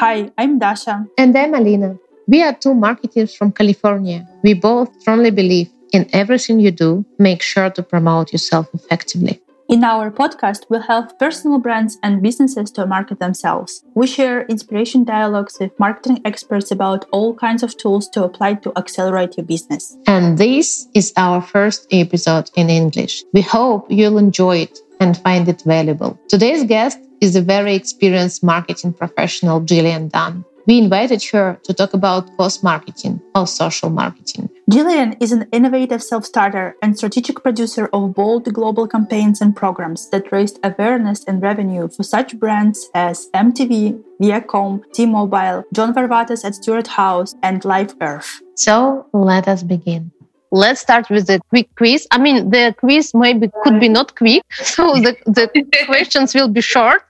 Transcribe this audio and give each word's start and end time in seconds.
Hi, 0.00 0.30
I'm 0.38 0.60
Dasha. 0.60 1.08
And 1.18 1.36
I'm 1.36 1.54
Alina. 1.54 1.98
We 2.28 2.40
are 2.44 2.54
two 2.54 2.72
marketers 2.72 3.34
from 3.34 3.50
California. 3.50 4.28
We 4.44 4.54
both 4.54 4.88
strongly 5.00 5.32
believe 5.32 5.70
in 5.92 6.08
everything 6.12 6.60
you 6.60 6.70
do, 6.70 7.04
make 7.18 7.42
sure 7.42 7.68
to 7.70 7.82
promote 7.82 8.30
yourself 8.30 8.68
effectively. 8.74 9.42
In 9.68 9.82
our 9.82 10.12
podcast, 10.12 10.66
we'll 10.68 10.82
help 10.82 11.18
personal 11.18 11.58
brands 11.58 11.98
and 12.04 12.22
businesses 12.22 12.70
to 12.72 12.86
market 12.86 13.18
themselves. 13.18 13.82
We 13.96 14.06
share 14.06 14.46
inspiration 14.46 15.02
dialogues 15.02 15.56
with 15.58 15.76
marketing 15.80 16.20
experts 16.24 16.70
about 16.70 17.06
all 17.10 17.34
kinds 17.34 17.64
of 17.64 17.76
tools 17.76 18.08
to 18.10 18.22
apply 18.22 18.54
to 18.54 18.72
accelerate 18.78 19.36
your 19.36 19.46
business. 19.46 19.96
And 20.06 20.38
this 20.38 20.86
is 20.94 21.12
our 21.16 21.42
first 21.42 21.88
episode 21.90 22.52
in 22.54 22.70
English. 22.70 23.24
We 23.32 23.40
hope 23.40 23.90
you'll 23.90 24.18
enjoy 24.18 24.58
it 24.58 24.78
and 25.00 25.16
find 25.16 25.48
it 25.48 25.62
valuable. 25.62 26.20
Today's 26.28 26.62
guest 26.62 27.00
is 27.20 27.36
a 27.36 27.42
very 27.42 27.74
experienced 27.74 28.42
marketing 28.42 28.92
professional, 28.92 29.60
Gillian 29.60 30.08
Dunn. 30.08 30.44
We 30.68 30.76
invited 30.76 31.24
her 31.32 31.58
to 31.64 31.72
talk 31.72 31.94
about 31.94 32.36
post 32.36 32.62
marketing 32.62 33.22
or 33.34 33.46
social 33.46 33.88
marketing. 33.88 34.50
Gillian 34.68 35.14
is 35.14 35.32
an 35.32 35.48
innovative 35.50 36.02
self 36.02 36.26
starter 36.26 36.76
and 36.82 36.94
strategic 36.94 37.42
producer 37.42 37.88
of 37.94 38.12
bold 38.12 38.52
global 38.52 38.86
campaigns 38.86 39.40
and 39.40 39.56
programs 39.56 40.10
that 40.10 40.30
raised 40.30 40.58
awareness 40.62 41.24
and 41.24 41.40
revenue 41.40 41.88
for 41.88 42.02
such 42.02 42.38
brands 42.38 42.90
as 42.94 43.30
MTV, 43.34 43.98
Viacom, 44.20 44.82
T 44.92 45.06
Mobile, 45.06 45.64
John 45.72 45.94
Varvatos 45.94 46.44
at 46.44 46.54
Stuart 46.54 46.88
House, 46.88 47.34
and 47.42 47.64
Live 47.64 47.94
Earth. 48.02 48.42
So 48.56 49.06
let 49.14 49.48
us 49.48 49.62
begin. 49.62 50.12
Let's 50.50 50.80
start 50.80 51.08
with 51.08 51.28
the 51.28 51.40
quick 51.48 51.74
quiz. 51.76 52.06
I 52.10 52.18
mean, 52.18 52.50
the 52.50 52.74
quiz 52.78 53.14
maybe 53.14 53.50
could 53.64 53.80
be 53.80 53.88
not 53.88 54.16
quick, 54.16 54.42
so 54.50 54.92
the, 54.94 55.16
the 55.24 55.84
questions 55.86 56.34
will 56.34 56.48
be 56.48 56.60
short 56.60 57.02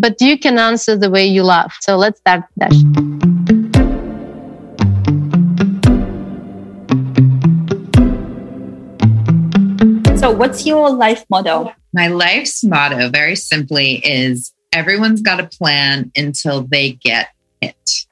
but 0.00 0.18
you 0.20 0.38
can 0.38 0.58
answer 0.58 0.96
the 0.96 1.10
way 1.10 1.26
you 1.26 1.42
love. 1.42 1.70
So 1.80 1.96
let's 1.96 2.18
start, 2.20 2.44
Dash. 2.58 2.72
So, 10.18 10.30
what's 10.30 10.66
your 10.66 10.90
life 10.90 11.24
motto? 11.30 11.72
My 11.92 12.08
life's 12.08 12.64
motto, 12.64 13.10
very 13.10 13.36
simply, 13.36 13.96
is 13.96 14.52
everyone's 14.72 15.22
got 15.22 15.40
a 15.40 15.46
plan 15.46 16.10
until 16.16 16.62
they 16.62 16.92
get 16.92 17.28
it. 17.60 18.06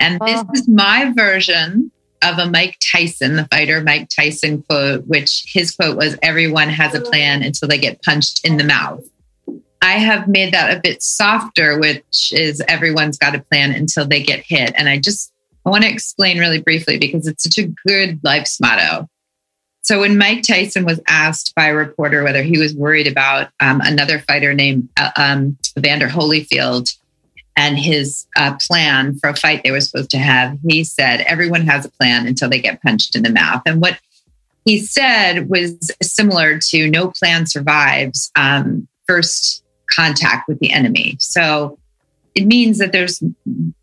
And 0.00 0.18
oh. 0.20 0.26
this 0.26 0.44
oh. 0.46 0.52
is 0.54 0.68
my 0.68 1.12
version 1.14 1.90
of 2.22 2.38
a 2.38 2.50
Mike 2.50 2.78
Tyson, 2.92 3.36
the 3.36 3.46
fighter 3.46 3.80
Mike 3.80 4.08
Tyson 4.14 4.62
quote, 4.62 5.06
which 5.06 5.44
his 5.52 5.74
quote 5.74 5.96
was 5.96 6.16
everyone 6.22 6.68
has 6.68 6.94
a 6.94 7.00
plan 7.00 7.42
until 7.42 7.68
they 7.68 7.78
get 7.78 8.02
punched 8.02 8.44
in 8.44 8.56
the 8.56 8.64
mouth. 8.64 9.04
I 9.80 9.92
have 9.92 10.28
made 10.28 10.52
that 10.54 10.76
a 10.76 10.80
bit 10.80 11.02
softer, 11.02 11.78
which 11.78 12.32
is 12.32 12.62
everyone's 12.68 13.18
got 13.18 13.34
a 13.34 13.40
plan 13.40 13.72
until 13.72 14.06
they 14.06 14.22
get 14.22 14.40
hit. 14.40 14.72
And 14.76 14.88
I 14.88 14.98
just 14.98 15.32
I 15.64 15.70
want 15.70 15.84
to 15.84 15.90
explain 15.90 16.38
really 16.38 16.60
briefly 16.60 16.98
because 16.98 17.26
it's 17.26 17.42
such 17.42 17.58
a 17.58 17.68
good 17.86 18.20
life's 18.22 18.60
motto. 18.60 19.08
So 19.82 20.00
when 20.00 20.18
Mike 20.18 20.42
Tyson 20.42 20.84
was 20.84 21.00
asked 21.06 21.54
by 21.54 21.66
a 21.66 21.74
reporter 21.74 22.22
whether 22.22 22.42
he 22.42 22.58
was 22.58 22.74
worried 22.74 23.06
about 23.06 23.50
um, 23.60 23.80
another 23.82 24.18
fighter 24.18 24.52
named 24.52 24.88
uh, 24.98 25.10
um, 25.16 25.56
Evander 25.78 26.08
Holyfield 26.08 26.94
and 27.56 27.78
his 27.78 28.26
uh, 28.36 28.56
plan 28.60 29.18
for 29.18 29.30
a 29.30 29.36
fight 29.36 29.62
they 29.64 29.70
were 29.70 29.80
supposed 29.80 30.10
to 30.10 30.18
have, 30.18 30.58
he 30.66 30.84
said, 30.84 31.22
"Everyone 31.22 31.66
has 31.66 31.84
a 31.84 31.90
plan 31.90 32.26
until 32.26 32.48
they 32.48 32.60
get 32.60 32.82
punched 32.82 33.16
in 33.16 33.22
the 33.22 33.32
mouth." 33.32 33.62
And 33.66 33.80
what 33.80 33.98
he 34.64 34.78
said 34.78 35.48
was 35.48 35.90
similar 36.02 36.58
to 36.68 36.88
"No 36.88 37.10
plan 37.10 37.46
survives." 37.46 38.30
Um, 38.36 38.86
first 39.08 39.64
contact 39.90 40.48
with 40.48 40.58
the 40.60 40.72
enemy. 40.72 41.16
So 41.20 41.78
it 42.34 42.46
means 42.46 42.78
that 42.78 42.92
there's 42.92 43.22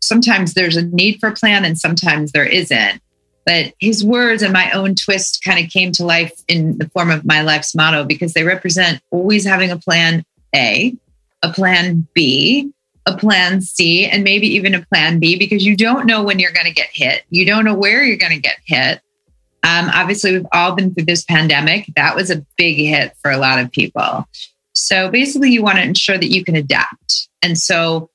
sometimes 0.00 0.54
there's 0.54 0.76
a 0.76 0.82
need 0.82 1.18
for 1.20 1.28
a 1.28 1.34
plan 1.34 1.64
and 1.64 1.78
sometimes 1.78 2.32
there 2.32 2.46
isn't. 2.46 3.02
But 3.44 3.74
his 3.78 4.04
words 4.04 4.42
and 4.42 4.52
my 4.52 4.70
own 4.72 4.96
twist 4.96 5.44
kind 5.44 5.64
of 5.64 5.70
came 5.70 5.92
to 5.92 6.04
life 6.04 6.32
in 6.48 6.78
the 6.78 6.88
form 6.88 7.10
of 7.10 7.24
my 7.24 7.42
life's 7.42 7.74
motto 7.74 8.04
because 8.04 8.32
they 8.32 8.42
represent 8.42 9.00
always 9.12 9.44
having 9.44 9.70
a 9.70 9.76
plan 9.76 10.24
A, 10.54 10.96
a 11.42 11.52
plan 11.52 12.08
B, 12.12 12.72
a 13.06 13.16
plan 13.16 13.60
C, 13.60 14.06
and 14.06 14.24
maybe 14.24 14.48
even 14.48 14.74
a 14.74 14.84
plan 14.86 15.20
B 15.20 15.38
because 15.38 15.64
you 15.64 15.76
don't 15.76 16.06
know 16.06 16.24
when 16.24 16.40
you're 16.40 16.52
going 16.52 16.66
to 16.66 16.72
get 16.72 16.88
hit. 16.92 17.22
You 17.30 17.46
don't 17.46 17.64
know 17.64 17.74
where 17.74 18.02
you're 18.02 18.16
going 18.16 18.32
to 18.32 18.40
get 18.40 18.58
hit. 18.64 19.00
Um, 19.62 19.90
obviously, 19.94 20.32
we've 20.32 20.46
all 20.52 20.74
been 20.74 20.92
through 20.92 21.04
this 21.04 21.24
pandemic. 21.24 21.86
That 21.94 22.16
was 22.16 22.30
a 22.30 22.44
big 22.56 22.76
hit 22.76 23.16
for 23.22 23.30
a 23.30 23.38
lot 23.38 23.60
of 23.60 23.70
people. 23.70 24.26
So 24.76 25.10
basically, 25.10 25.50
you 25.50 25.62
want 25.62 25.78
to 25.78 25.84
ensure 25.84 26.18
that 26.18 26.30
you 26.30 26.44
can 26.44 26.54
adapt. 26.54 27.28
And 27.42 27.58
so 27.58 28.10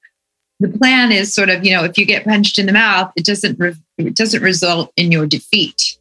the 0.59 0.69
plan 0.69 1.11
is 1.11 1.33
sort 1.33 1.49
of, 1.49 1.65
you 1.65 1.75
know, 1.75 1.83
if 1.83 1.97
you 1.97 2.05
get 2.05 2.23
punched 2.23 2.59
in 2.59 2.67
the 2.67 2.71
mouth, 2.71 3.11
it 3.15 3.25
doesn't 3.25 3.59
re- 3.59 3.75
it 3.97 4.15
doesn't 4.15 4.43
result 4.43 4.91
in 4.95 5.11
your 5.11 5.25
defeat. 5.25 5.97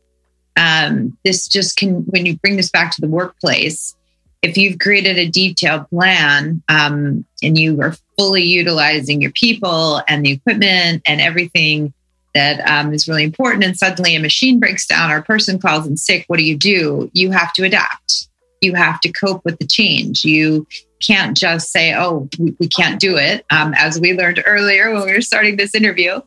Um, 0.56 1.16
this 1.25 1.48
just 1.48 1.76
can, 1.76 2.03
when 2.06 2.26
you 2.26 2.37
bring 2.38 2.56
this 2.56 2.71
back 2.71 2.94
to 2.94 3.00
the 3.00 3.09
workplace, 3.09 3.97
if 4.43 4.59
you've 4.59 4.78
created 4.78 5.16
a 5.16 5.28
detailed 5.28 5.88
plan 5.88 6.62
um, 6.69 7.25
and 7.42 7.59
you 7.59 7.81
are 7.81 7.94
fully 8.19 8.42
utilizing 8.42 9.22
your 9.22 9.32
people 9.32 10.03
and 10.09 10.25
the 10.25 10.32
equipment 10.32 11.03
and 11.06 11.21
everything 11.21 11.94
that 12.34 12.60
um, 12.69 12.92
is 12.92 13.09
really 13.09 13.25
important, 13.25 13.65
and 13.65 13.77
suddenly 13.77 14.15
a 14.15 14.21
machine 14.21 14.60
breaks 14.60 14.87
down 14.87 15.10
or 15.10 15.16
a 15.16 15.22
person 15.22 15.59
calls 15.59 15.87
in 15.87 15.97
sick, 15.97 16.25
what 16.28 16.38
do 16.38 16.44
you 16.44 16.56
do? 16.56 17.10
You 17.12 17.31
have 17.31 17.53
to 17.54 17.65
adapt 17.65 18.28
you 18.60 18.75
have 18.75 19.00
to 19.00 19.12
cope 19.12 19.44
with 19.44 19.59
the 19.59 19.66
change. 19.66 20.25
You 20.25 20.66
can't 21.00 21.37
just 21.37 21.72
say, 21.72 21.94
oh, 21.94 22.28
we, 22.38 22.54
we 22.60 22.69
can't 22.69 23.00
do 23.00 23.16
it. 23.16 23.44
Um, 23.50 23.75
as 23.76 23.98
we 23.98 24.12
learned 24.12 24.43
earlier 24.47 24.93
when 24.93 25.06
we 25.06 25.12
were 25.12 25.21
starting 25.21 25.56
this 25.56 25.75
interview, 25.75 26.21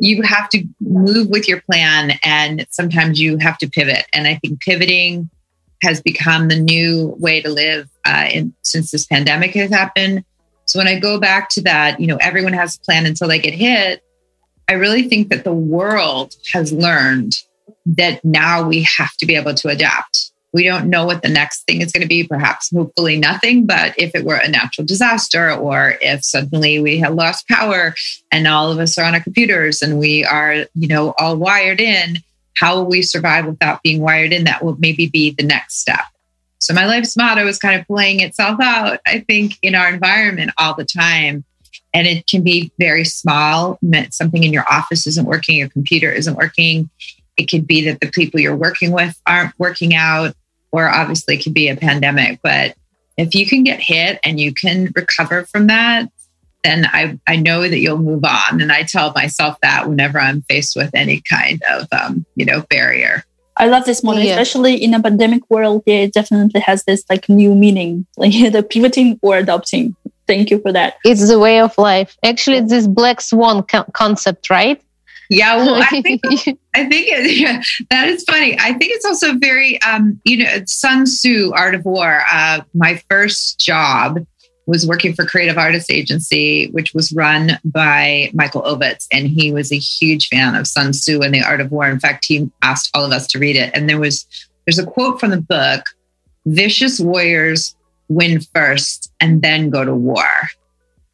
you 0.00 0.22
have 0.22 0.48
to 0.50 0.64
move 0.80 1.28
with 1.28 1.48
your 1.48 1.60
plan 1.60 2.18
and 2.22 2.66
sometimes 2.70 3.20
you 3.20 3.36
have 3.38 3.58
to 3.58 3.68
pivot. 3.68 4.06
And 4.12 4.26
I 4.26 4.36
think 4.36 4.60
pivoting 4.60 5.28
has 5.82 6.00
become 6.00 6.48
the 6.48 6.58
new 6.58 7.14
way 7.18 7.42
to 7.42 7.50
live 7.50 7.88
uh, 8.06 8.28
in, 8.32 8.54
since 8.62 8.90
this 8.90 9.06
pandemic 9.06 9.52
has 9.54 9.70
happened. 9.70 10.24
So 10.64 10.78
when 10.78 10.88
I 10.88 10.98
go 10.98 11.20
back 11.20 11.50
to 11.50 11.62
that, 11.62 12.00
you 12.00 12.06
know, 12.06 12.16
everyone 12.16 12.54
has 12.54 12.76
a 12.76 12.80
plan 12.80 13.06
until 13.06 13.28
they 13.28 13.38
get 13.38 13.54
hit. 13.54 14.02
I 14.68 14.72
really 14.72 15.08
think 15.08 15.28
that 15.28 15.44
the 15.44 15.52
world 15.52 16.34
has 16.52 16.72
learned 16.72 17.36
that 17.84 18.24
now 18.24 18.66
we 18.66 18.86
have 18.98 19.16
to 19.18 19.26
be 19.26 19.36
able 19.36 19.54
to 19.54 19.68
adapt 19.68 20.25
we 20.56 20.64
don't 20.64 20.88
know 20.88 21.04
what 21.04 21.20
the 21.20 21.28
next 21.28 21.64
thing 21.66 21.82
is 21.82 21.92
going 21.92 22.00
to 22.00 22.08
be, 22.08 22.26
perhaps 22.26 22.74
hopefully 22.74 23.18
nothing. 23.18 23.66
But 23.66 23.94
if 23.98 24.14
it 24.14 24.24
were 24.24 24.36
a 24.36 24.48
natural 24.48 24.86
disaster 24.86 25.52
or 25.52 25.98
if 26.00 26.24
suddenly 26.24 26.80
we 26.80 26.96
had 26.96 27.14
lost 27.14 27.46
power 27.46 27.94
and 28.32 28.48
all 28.48 28.72
of 28.72 28.78
us 28.78 28.96
are 28.96 29.04
on 29.04 29.12
our 29.12 29.20
computers 29.20 29.82
and 29.82 29.98
we 29.98 30.24
are, 30.24 30.64
you 30.74 30.88
know, 30.88 31.12
all 31.18 31.36
wired 31.36 31.78
in, 31.78 32.20
how 32.56 32.76
will 32.76 32.86
we 32.86 33.02
survive 33.02 33.44
without 33.44 33.82
being 33.82 34.00
wired 34.00 34.32
in? 34.32 34.44
That 34.44 34.64
will 34.64 34.76
maybe 34.78 35.08
be 35.08 35.32
the 35.32 35.44
next 35.44 35.78
step. 35.78 36.06
So 36.58 36.72
my 36.72 36.86
life's 36.86 37.18
motto 37.18 37.46
is 37.46 37.58
kind 37.58 37.78
of 37.78 37.86
playing 37.86 38.20
itself 38.20 38.58
out, 38.58 38.98
I 39.06 39.20
think, 39.20 39.58
in 39.60 39.74
our 39.74 39.92
environment 39.92 40.52
all 40.56 40.74
the 40.74 40.86
time. 40.86 41.44
And 41.92 42.06
it 42.06 42.26
can 42.26 42.42
be 42.42 42.72
very 42.78 43.04
small. 43.04 43.78
Something 44.08 44.42
in 44.42 44.54
your 44.54 44.64
office 44.70 45.06
isn't 45.06 45.26
working, 45.26 45.58
your 45.58 45.68
computer 45.68 46.10
isn't 46.10 46.34
working. 46.34 46.88
It 47.36 47.50
could 47.50 47.66
be 47.66 47.84
that 47.84 48.00
the 48.00 48.10
people 48.10 48.40
you're 48.40 48.56
working 48.56 48.90
with 48.90 49.20
aren't 49.26 49.52
working 49.58 49.94
out 49.94 50.34
or 50.76 50.88
obviously 50.88 51.36
it 51.36 51.42
could 51.42 51.54
be 51.54 51.68
a 51.68 51.76
pandemic. 51.76 52.40
But 52.42 52.76
if 53.16 53.34
you 53.34 53.46
can 53.46 53.64
get 53.64 53.80
hit 53.80 54.20
and 54.22 54.38
you 54.38 54.52
can 54.52 54.92
recover 54.94 55.44
from 55.46 55.68
that, 55.68 56.10
then 56.62 56.84
I, 56.84 57.18
I 57.26 57.36
know 57.36 57.62
that 57.62 57.78
you'll 57.78 57.98
move 57.98 58.24
on. 58.24 58.60
And 58.60 58.70
I 58.70 58.82
tell 58.82 59.12
myself 59.14 59.56
that 59.62 59.88
whenever 59.88 60.20
I'm 60.20 60.42
faced 60.42 60.76
with 60.76 60.90
any 60.94 61.22
kind 61.22 61.62
of, 61.70 61.86
um, 61.92 62.26
you 62.34 62.44
know, 62.44 62.62
barrier. 62.68 63.24
I 63.56 63.68
love 63.68 63.86
this 63.86 64.04
model, 64.04 64.22
yeah. 64.22 64.32
especially 64.32 64.74
in 64.74 64.92
a 64.92 65.02
pandemic 65.02 65.48
world. 65.48 65.82
It 65.86 66.12
definitely 66.12 66.60
has 66.60 66.84
this 66.84 67.04
like 67.08 67.26
new 67.30 67.54
meaning, 67.54 68.06
like 68.18 68.32
the 68.52 68.62
pivoting 68.62 69.18
or 69.22 69.38
adopting. 69.38 69.96
Thank 70.26 70.50
you 70.50 70.58
for 70.58 70.72
that. 70.72 70.96
It's 71.04 71.26
the 71.26 71.38
way 71.38 71.60
of 71.60 71.78
life. 71.78 72.18
Actually, 72.22 72.58
it's 72.58 72.70
this 72.70 72.86
black 72.86 73.22
swan 73.22 73.62
co- 73.62 73.86
concept, 73.94 74.50
right? 74.50 74.82
Yeah, 75.28 75.56
well, 75.56 75.82
I 75.82 76.02
think 76.02 76.20
I 76.74 76.84
think 76.84 77.08
it, 77.08 77.38
yeah, 77.38 77.62
that 77.90 78.08
is 78.08 78.24
funny. 78.24 78.56
I 78.58 78.72
think 78.74 78.92
it's 78.92 79.04
also 79.04 79.36
very, 79.38 79.80
um, 79.82 80.20
you 80.24 80.38
know, 80.38 80.62
Sun 80.66 81.04
Tzu, 81.04 81.52
Art 81.54 81.74
of 81.74 81.84
War. 81.84 82.22
Uh, 82.30 82.60
my 82.74 83.02
first 83.08 83.60
job 83.60 84.24
was 84.66 84.86
working 84.86 85.14
for 85.14 85.24
Creative 85.24 85.56
Artists 85.56 85.90
Agency, 85.90 86.68
which 86.72 86.92
was 86.92 87.12
run 87.12 87.58
by 87.64 88.30
Michael 88.34 88.62
Ovitz, 88.62 89.06
and 89.12 89.28
he 89.28 89.52
was 89.52 89.72
a 89.72 89.78
huge 89.78 90.28
fan 90.28 90.54
of 90.54 90.66
Sun 90.66 90.92
Tzu 90.92 91.22
and 91.22 91.32
the 91.32 91.42
Art 91.42 91.60
of 91.60 91.70
War. 91.70 91.88
In 91.88 92.00
fact, 92.00 92.24
he 92.24 92.50
asked 92.62 92.90
all 92.94 93.04
of 93.04 93.12
us 93.12 93.26
to 93.28 93.38
read 93.38 93.56
it, 93.56 93.70
and 93.74 93.88
there 93.88 94.00
was 94.00 94.26
there's 94.66 94.78
a 94.78 94.86
quote 94.86 95.18
from 95.20 95.30
the 95.30 95.40
book: 95.40 95.84
"Vicious 96.46 97.00
warriors 97.00 97.76
win 98.08 98.40
first 98.54 99.12
and 99.20 99.42
then 99.42 99.70
go 99.70 99.84
to 99.84 99.94
war, 99.94 100.28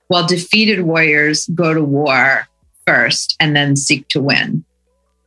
while 0.08 0.26
defeated 0.26 0.82
warriors 0.82 1.46
go 1.54 1.72
to 1.72 1.82
war." 1.82 2.48
First 2.86 3.36
and 3.40 3.54
then 3.54 3.76
seek 3.76 4.08
to 4.08 4.20
win. 4.20 4.64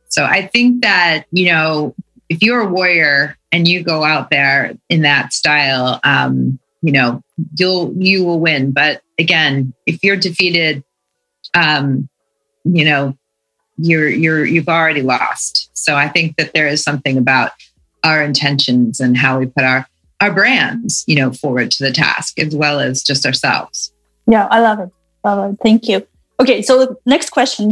So 0.08 0.24
I 0.24 0.46
think 0.46 0.82
that, 0.82 1.24
you 1.30 1.50
know, 1.50 1.94
if 2.28 2.42
you're 2.42 2.60
a 2.60 2.68
warrior 2.68 3.36
and 3.52 3.68
you 3.68 3.82
go 3.82 4.04
out 4.04 4.30
there 4.30 4.76
in 4.88 5.02
that 5.02 5.32
style, 5.32 6.00
um, 6.04 6.58
you 6.82 6.92
know, 6.92 7.22
you'll 7.58 7.94
you 7.98 8.24
will 8.24 8.40
win. 8.40 8.72
But 8.72 9.02
again, 9.18 9.74
if 9.86 10.02
you're 10.02 10.16
defeated, 10.16 10.84
um, 11.54 12.08
you 12.64 12.84
know, 12.84 13.16
you're 13.76 14.08
you're 14.08 14.44
you've 14.44 14.68
already 14.68 15.02
lost. 15.02 15.70
So 15.74 15.96
I 15.96 16.08
think 16.08 16.36
that 16.36 16.52
there 16.54 16.66
is 16.66 16.82
something 16.82 17.18
about 17.18 17.52
our 18.04 18.22
intentions 18.22 19.00
and 19.00 19.16
how 19.16 19.38
we 19.38 19.46
put 19.46 19.64
our 19.64 19.86
our 20.20 20.32
brands, 20.32 21.04
you 21.06 21.16
know, 21.16 21.32
forward 21.32 21.70
to 21.72 21.84
the 21.84 21.92
task 21.92 22.38
as 22.38 22.54
well 22.54 22.80
as 22.80 23.02
just 23.02 23.26
ourselves. 23.26 23.92
Yeah, 24.26 24.46
I 24.50 24.60
love 24.60 24.80
it. 24.80 24.90
Love 25.24 25.52
it. 25.52 25.58
Thank 25.62 25.88
you. 25.88 26.06
Okay, 26.38 26.60
so 26.62 27.00
next 27.06 27.30
question. 27.30 27.70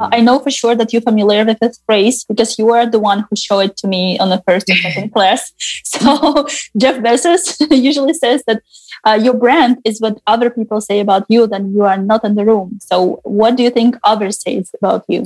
I 0.00 0.20
know 0.20 0.38
for 0.38 0.50
sure 0.50 0.74
that 0.74 0.92
you're 0.92 1.02
familiar 1.02 1.44
with 1.44 1.58
this 1.58 1.78
phrase 1.84 2.24
because 2.24 2.58
you 2.58 2.70
are 2.70 2.86
the 2.86 2.98
one 2.98 3.26
who 3.28 3.36
showed 3.36 3.60
it 3.60 3.76
to 3.78 3.88
me 3.88 4.18
on 4.18 4.30
the 4.30 4.42
first 4.46 4.68
and 4.70 4.78
second 4.78 5.12
class. 5.14 5.52
So 5.84 6.46
Jeff 6.78 6.96
Bezos 7.02 7.56
usually 7.70 8.14
says 8.14 8.42
that 8.46 8.62
uh, 9.04 9.18
your 9.22 9.34
brand 9.34 9.78
is 9.84 10.00
what 10.00 10.20
other 10.26 10.48
people 10.48 10.80
say 10.80 11.00
about 11.00 11.26
you, 11.28 11.46
then 11.46 11.74
you 11.74 11.84
are 11.84 11.98
not 11.98 12.24
in 12.24 12.34
the 12.34 12.44
room. 12.44 12.78
So 12.80 13.20
what 13.24 13.56
do 13.56 13.62
you 13.62 13.70
think 13.70 13.96
others 14.02 14.40
say 14.40 14.64
about 14.80 15.04
you? 15.08 15.24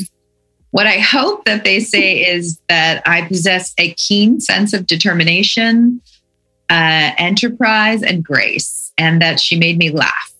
What 0.73 0.89
I 0.89 0.99
hope 0.99 1.45
that 1.45 1.63
they 1.63 1.79
say 1.79 2.27
is 2.27 2.61
that 2.69 3.01
I 3.07 3.23
possess 3.23 3.73
a 3.79 3.95
keen 3.95 4.41
sense 4.41 4.73
of 4.73 4.89
determination, 4.89 6.01
uh, 6.69 7.13
enterprise, 7.17 8.03
and 8.03 8.25
grace, 8.25 8.84
and 8.99 9.21
that 9.23 9.41
she 9.41 9.59
made 9.59 9.79
me 9.79 9.91
laugh. 9.91 10.33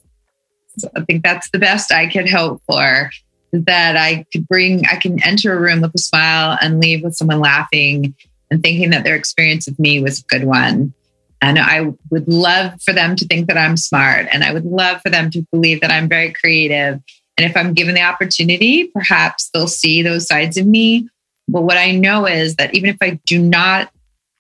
So 0.79 0.89
I 0.97 1.03
think 1.03 1.23
that's 1.23 1.51
the 1.51 1.59
best 1.59 1.93
I 1.93 2.09
could 2.09 2.29
hope 2.29 2.63
for. 2.67 3.11
That 3.53 3.97
I 3.97 4.27
could 4.33 4.49
bring, 4.49 4.85
I 4.91 4.97
can 4.97 5.23
enter 5.25 5.57
a 5.57 5.61
room 5.61 5.81
with 5.81 5.95
a 5.95 5.99
smile 5.99 6.59
and 6.61 6.81
leave 6.81 7.05
with 7.05 7.15
someone 7.15 7.39
laughing 7.39 8.15
and 8.51 8.61
thinking 8.61 8.91
that 8.91 9.05
their 9.05 9.15
experience 9.15 9.69
of 9.69 9.79
me 9.79 10.03
was 10.03 10.19
a 10.19 10.25
good 10.25 10.45
one. 10.45 10.93
And 11.41 11.59
I 11.59 11.93
would 12.11 12.27
love 12.27 12.83
for 12.83 12.93
them 12.93 13.15
to 13.15 13.27
think 13.27 13.47
that 13.47 13.59
I'm 13.59 13.77
smart, 13.77 14.27
and 14.33 14.43
I 14.43 14.53
would 14.53 14.65
love 14.65 15.01
for 15.03 15.11
them 15.11 15.31
to 15.31 15.47
believe 15.53 15.83
that 15.83 15.91
I'm 15.91 16.09
very 16.09 16.33
creative 16.33 17.01
and 17.37 17.49
if 17.49 17.57
I'm 17.57 17.75
given 17.75 17.95
the 17.95 18.03
opportunity, 18.03 18.85
perhaps 18.85 19.51
they'll 19.53 19.67
see 19.67 20.03
those 20.03 20.27
sides 20.27 20.57
of 20.57 20.67
me. 20.67 21.09
But 21.49 21.63
what 21.63 21.77
I 21.77 21.91
know 21.91 22.27
is 22.27 22.57
that 22.57 22.75
even 22.75 22.91
if 22.91 22.97
I 23.03 23.21
do 23.27 23.41
not 23.41 23.91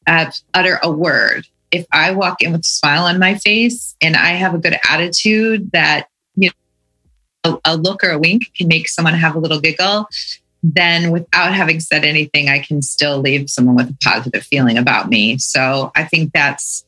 uh, 0.06 0.31
utter 0.55 0.78
a 0.82 0.90
word, 0.90 1.46
if 1.75 1.87
I 1.91 2.12
walk 2.12 2.41
in 2.41 2.53
with 2.53 2.61
a 2.61 2.65
smile 2.65 3.05
on 3.05 3.19
my 3.19 3.35
face 3.35 3.97
and 4.00 4.15
I 4.15 4.31
have 4.31 4.55
a 4.55 4.59
good 4.59 4.79
attitude 4.88 5.73
that, 5.73 6.06
you 6.37 6.50
know, 7.44 7.61
a, 7.65 7.73
a 7.73 7.76
look 7.76 8.05
or 8.05 8.11
a 8.11 8.19
wink 8.19 8.55
can 8.55 8.69
make 8.69 8.88
someone 8.88 9.15
have 9.15 9.35
a 9.35 9.41
little 9.41 9.61
giggle, 9.61 10.06
then 10.62 11.11
without 11.11 11.53
having 11.53 11.81
said 11.81 12.05
anything, 12.05 12.49
I 12.49 12.61
can 12.61 12.81
still 12.81 13.19
leave 13.19 13.50
someone 13.50 13.75
with 13.75 13.91
a 13.91 13.97
positive 14.05 14.44
feeling 14.44 14.79
about 14.79 15.09
me. 15.09 15.37
So 15.38 15.91
I 15.97 16.05
think 16.05 16.32
that's 16.32 16.85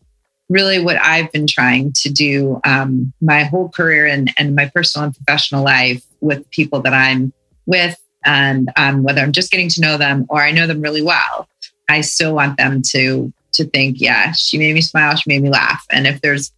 really 0.49 0.81
what 0.81 0.99
I've 0.99 1.33
been 1.33 1.49
trying 1.49 1.93
to 1.97 2.11
do 2.11 2.61
um, 2.65 3.13
my 3.21 3.43
whole 3.43 3.69
career 3.69 4.07
and, 4.07 4.33
and 4.39 4.55
my 4.55 4.71
personal 4.73 5.07
and 5.07 5.17
professional 5.17 5.65
life 5.65 6.05
with 6.21 6.49
people 6.51 6.81
that 6.83 6.95
I'm 6.95 7.33
with. 7.67 8.01
And 8.25 8.71
um, 8.77 9.03
whether 9.03 9.21
I'm 9.21 9.33
just 9.33 9.51
getting 9.51 9.69
to 9.71 9.81
know 9.81 9.99
them 9.99 10.27
or 10.29 10.41
I 10.41 10.53
know 10.53 10.69
them 10.69 10.81
really 10.81 11.03
well, 11.03 11.49
I 11.89 12.03
still 12.03 12.37
want 12.37 12.57
them 12.57 12.83
to 12.93 13.33
to 13.57 13.65
think, 13.65 14.01
yeah, 14.01 14.33
she 14.33 14.59
made 14.59 14.75
me 14.75 14.81
smile, 14.81 15.17
she 15.17 15.25
made 15.27 15.43
me 15.43 15.51
laugh. 15.51 15.85
And 15.91 16.07
if 16.07 16.21
there's 16.21 16.53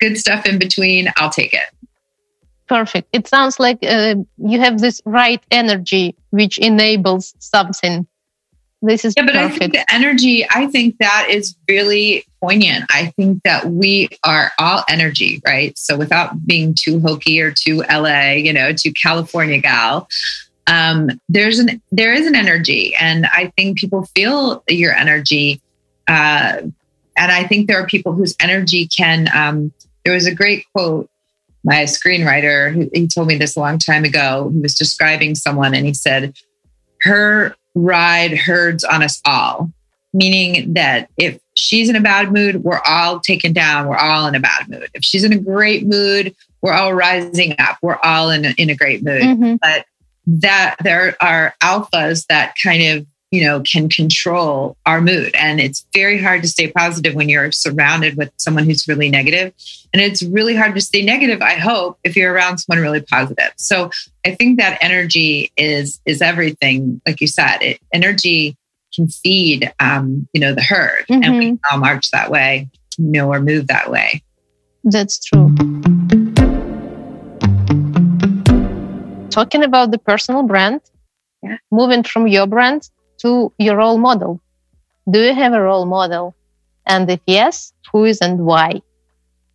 good 0.00 0.18
stuff 0.18 0.46
in 0.46 0.58
between, 0.58 1.10
I'll 1.16 1.30
take 1.30 1.54
it. 1.54 1.68
Perfect. 2.68 3.08
It 3.12 3.26
sounds 3.26 3.60
like 3.60 3.78
uh, 3.82 4.16
you 4.38 4.60
have 4.60 4.80
this 4.80 5.02
right 5.04 5.42
energy 5.50 6.14
which 6.30 6.58
enables 6.58 7.34
something 7.38 8.06
this 8.82 9.04
is 9.04 9.14
yeah, 9.16 9.24
but 9.24 9.34
perfect. 9.34 9.54
I 9.54 9.58
think 9.58 9.72
the 9.74 9.94
energy, 9.94 10.46
I 10.50 10.66
think 10.66 10.98
that 10.98 11.28
is 11.30 11.54
really 11.68 12.24
poignant. 12.40 12.84
I 12.90 13.12
think 13.16 13.42
that 13.44 13.66
we 13.66 14.08
are 14.24 14.50
all 14.58 14.82
energy, 14.88 15.40
right? 15.46 15.76
So 15.78 15.96
without 15.96 16.44
being 16.46 16.74
too 16.74 17.00
hokey 17.00 17.40
or 17.40 17.52
too 17.52 17.84
LA, 17.88 18.32
you 18.32 18.52
know, 18.52 18.72
too 18.72 18.92
California 18.92 19.58
gal, 19.58 20.08
um, 20.66 21.10
there's 21.28 21.60
an 21.60 21.80
there 21.92 22.12
is 22.12 22.26
an 22.26 22.34
energy, 22.34 22.94
and 22.96 23.26
I 23.26 23.52
think 23.56 23.78
people 23.78 24.08
feel 24.16 24.64
your 24.68 24.92
energy. 24.92 25.60
Uh, 26.08 26.62
and 27.16 27.32
I 27.32 27.44
think 27.44 27.66
there 27.68 27.80
are 27.80 27.86
people 27.86 28.12
whose 28.12 28.34
energy 28.40 28.86
can. 28.86 29.28
Um, 29.34 29.72
there 30.04 30.14
was 30.14 30.26
a 30.26 30.34
great 30.34 30.66
quote. 30.74 31.08
My 31.64 31.84
screenwriter, 31.84 32.72
who, 32.72 32.90
he 32.92 33.06
told 33.06 33.28
me 33.28 33.36
this 33.36 33.54
a 33.54 33.60
long 33.60 33.78
time 33.78 34.04
ago. 34.04 34.50
He 34.52 34.60
was 34.60 34.74
describing 34.74 35.34
someone, 35.34 35.74
and 35.74 35.86
he 35.86 35.94
said, 35.94 36.34
"Her 37.02 37.54
ride 37.74 38.36
herds 38.36 38.84
on 38.84 39.02
us 39.02 39.20
all, 39.24 39.70
meaning 40.12 40.74
that 40.74 41.08
if 41.16 41.38
she's 41.54 41.88
in 41.88 41.96
a 41.96 42.00
bad 42.00 42.32
mood, 42.32 42.64
we're 42.64 42.80
all 42.86 43.20
taken 43.20 43.52
down. 43.52 43.86
We're 43.86 43.96
all 43.96 44.26
in 44.26 44.34
a 44.34 44.40
bad 44.40 44.68
mood. 44.68 44.88
If 44.94 45.04
she's 45.04 45.24
in 45.24 45.32
a 45.32 45.38
great 45.38 45.86
mood, 45.86 46.34
we're 46.62 46.72
all 46.72 46.94
rising 46.94 47.54
up. 47.58 47.76
We're 47.82 47.98
all 48.02 48.30
in 48.30 48.44
a, 48.44 48.50
in 48.58 48.70
a 48.70 48.74
great 48.74 49.02
mood. 49.02 49.22
Mm-hmm. 49.22 49.56
But 49.60 49.86
that 50.26 50.76
there 50.82 51.16
are 51.20 51.54
alphas 51.62 52.26
that 52.28 52.54
kind 52.62 52.82
of 52.98 53.06
you 53.32 53.42
know, 53.42 53.60
can 53.60 53.88
control 53.88 54.76
our 54.84 55.00
mood. 55.00 55.34
And 55.34 55.58
it's 55.58 55.86
very 55.94 56.20
hard 56.20 56.42
to 56.42 56.48
stay 56.48 56.70
positive 56.70 57.14
when 57.14 57.30
you're 57.30 57.50
surrounded 57.50 58.18
with 58.18 58.30
someone 58.36 58.64
who's 58.64 58.86
really 58.86 59.08
negative. 59.08 59.54
And 59.94 60.02
it's 60.02 60.22
really 60.22 60.54
hard 60.54 60.74
to 60.74 60.82
stay 60.82 61.02
negative, 61.02 61.40
I 61.40 61.54
hope, 61.54 61.98
if 62.04 62.14
you're 62.14 62.32
around 62.32 62.58
someone 62.58 62.82
really 62.82 63.00
positive. 63.00 63.50
So 63.56 63.90
I 64.26 64.34
think 64.34 64.60
that 64.60 64.78
energy 64.82 65.50
is 65.56 65.98
is 66.04 66.20
everything. 66.20 67.00
Like 67.06 67.22
you 67.22 67.26
said, 67.26 67.62
it, 67.62 67.80
energy 67.92 68.54
can 68.94 69.08
feed 69.08 69.72
um, 69.80 70.28
you 70.34 70.40
know, 70.40 70.54
the 70.54 70.62
herd. 70.62 71.06
Mm-hmm. 71.08 71.22
And 71.22 71.38
we 71.38 71.46
mm-hmm. 71.52 71.74
all 71.74 71.80
march 71.80 72.10
that 72.10 72.30
way, 72.30 72.68
you 72.98 73.06
know, 73.06 73.32
or 73.32 73.40
move 73.40 73.68
that 73.68 73.90
way. 73.90 74.22
That's 74.84 75.18
true. 75.24 75.54
Talking 79.30 79.64
about 79.64 79.90
the 79.90 79.98
personal 80.04 80.42
brand, 80.42 80.82
yeah. 81.42 81.56
moving 81.70 82.02
from 82.02 82.26
your 82.26 82.46
brand 82.46 82.90
to 83.22 83.52
your 83.58 83.76
role 83.76 83.98
model. 83.98 84.40
Do 85.10 85.20
you 85.20 85.34
have 85.34 85.52
a 85.52 85.62
role 85.62 85.86
model? 85.86 86.34
And 86.86 87.10
if 87.10 87.20
yes, 87.26 87.72
who 87.90 88.04
is 88.04 88.18
and 88.20 88.40
why? 88.40 88.82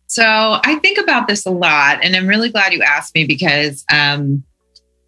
So 0.06 0.24
I 0.24 0.78
think 0.82 0.98
about 0.98 1.28
this 1.28 1.44
a 1.44 1.50
lot, 1.50 2.02
and 2.02 2.16
I'm 2.16 2.26
really 2.26 2.48
glad 2.48 2.72
you 2.72 2.82
asked 2.82 3.14
me 3.14 3.26
because 3.26 3.84
um, 3.92 4.42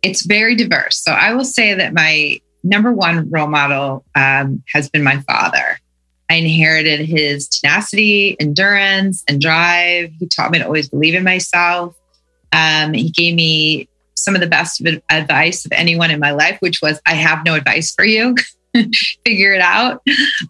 it's 0.03 0.27
very 0.27 0.55
diverse. 0.55 1.03
So 1.03 1.13
I 1.13 1.33
will 1.33 1.45
say 1.45 1.75
that 1.75 1.95
my 1.95 2.41
number 2.63 2.93
one 2.93 3.31
role 3.31 3.49
model 3.49 4.05
um, 4.15 4.63
has 4.73 4.91
been 4.91 5.03
my 5.03 5.19
father. 5.21 5.79
I 6.31 6.35
inherited 6.35 7.01
his 7.01 7.49
tenacity, 7.49 8.37
endurance, 8.39 9.25
and 9.27 9.41
drive. 9.41 10.13
He 10.19 10.27
taught 10.27 10.53
me 10.53 10.59
to 10.59 10.65
always 10.65 10.89
believe 10.89 11.15
in 11.15 11.25
myself. 11.25 11.97
Um, 12.53 12.93
he 12.93 13.11
gave 13.11 13.35
me 13.35 13.89
some 14.23 14.35
of 14.35 14.41
the 14.41 14.47
best 14.47 14.83
advice 15.11 15.65
of 15.65 15.73
anyone 15.73 16.11
in 16.11 16.21
my 16.21 16.33
life, 16.33 16.59
which 16.61 16.81
was, 16.83 17.01
I 17.07 17.15
have 17.15 17.45
no 17.45 17.55
advice 17.55 17.93
for 17.95 18.05
you. 18.05 18.35
figure 19.25 19.53
it 19.53 19.61
out, 19.61 20.01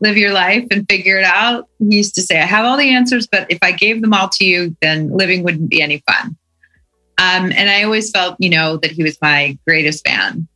live 0.01 0.17
your 0.17 0.33
life 0.33 0.67
and 0.71 0.87
figure 0.89 1.19
it 1.19 1.25
out. 1.25 1.67
He 1.79 1.97
used 1.97 2.15
to 2.17 2.23
say, 2.23 2.41
I 2.41 2.45
have 2.45 2.67
all 2.67 2.77
the 2.77 2.95
answers, 2.95 3.27
but 3.27 3.51
if 3.51 3.59
I 3.63 3.73
gave 3.73 4.03
them 4.03 4.13
all 4.13 4.29
to 4.33 4.45
you, 4.45 4.77
then 4.83 5.11
living 5.11 5.43
wouldn't 5.43 5.71
be 5.71 5.81
any 5.81 6.03
fun. 6.11 6.37
Um, 7.19 7.53
and 7.53 7.69
I 7.69 7.83
always 7.83 8.11
felt, 8.11 8.37
you 8.39 8.51
know, 8.51 8.79
that 8.79 8.91
he 8.91 9.03
was 9.03 9.19
my 9.21 9.59
greatest 9.67 10.07
fan. 10.07 10.49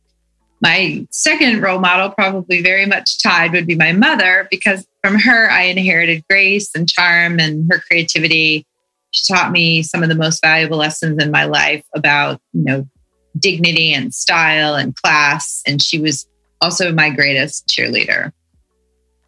My 0.61 1.05
second 1.11 1.61
role 1.61 1.79
model, 1.79 2.09
probably 2.09 2.61
very 2.61 2.85
much 2.85 3.21
tied, 3.21 3.51
would 3.51 3.67
be 3.67 3.75
my 3.75 3.91
mother, 3.91 4.47
because 4.49 4.87
from 5.03 5.19
her, 5.19 5.49
I 5.49 5.63
inherited 5.63 6.23
grace 6.27 6.73
and 6.73 6.89
charm 6.89 7.39
and 7.39 7.71
her 7.71 7.79
creativity. 7.79 8.65
She 9.11 9.31
taught 9.31 9.51
me 9.51 9.83
some 9.83 10.01
of 10.01 10.09
the 10.09 10.15
most 10.15 10.41
valuable 10.41 10.77
lessons 10.77 11.21
in 11.21 11.29
my 11.29 11.45
life 11.45 11.85
about, 11.93 12.41
you 12.53 12.63
know, 12.63 12.87
dignity 13.37 13.93
and 13.93 14.13
style 14.13 14.75
and 14.75 14.95
class. 14.95 15.61
And 15.67 15.81
she 15.81 15.99
was 15.99 16.27
also 16.61 16.91
my 16.91 17.09
greatest 17.09 17.67
cheerleader. 17.67 18.31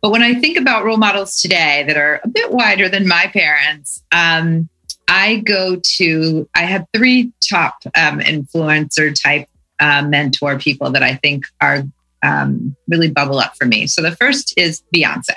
But 0.01 0.11
when 0.11 0.21
I 0.21 0.35
think 0.35 0.57
about 0.57 0.85
role 0.85 0.97
models 0.97 1.41
today 1.41 1.83
that 1.87 1.97
are 1.97 2.21
a 2.23 2.27
bit 2.27 2.51
wider 2.51 2.87
than 2.87 3.07
my 3.07 3.27
parents, 3.33 4.03
um, 4.11 4.69
I 5.07 5.37
go 5.37 5.79
to, 5.97 6.49
I 6.55 6.61
have 6.61 6.85
three 6.93 7.31
top 7.49 7.75
um, 7.95 8.19
influencer 8.19 9.19
type 9.19 9.47
uh, 9.79 10.03
mentor 10.03 10.59
people 10.59 10.91
that 10.91 11.03
I 11.03 11.15
think 11.15 11.45
are 11.61 11.83
um, 12.23 12.75
really 12.87 13.09
bubble 13.09 13.39
up 13.39 13.55
for 13.57 13.65
me. 13.65 13.87
So 13.87 14.01
the 14.01 14.15
first 14.15 14.53
is 14.57 14.83
Beyonce. 14.93 15.35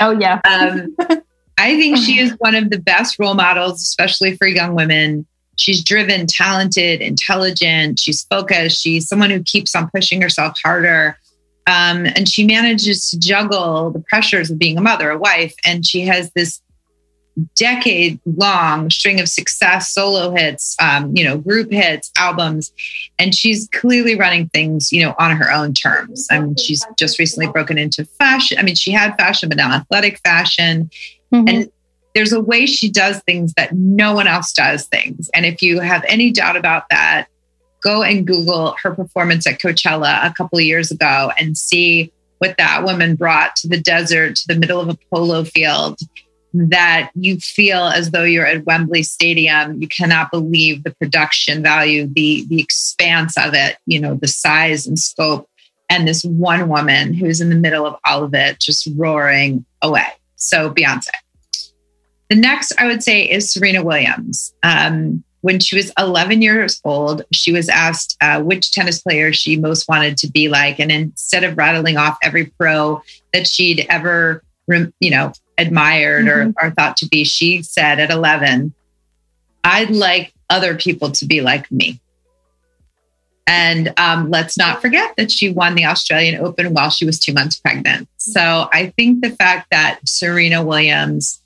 Oh, 0.00 0.10
yeah. 0.10 0.40
um, 0.44 0.96
I 1.58 1.76
think 1.76 1.98
she 1.98 2.18
is 2.18 2.32
one 2.38 2.54
of 2.54 2.70
the 2.70 2.78
best 2.78 3.18
role 3.18 3.34
models, 3.34 3.82
especially 3.82 4.36
for 4.36 4.46
young 4.46 4.74
women 4.74 5.26
she's 5.56 5.82
driven, 5.82 6.26
talented, 6.26 7.00
intelligent. 7.00 7.98
She's 7.98 8.24
focused. 8.24 8.80
She's 8.80 9.08
someone 9.08 9.30
who 9.30 9.42
keeps 9.42 9.74
on 9.74 9.90
pushing 9.94 10.22
herself 10.22 10.56
harder. 10.64 11.18
Um, 11.66 12.06
and 12.06 12.28
she 12.28 12.44
manages 12.44 13.10
to 13.10 13.18
juggle 13.18 13.90
the 13.90 14.00
pressures 14.00 14.50
of 14.50 14.58
being 14.58 14.78
a 14.78 14.80
mother, 14.80 15.10
a 15.10 15.18
wife. 15.18 15.54
And 15.64 15.86
she 15.86 16.00
has 16.02 16.30
this 16.32 16.60
decade 17.56 18.20
long 18.26 18.90
string 18.90 19.20
of 19.20 19.28
success 19.28 19.88
solo 19.88 20.34
hits 20.34 20.76
um, 20.82 21.16
you 21.16 21.24
know 21.24 21.38
group 21.38 21.72
hits 21.72 22.10
albums 22.18 22.72
and 23.18 23.34
she's 23.34 23.68
clearly 23.72 24.14
running 24.14 24.48
things 24.50 24.92
you 24.92 25.02
know 25.02 25.14
on 25.18 25.34
her 25.34 25.50
own 25.50 25.72
terms 25.72 26.28
i 26.30 26.38
mean 26.38 26.54
she's 26.56 26.84
just 26.98 27.18
recently 27.18 27.50
broken 27.50 27.78
into 27.78 28.04
fashion 28.04 28.58
i 28.58 28.62
mean 28.62 28.74
she 28.74 28.90
had 28.90 29.16
fashion 29.16 29.48
but 29.48 29.56
now 29.56 29.72
athletic 29.72 30.20
fashion 30.20 30.90
mm-hmm. 31.32 31.48
and 31.48 31.72
there's 32.14 32.32
a 32.32 32.40
way 32.40 32.66
she 32.66 32.90
does 32.90 33.20
things 33.20 33.52
that 33.56 33.74
no 33.74 34.14
one 34.14 34.26
else 34.26 34.52
does 34.52 34.86
things. 34.86 35.30
And 35.34 35.46
if 35.46 35.62
you 35.62 35.80
have 35.80 36.04
any 36.06 36.30
doubt 36.30 36.56
about 36.56 36.88
that, 36.90 37.26
go 37.82 38.02
and 38.02 38.26
Google 38.26 38.76
her 38.82 38.94
performance 38.94 39.46
at 39.46 39.60
Coachella 39.60 40.24
a 40.24 40.32
couple 40.34 40.58
of 40.58 40.64
years 40.64 40.90
ago 40.90 41.32
and 41.38 41.56
see 41.56 42.12
what 42.38 42.56
that 42.58 42.84
woman 42.84 43.14
brought 43.14 43.56
to 43.56 43.68
the 43.68 43.78
desert, 43.78 44.36
to 44.36 44.48
the 44.48 44.58
middle 44.58 44.80
of 44.80 44.88
a 44.88 44.98
polo 45.12 45.44
field, 45.44 46.00
that 46.54 47.10
you 47.14 47.38
feel 47.38 47.84
as 47.84 48.10
though 48.10 48.24
you're 48.24 48.46
at 48.46 48.64
Wembley 48.66 49.02
Stadium. 49.02 49.80
You 49.80 49.88
cannot 49.88 50.30
believe 50.30 50.82
the 50.82 50.94
production 50.94 51.62
value, 51.62 52.06
the, 52.06 52.44
the 52.48 52.60
expanse 52.60 53.38
of 53.38 53.54
it, 53.54 53.78
you 53.86 54.00
know, 54.00 54.16
the 54.16 54.28
size 54.28 54.86
and 54.86 54.98
scope. 54.98 55.48
And 55.88 56.06
this 56.06 56.24
one 56.24 56.68
woman 56.68 57.14
who's 57.14 57.40
in 57.40 57.48
the 57.48 57.54
middle 57.54 57.86
of 57.86 57.96
all 58.06 58.24
of 58.24 58.34
it, 58.34 58.58
just 58.58 58.88
roaring 58.96 59.64
away. 59.80 60.06
So, 60.36 60.70
Beyonce. 60.70 61.10
The 62.32 62.38
next, 62.38 62.72
I 62.78 62.86
would 62.86 63.02
say, 63.02 63.24
is 63.24 63.52
Serena 63.52 63.84
Williams. 63.84 64.54
Um, 64.62 65.22
when 65.42 65.60
she 65.60 65.76
was 65.76 65.92
11 65.98 66.40
years 66.40 66.80
old, 66.82 67.26
she 67.30 67.52
was 67.52 67.68
asked 67.68 68.16
uh, 68.22 68.40
which 68.40 68.72
tennis 68.72 69.02
player 69.02 69.34
she 69.34 69.58
most 69.58 69.86
wanted 69.86 70.16
to 70.16 70.30
be 70.30 70.48
like. 70.48 70.80
And 70.80 70.90
instead 70.90 71.44
of 71.44 71.58
rattling 71.58 71.98
off 71.98 72.16
every 72.22 72.46
pro 72.46 73.02
that 73.34 73.46
she'd 73.46 73.84
ever, 73.90 74.42
you 74.66 75.10
know, 75.10 75.34
admired 75.58 76.24
mm-hmm. 76.24 76.52
or, 76.58 76.68
or 76.68 76.70
thought 76.70 76.96
to 76.96 77.06
be, 77.06 77.24
she 77.24 77.62
said 77.62 78.00
at 78.00 78.10
11, 78.10 78.72
I'd 79.62 79.90
like 79.90 80.32
other 80.48 80.74
people 80.74 81.10
to 81.10 81.26
be 81.26 81.42
like 81.42 81.70
me. 81.70 82.00
And 83.46 83.92
um, 83.98 84.30
let's 84.30 84.56
not 84.56 84.80
forget 84.80 85.12
that 85.18 85.30
she 85.30 85.50
won 85.50 85.74
the 85.74 85.84
Australian 85.84 86.42
Open 86.42 86.72
while 86.72 86.88
she 86.88 87.04
was 87.04 87.18
two 87.18 87.34
months 87.34 87.58
pregnant. 87.58 88.08
So 88.16 88.70
I 88.72 88.94
think 88.96 89.20
the 89.20 89.36
fact 89.36 89.68
that 89.70 90.00
Serena 90.06 90.64
Williams 90.64 91.41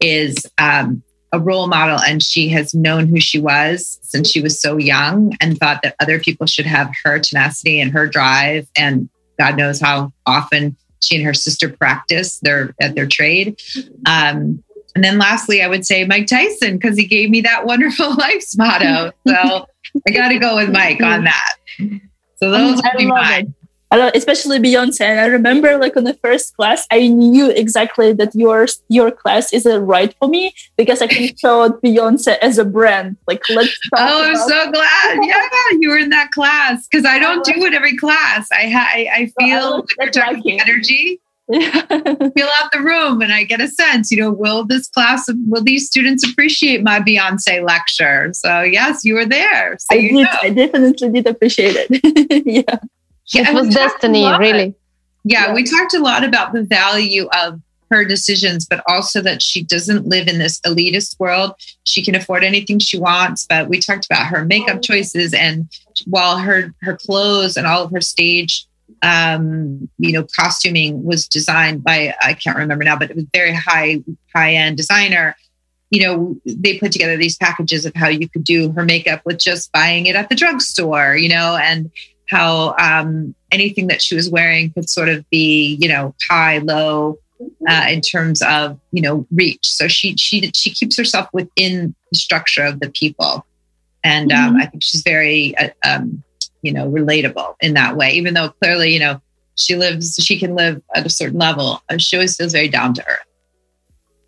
is 0.00 0.46
um, 0.58 1.02
a 1.32 1.38
role 1.38 1.66
model 1.66 1.98
and 2.00 2.22
she 2.22 2.48
has 2.48 2.74
known 2.74 3.06
who 3.06 3.20
she 3.20 3.38
was 3.38 3.98
since 4.02 4.30
she 4.30 4.40
was 4.40 4.60
so 4.60 4.76
young 4.76 5.34
and 5.40 5.58
thought 5.58 5.82
that 5.82 5.96
other 6.00 6.18
people 6.18 6.46
should 6.46 6.66
have 6.66 6.90
her 7.04 7.18
tenacity 7.18 7.80
and 7.80 7.92
her 7.92 8.06
drive 8.06 8.68
and 8.76 9.08
god 9.38 9.56
knows 9.56 9.80
how 9.80 10.12
often 10.24 10.76
she 11.00 11.16
and 11.16 11.24
her 11.24 11.34
sister 11.34 11.68
practice 11.68 12.38
their 12.40 12.74
at 12.80 12.94
their 12.94 13.06
trade. 13.06 13.60
Um, 14.06 14.62
and 14.94 15.04
then 15.04 15.18
lastly 15.18 15.62
i 15.62 15.68
would 15.68 15.84
say 15.84 16.06
mike 16.06 16.26
tyson 16.26 16.78
because 16.78 16.96
he 16.96 17.04
gave 17.04 17.28
me 17.28 17.42
that 17.42 17.66
wonderful 17.66 18.14
life's 18.16 18.56
motto. 18.56 19.12
So 19.26 19.66
i 20.06 20.10
got 20.10 20.28
to 20.28 20.38
go 20.38 20.56
with 20.56 20.70
mike 20.70 21.02
on 21.02 21.24
that. 21.24 21.54
So 22.36 22.50
those 22.50 22.76
would 22.76 22.98
be 22.98 23.06
mine 23.06 23.20
I 23.22 23.40
love, 23.40 23.46
especially 23.92 24.58
Beyonce. 24.58 25.02
And 25.02 25.20
I 25.20 25.26
remember, 25.26 25.78
like 25.78 25.96
on 25.96 26.04
the 26.04 26.14
first 26.14 26.56
class, 26.56 26.86
I 26.90 27.08
knew 27.08 27.50
exactly 27.50 28.12
that 28.14 28.34
your 28.34 28.66
your 28.88 29.10
class 29.10 29.52
is 29.52 29.66
a 29.66 29.80
right 29.80 30.14
for 30.18 30.28
me 30.28 30.54
because 30.76 31.02
I 31.02 31.06
can 31.06 31.36
show 31.36 31.70
Beyonce 31.84 32.38
as 32.38 32.58
a 32.58 32.64
brand. 32.64 33.16
Like, 33.26 33.42
let's. 33.50 33.78
oh, 33.96 34.24
I'm 34.24 34.36
so 34.36 34.70
glad! 34.70 35.18
Yeah, 35.26 35.78
you 35.80 35.90
were 35.90 35.98
in 35.98 36.10
that 36.10 36.30
class 36.30 36.86
because 36.86 37.04
I 37.04 37.18
don't 37.18 37.44
do 37.44 37.64
it 37.64 37.74
every 37.74 37.96
class. 37.96 38.48
I 38.52 38.68
ha- 38.68 38.90
I, 38.92 39.08
I 39.12 39.32
feel 39.40 39.60
so 39.60 39.86
you're 40.00 40.10
talking 40.10 40.60
energy. 40.60 41.20
Feel 41.52 42.48
out 42.58 42.72
the 42.72 42.82
room 42.82 43.22
and 43.22 43.32
I 43.32 43.44
get 43.44 43.60
a 43.60 43.68
sense, 43.68 44.10
you 44.10 44.20
know, 44.20 44.32
will 44.32 44.64
this 44.64 44.88
class, 44.88 45.30
will 45.46 45.62
these 45.62 45.86
students 45.86 46.28
appreciate 46.28 46.82
my 46.82 46.98
Beyonce 46.98 47.64
lecture? 47.64 48.32
So 48.34 48.62
yes, 48.62 49.04
you 49.04 49.14
were 49.14 49.26
there. 49.26 49.78
So 49.78 49.96
I 49.96 50.00
did. 50.00 50.12
Know. 50.14 50.26
I 50.42 50.50
definitely 50.50 51.10
did 51.10 51.26
appreciate 51.28 51.76
it. 51.88 52.42
yeah. 52.68 52.78
Yeah, 53.28 53.50
it 53.50 53.54
was 53.54 53.74
destiny, 53.74 54.24
really. 54.38 54.74
Yeah, 55.24 55.48
yeah, 55.48 55.54
we 55.54 55.64
talked 55.64 55.94
a 55.94 55.98
lot 55.98 56.24
about 56.24 56.52
the 56.52 56.62
value 56.62 57.28
of 57.32 57.60
her 57.90 58.04
decisions, 58.04 58.66
but 58.66 58.82
also 58.88 59.20
that 59.22 59.42
she 59.42 59.62
doesn't 59.62 60.06
live 60.06 60.28
in 60.28 60.38
this 60.38 60.60
elitist 60.60 61.18
world. 61.18 61.52
She 61.84 62.04
can 62.04 62.14
afford 62.14 62.44
anything 62.44 62.78
she 62.78 62.98
wants, 62.98 63.46
but 63.46 63.68
we 63.68 63.80
talked 63.80 64.06
about 64.06 64.26
her 64.26 64.44
makeup 64.44 64.82
choices 64.82 65.32
and 65.32 65.68
while 66.06 66.38
her 66.38 66.74
her 66.82 66.96
clothes 66.96 67.56
and 67.56 67.66
all 67.66 67.84
of 67.84 67.90
her 67.92 68.00
stage 68.00 68.66
um, 69.02 69.88
you 69.98 70.12
know, 70.12 70.26
costuming 70.38 71.04
was 71.04 71.28
designed 71.28 71.84
by 71.84 72.14
I 72.20 72.34
can't 72.34 72.56
remember 72.56 72.84
now, 72.84 72.96
but 72.98 73.10
it 73.10 73.16
was 73.16 73.26
very 73.32 73.54
high 73.54 74.02
high 74.34 74.54
end 74.54 74.76
designer. 74.76 75.36
You 75.90 76.02
know, 76.02 76.40
they 76.44 76.78
put 76.78 76.92
together 76.92 77.16
these 77.16 77.36
packages 77.36 77.86
of 77.86 77.94
how 77.94 78.08
you 78.08 78.28
could 78.28 78.44
do 78.44 78.72
her 78.72 78.84
makeup 78.84 79.22
with 79.24 79.38
just 79.38 79.70
buying 79.70 80.06
it 80.06 80.16
at 80.16 80.28
the 80.28 80.34
drugstore, 80.34 81.16
you 81.16 81.28
know, 81.28 81.56
and 81.56 81.90
how 82.28 82.74
um, 82.78 83.34
anything 83.52 83.86
that 83.88 84.02
she 84.02 84.14
was 84.14 84.30
wearing 84.30 84.72
could 84.72 84.88
sort 84.88 85.08
of 85.08 85.28
be, 85.30 85.76
you 85.80 85.88
know, 85.88 86.14
high, 86.28 86.58
low, 86.58 87.18
uh, 87.68 87.86
in 87.88 88.00
terms 88.00 88.42
of 88.42 88.78
you 88.92 89.02
know 89.02 89.26
reach. 89.30 89.66
So 89.68 89.88
she 89.88 90.16
she 90.16 90.50
she 90.54 90.70
keeps 90.70 90.96
herself 90.96 91.28
within 91.32 91.94
the 92.10 92.18
structure 92.18 92.64
of 92.64 92.80
the 92.80 92.90
people, 92.90 93.44
and 94.04 94.32
um, 94.32 94.52
mm-hmm. 94.52 94.62
I 94.62 94.66
think 94.66 94.82
she's 94.82 95.02
very 95.02 95.56
uh, 95.58 95.70
um, 95.84 96.22
you 96.62 96.72
know 96.72 96.90
relatable 96.90 97.54
in 97.60 97.74
that 97.74 97.96
way. 97.96 98.12
Even 98.12 98.34
though 98.34 98.48
clearly 98.48 98.92
you 98.92 99.00
know 99.00 99.20
she 99.56 99.76
lives, 99.76 100.16
she 100.22 100.38
can 100.38 100.54
live 100.54 100.82
at 100.94 101.06
a 101.06 101.10
certain 101.10 101.38
level. 101.38 101.80
She 101.98 102.16
always 102.16 102.36
feels 102.36 102.52
very 102.52 102.68
down 102.68 102.94
to 102.94 103.06
earth. 103.06 103.26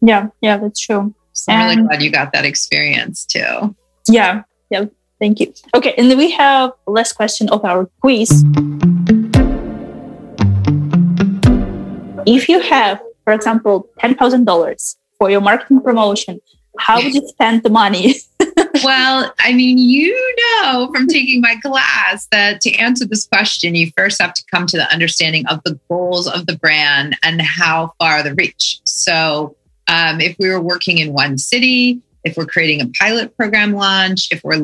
Yeah, 0.00 0.28
yeah, 0.40 0.59
that's 0.59 0.81
true. 0.81 1.14
So 1.33 1.52
I'm 1.52 1.76
really 1.76 1.87
glad 1.87 2.02
you 2.02 2.11
got 2.11 2.33
that 2.33 2.45
experience 2.45 3.25
too. 3.25 3.75
Yeah, 4.09 4.43
yeah. 4.71 4.87
Thank 5.20 5.40
you. 5.40 5.52
Okay, 5.75 5.94
and 5.98 6.10
then 6.10 6.18
we 6.18 6.30
have 6.32 6.72
last 6.87 7.14
question 7.14 7.48
of 7.48 7.64
our 7.64 7.87
quiz. 8.00 8.44
If 12.26 12.48
you 12.48 12.60
have, 12.60 13.00
for 13.25 13.32
example, 13.32 13.88
$10,000 14.00 14.96
for 15.18 15.30
your 15.30 15.40
marketing 15.40 15.80
promotion, 15.80 16.40
how 16.78 17.02
would 17.02 17.14
you 17.14 17.26
spend 17.26 17.62
the 17.64 17.70
money? 17.70 18.16
well, 18.84 19.32
I 19.40 19.52
mean, 19.52 19.78
you 19.78 20.37
know 20.38 20.90
from 20.94 21.08
taking 21.08 21.40
my 21.40 21.56
class 21.62 22.28
that 22.30 22.60
to 22.62 22.72
answer 22.75 23.04
this 23.04 23.26
question, 23.26 23.75
you 23.75 23.90
first 23.96 24.20
have 24.22 24.34
to 24.34 24.42
come 24.50 24.66
to 24.66 24.76
the 24.76 24.90
understanding 24.92 25.46
of 25.46 25.60
the 25.64 25.78
goals 25.88 26.28
of 26.28 26.46
the 26.46 26.56
brand 26.56 27.16
and 27.22 27.42
how 27.42 27.92
far 27.98 28.22
the 28.22 28.34
reach. 28.34 28.80
So, 28.84 29.56
um, 29.88 30.20
if 30.20 30.37
we 30.38 30.48
were 30.48 30.60
working 30.60 30.98
in 30.98 31.12
one 31.12 31.38
city, 31.38 32.02
if 32.28 32.37
we're 32.37 32.47
creating 32.47 32.82
a 32.82 32.87
pilot 33.00 33.35
program 33.37 33.73
launch, 33.73 34.28
if 34.30 34.44
we're 34.44 34.56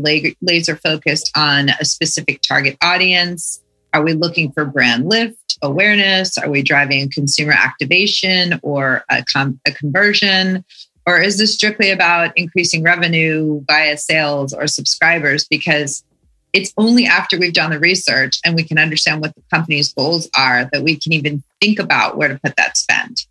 laser 0.43 0.77
focused 0.77 1.31
on 1.35 1.71
a 1.81 1.85
specific 1.85 2.43
target 2.43 2.77
audience, 2.83 3.63
are 3.95 4.03
we 4.03 4.13
looking 4.13 4.53
for 4.53 4.67
brand 4.67 5.09
lift, 5.09 5.59
awareness? 5.63 6.37
Are 6.37 6.51
we 6.51 6.63
driving 6.63 7.11
consumer 7.11 7.53
activation 7.53 8.61
or 8.63 9.05
a, 9.09 9.25
com- 9.25 9.61
a 9.67 9.73
conversion? 9.73 10.65
Or 11.07 11.21
is 11.21 11.39
this 11.39 11.55
strictly 11.55 11.91
about 11.91 12.37
increasing 12.37 12.83
revenue 12.83 13.63
via 13.67 13.97
sales 13.97 14.53
or 14.53 14.67
subscribers? 14.67 15.47
Because 15.49 16.05
it's 16.53 16.73
only 16.77 17.07
after 17.07 17.39
we've 17.39 17.55
done 17.55 17.71
the 17.71 17.79
research 17.79 18.39
and 18.45 18.55
we 18.55 18.63
can 18.63 18.79
understand 18.79 19.23
what 19.23 19.35
the 19.35 19.43
company's 19.51 19.93
goals 19.93 20.29
are 20.37 20.69
that 20.73 20.83
we 20.83 20.97
can 20.97 21.13
even 21.13 21.43
think 21.61 21.79
about 21.79 22.17
where 22.19 22.29
to 22.29 22.39
put 22.39 22.57
that 22.57 22.77
spend. 22.77 23.25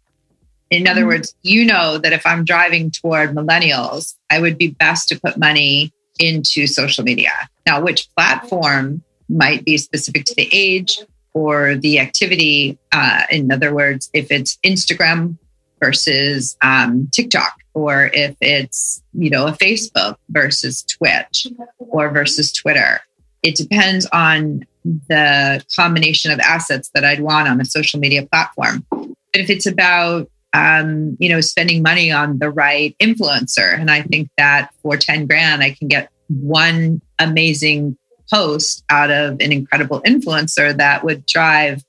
In 0.74 0.88
other 0.88 1.02
mm-hmm. 1.02 1.10
words, 1.10 1.36
you 1.44 1.66
know 1.66 2.00
that 2.00 2.14
if 2.14 2.26
I'm 2.26 2.46
driving 2.46 2.90
toward 2.90 3.36
millennials, 3.36 4.16
I 4.34 4.40
would 4.40 4.58
be 4.58 4.70
best 4.70 5.10
to 5.10 5.20
put 5.20 5.38
money 5.38 5.94
into 6.18 6.66
social 6.66 7.04
media. 7.04 7.34
Now, 7.68 7.82
which 7.82 8.10
platform 8.16 9.04
might 9.30 9.64
be 9.64 9.78
specific 9.78 10.26
to 10.26 10.36
the 10.36 10.50
age 10.52 11.00
or 11.34 11.76
the 11.76 12.00
activity? 12.00 12.80
Uh, 12.92 13.22
in 13.30 13.52
other 13.52 13.76
words, 13.76 14.10
if 14.12 14.32
it's 14.32 14.58
Instagram 14.66 15.38
versus 15.80 16.58
um, 16.64 17.10
TikTok, 17.12 17.54
or 17.76 18.10
if 18.14 18.36
it's 18.42 19.04
you 19.14 19.30
know 19.30 19.46
a 19.46 19.52
Facebook 19.52 20.16
versus 20.30 20.84
Twitch, 20.84 21.46
or 21.78 22.10
versus 22.10 22.52
Twitter, 22.52 23.02
it 23.44 23.56
depends 23.56 24.08
on 24.08 24.66
the 25.10 25.64
combination 25.76 26.32
of 26.32 26.40
assets 26.40 26.90
that 26.96 27.06
I'd 27.06 27.22
want 27.22 27.48
on 27.48 27.62
a 27.62 27.66
social 27.66 28.00
media 28.00 28.26
platform. 28.26 28.84
But 28.90 29.42
if 29.42 29.50
it's 29.52 29.68
about 29.68 30.28
um, 30.54 31.18
you 31.20 31.30
know, 31.30 31.42
spending 31.42 31.82
money 31.82 32.12
on 32.12 32.38
the 32.38 32.50
right 32.50 32.96
influencer. 33.00 33.78
And 33.78 33.90
I 33.90 34.04
think 34.04 34.30
that 34.38 34.70
for 34.82 34.98
10 34.98 35.26
grand, 35.26 35.64
I 35.64 35.72
can 35.72 35.88
get 35.88 36.10
one 36.28 37.02
amazing 37.20 37.98
post 38.32 38.84
out 38.90 39.12
of 39.12 39.34
an 39.42 39.52
incredible 39.52 40.02
influencer 40.02 40.76
that 40.78 41.04
would 41.04 41.26
drive 41.26 41.84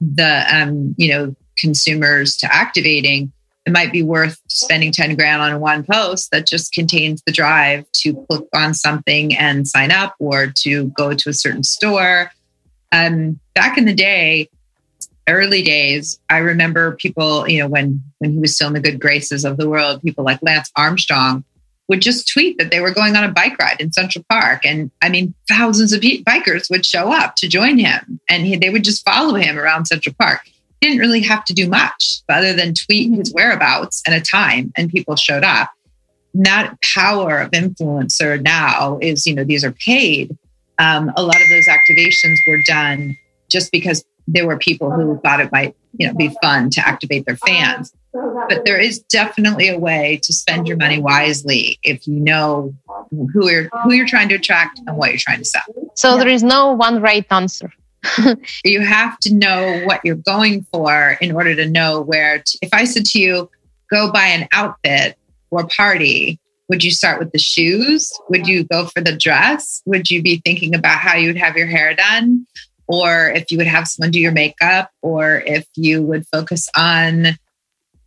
the, 0.00 0.44
um, 0.50 0.94
you 0.98 1.08
know, 1.08 1.34
consumers 1.58 2.36
to 2.38 2.54
activating. 2.54 3.32
It 3.64 3.72
might 3.72 3.92
be 3.92 4.02
worth 4.02 4.40
spending 4.48 4.92
10 4.92 5.14
grand 5.16 5.40
on 5.40 5.60
one 5.60 5.84
post 5.84 6.30
that 6.32 6.46
just 6.46 6.72
contains 6.72 7.22
the 7.26 7.32
drive 7.32 7.84
to 7.98 8.14
click 8.28 8.44
on 8.54 8.74
something 8.74 9.36
and 9.36 9.66
sign 9.66 9.90
up 9.90 10.14
or 10.18 10.52
to 10.62 10.86
go 10.88 11.14
to 11.14 11.30
a 11.30 11.34
certain 11.34 11.62
store. 11.62 12.30
Um, 12.90 13.38
back 13.54 13.78
in 13.78 13.84
the 13.84 13.94
day, 13.94 14.48
early 15.28 15.62
days, 15.62 16.18
I 16.30 16.38
remember 16.38 16.96
people, 16.96 17.48
you 17.48 17.60
know, 17.60 17.68
when 17.68 18.02
when 18.18 18.32
he 18.32 18.38
was 18.38 18.54
still 18.54 18.68
in 18.68 18.74
the 18.74 18.80
good 18.80 19.00
graces 19.00 19.44
of 19.44 19.56
the 19.56 19.68
world, 19.68 20.02
people 20.02 20.24
like 20.24 20.40
Lance 20.42 20.70
Armstrong 20.76 21.44
would 21.88 22.00
just 22.00 22.28
tweet 22.28 22.58
that 22.58 22.70
they 22.70 22.80
were 22.80 22.94
going 22.94 23.16
on 23.16 23.24
a 23.24 23.30
bike 23.30 23.58
ride 23.58 23.80
in 23.80 23.92
Central 23.92 24.24
Park, 24.28 24.64
and 24.64 24.90
I 25.02 25.08
mean, 25.08 25.34
thousands 25.48 25.92
of 25.92 26.00
bikers 26.00 26.70
would 26.70 26.86
show 26.86 27.12
up 27.12 27.36
to 27.36 27.48
join 27.48 27.78
him, 27.78 28.20
and 28.28 28.46
he, 28.46 28.56
they 28.56 28.70
would 28.70 28.84
just 28.84 29.04
follow 29.04 29.34
him 29.34 29.58
around 29.58 29.86
Central 29.86 30.14
Park. 30.18 30.40
He 30.80 30.88
didn't 30.88 31.00
really 31.00 31.20
have 31.20 31.44
to 31.44 31.52
do 31.52 31.68
much 31.68 32.22
other 32.28 32.52
than 32.54 32.74
tweet 32.74 33.14
his 33.14 33.32
whereabouts 33.32 34.02
and 34.06 34.14
a 34.14 34.20
time, 34.20 34.72
and 34.76 34.90
people 34.90 35.16
showed 35.16 35.44
up. 35.44 35.70
That 36.34 36.76
power 36.94 37.40
of 37.40 37.50
influencer 37.50 38.42
now 38.42 38.98
is, 39.02 39.26
you 39.26 39.34
know, 39.34 39.44
these 39.44 39.64
are 39.64 39.72
paid. 39.72 40.36
Um, 40.78 41.12
a 41.16 41.22
lot 41.22 41.40
of 41.40 41.48
those 41.50 41.66
activations 41.66 42.36
were 42.48 42.62
done 42.66 43.16
just 43.50 43.70
because 43.70 44.02
there 44.26 44.46
were 44.46 44.58
people 44.58 44.90
who 44.90 45.18
thought 45.20 45.40
it 45.40 45.50
might, 45.52 45.76
you 45.96 46.06
know, 46.06 46.14
be 46.14 46.34
fun 46.42 46.70
to 46.70 46.86
activate 46.86 47.26
their 47.26 47.36
fans. 47.36 47.92
But 48.12 48.64
there 48.66 48.78
is 48.78 48.98
definitely 49.00 49.68
a 49.68 49.78
way 49.78 50.20
to 50.22 50.32
spend 50.32 50.68
your 50.68 50.76
money 50.76 51.00
wisely 51.00 51.78
if 51.82 52.06
you 52.06 52.20
know 52.20 52.74
who 53.10 53.50
you're 53.50 53.70
who 53.82 53.92
you're 53.92 54.06
trying 54.06 54.28
to 54.28 54.34
attract 54.34 54.80
and 54.86 54.96
what 54.96 55.10
you're 55.10 55.18
trying 55.18 55.38
to 55.38 55.44
sell. 55.44 55.62
So 55.94 56.18
there 56.18 56.28
is 56.28 56.42
no 56.42 56.72
one 56.72 57.00
right 57.00 57.26
answer. 57.30 57.72
you 58.64 58.80
have 58.80 59.18
to 59.20 59.34
know 59.34 59.82
what 59.84 60.00
you're 60.04 60.16
going 60.16 60.66
for 60.72 61.16
in 61.20 61.32
order 61.32 61.54
to 61.54 61.68
know 61.68 62.00
where 62.00 62.40
to, 62.40 62.58
if 62.60 62.74
I 62.74 62.84
said 62.84 63.04
to 63.06 63.20
you, 63.20 63.50
go 63.90 64.10
buy 64.10 64.26
an 64.26 64.48
outfit 64.52 65.16
or 65.50 65.66
party, 65.68 66.40
would 66.68 66.82
you 66.82 66.90
start 66.90 67.18
with 67.18 67.32
the 67.32 67.38
shoes? 67.38 68.12
Would 68.30 68.46
you 68.46 68.64
go 68.64 68.86
for 68.86 69.00
the 69.00 69.16
dress? 69.16 69.82
Would 69.86 70.10
you 70.10 70.22
be 70.22 70.40
thinking 70.44 70.74
about 70.74 70.98
how 70.98 71.16
you 71.16 71.28
would 71.28 71.36
have 71.36 71.56
your 71.56 71.66
hair 71.66 71.94
done? 71.94 72.46
Or 72.86 73.30
if 73.30 73.50
you 73.50 73.58
would 73.58 73.66
have 73.66 73.88
someone 73.88 74.10
do 74.10 74.20
your 74.20 74.32
makeup, 74.32 74.90
or 75.02 75.42
if 75.46 75.66
you 75.76 76.02
would 76.02 76.26
focus 76.28 76.68
on, 76.76 77.38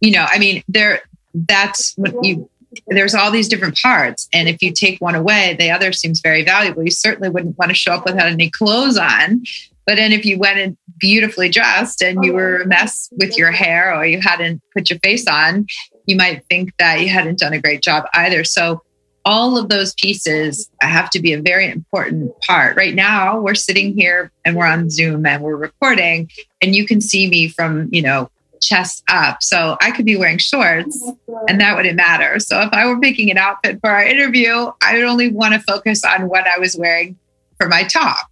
you 0.01 0.11
know, 0.11 0.25
I 0.27 0.39
mean, 0.39 0.63
there 0.67 1.01
that's 1.33 1.93
what 1.97 2.13
you 2.23 2.49
there's 2.87 3.15
all 3.15 3.31
these 3.31 3.47
different 3.47 3.77
parts. 3.81 4.27
And 4.33 4.49
if 4.49 4.61
you 4.61 4.73
take 4.73 4.99
one 4.99 5.15
away, 5.15 5.55
the 5.57 5.71
other 5.71 5.91
seems 5.91 6.19
very 6.19 6.43
valuable. 6.43 6.83
You 6.83 6.91
certainly 6.91 7.29
wouldn't 7.29 7.57
want 7.57 7.69
to 7.69 7.75
show 7.75 7.93
up 7.93 8.05
without 8.05 8.27
any 8.27 8.49
clothes 8.49 8.97
on. 8.97 9.43
But 9.85 9.95
then 9.95 10.11
if 10.11 10.25
you 10.25 10.39
went 10.39 10.59
in 10.59 10.77
beautifully 10.97 11.49
dressed 11.49 12.01
and 12.01 12.23
you 12.25 12.33
were 12.33 12.57
a 12.57 12.67
mess 12.67 13.09
with 13.11 13.37
your 13.37 13.51
hair 13.51 13.95
or 13.95 14.05
you 14.05 14.19
hadn't 14.19 14.61
put 14.73 14.89
your 14.89 14.99
face 14.99 15.27
on, 15.27 15.67
you 16.05 16.15
might 16.15 16.43
think 16.49 16.73
that 16.79 17.01
you 17.01 17.09
hadn't 17.09 17.39
done 17.39 17.53
a 17.53 17.61
great 17.61 17.81
job 17.81 18.05
either. 18.13 18.43
So 18.43 18.81
all 19.25 19.57
of 19.57 19.69
those 19.69 19.93
pieces 19.95 20.69
have 20.81 21.09
to 21.09 21.19
be 21.19 21.33
a 21.33 21.41
very 21.41 21.69
important 21.69 22.31
part. 22.41 22.77
Right 22.77 22.93
now, 22.93 23.39
we're 23.39 23.55
sitting 23.55 23.97
here 23.97 24.31
and 24.45 24.55
we're 24.55 24.67
on 24.67 24.89
Zoom 24.89 25.25
and 25.25 25.41
we're 25.41 25.55
recording, 25.55 26.29
and 26.61 26.75
you 26.75 26.85
can 26.85 27.01
see 27.01 27.27
me 27.27 27.47
from, 27.47 27.89
you 27.91 28.03
know, 28.03 28.29
chest 28.61 29.03
up. 29.09 29.41
So 29.41 29.77
I 29.81 29.91
could 29.91 30.05
be 30.05 30.15
wearing 30.15 30.37
shorts 30.37 31.11
and 31.47 31.59
that 31.59 31.75
wouldn't 31.75 31.95
matter. 31.95 32.39
So 32.39 32.61
if 32.61 32.69
I 32.71 32.85
were 32.87 32.99
picking 32.99 33.29
an 33.31 33.37
outfit 33.37 33.79
for 33.81 33.89
our 33.89 34.03
interview, 34.03 34.71
I 34.81 34.95
would 34.95 35.03
only 35.03 35.31
want 35.31 35.53
to 35.53 35.59
focus 35.59 36.03
on 36.03 36.29
what 36.29 36.47
I 36.47 36.57
was 36.57 36.75
wearing 36.75 37.17
for 37.57 37.67
my 37.67 37.83
top. 37.83 38.29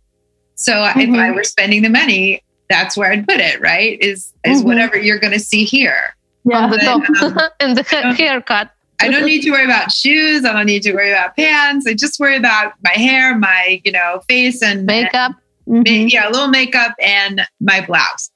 So 0.55 0.73
mm-hmm. 0.73 1.00
if 1.00 1.09
I 1.09 1.12
mm-hmm. 1.12 1.35
were 1.35 1.43
spending 1.43 1.81
the 1.81 1.89
money, 1.89 2.43
that's 2.69 2.95
where 2.95 3.12
I'd 3.12 3.27
put 3.27 3.39
it, 3.39 3.62
right? 3.62 4.00
Is 4.00 4.33
is 4.43 4.59
mm-hmm. 4.59 4.67
whatever 4.67 4.97
you're 4.97 5.19
going 5.19 5.33
to 5.33 5.39
see 5.39 5.65
here. 5.65 6.15
Yeah, 6.45 6.67
the 6.67 6.77
top 6.77 7.09
um, 7.21 7.39
and 7.59 7.77
the 7.77 7.83
haircut. 7.83 8.71
I 9.03 9.12
don't 9.12 9.25
need 9.25 9.41
to 9.41 9.51
worry 9.51 9.65
about 9.65 9.91
shoes. 9.91 10.45
I 10.45 10.53
don't 10.53 10.65
need 10.65 10.83
to 10.83 10.93
worry 10.93 11.12
about 11.12 11.36
pants. 11.36 11.86
I 11.88 11.93
just 11.93 12.19
worry 12.19 12.38
about 12.38 12.74
my 12.83 12.91
hair, 12.91 13.38
my 13.38 13.81
you 13.83 13.91
know 13.91 14.22
face, 14.27 14.62
and 14.62 14.86
makeup. 14.86 15.33
And, 15.67 15.86
mm-hmm. 15.86 16.07
Yeah, 16.07 16.29
a 16.29 16.31
little 16.31 16.50
makeup 16.50 16.93
and 17.00 17.41
my 17.60 17.86
blouse. 17.86 18.31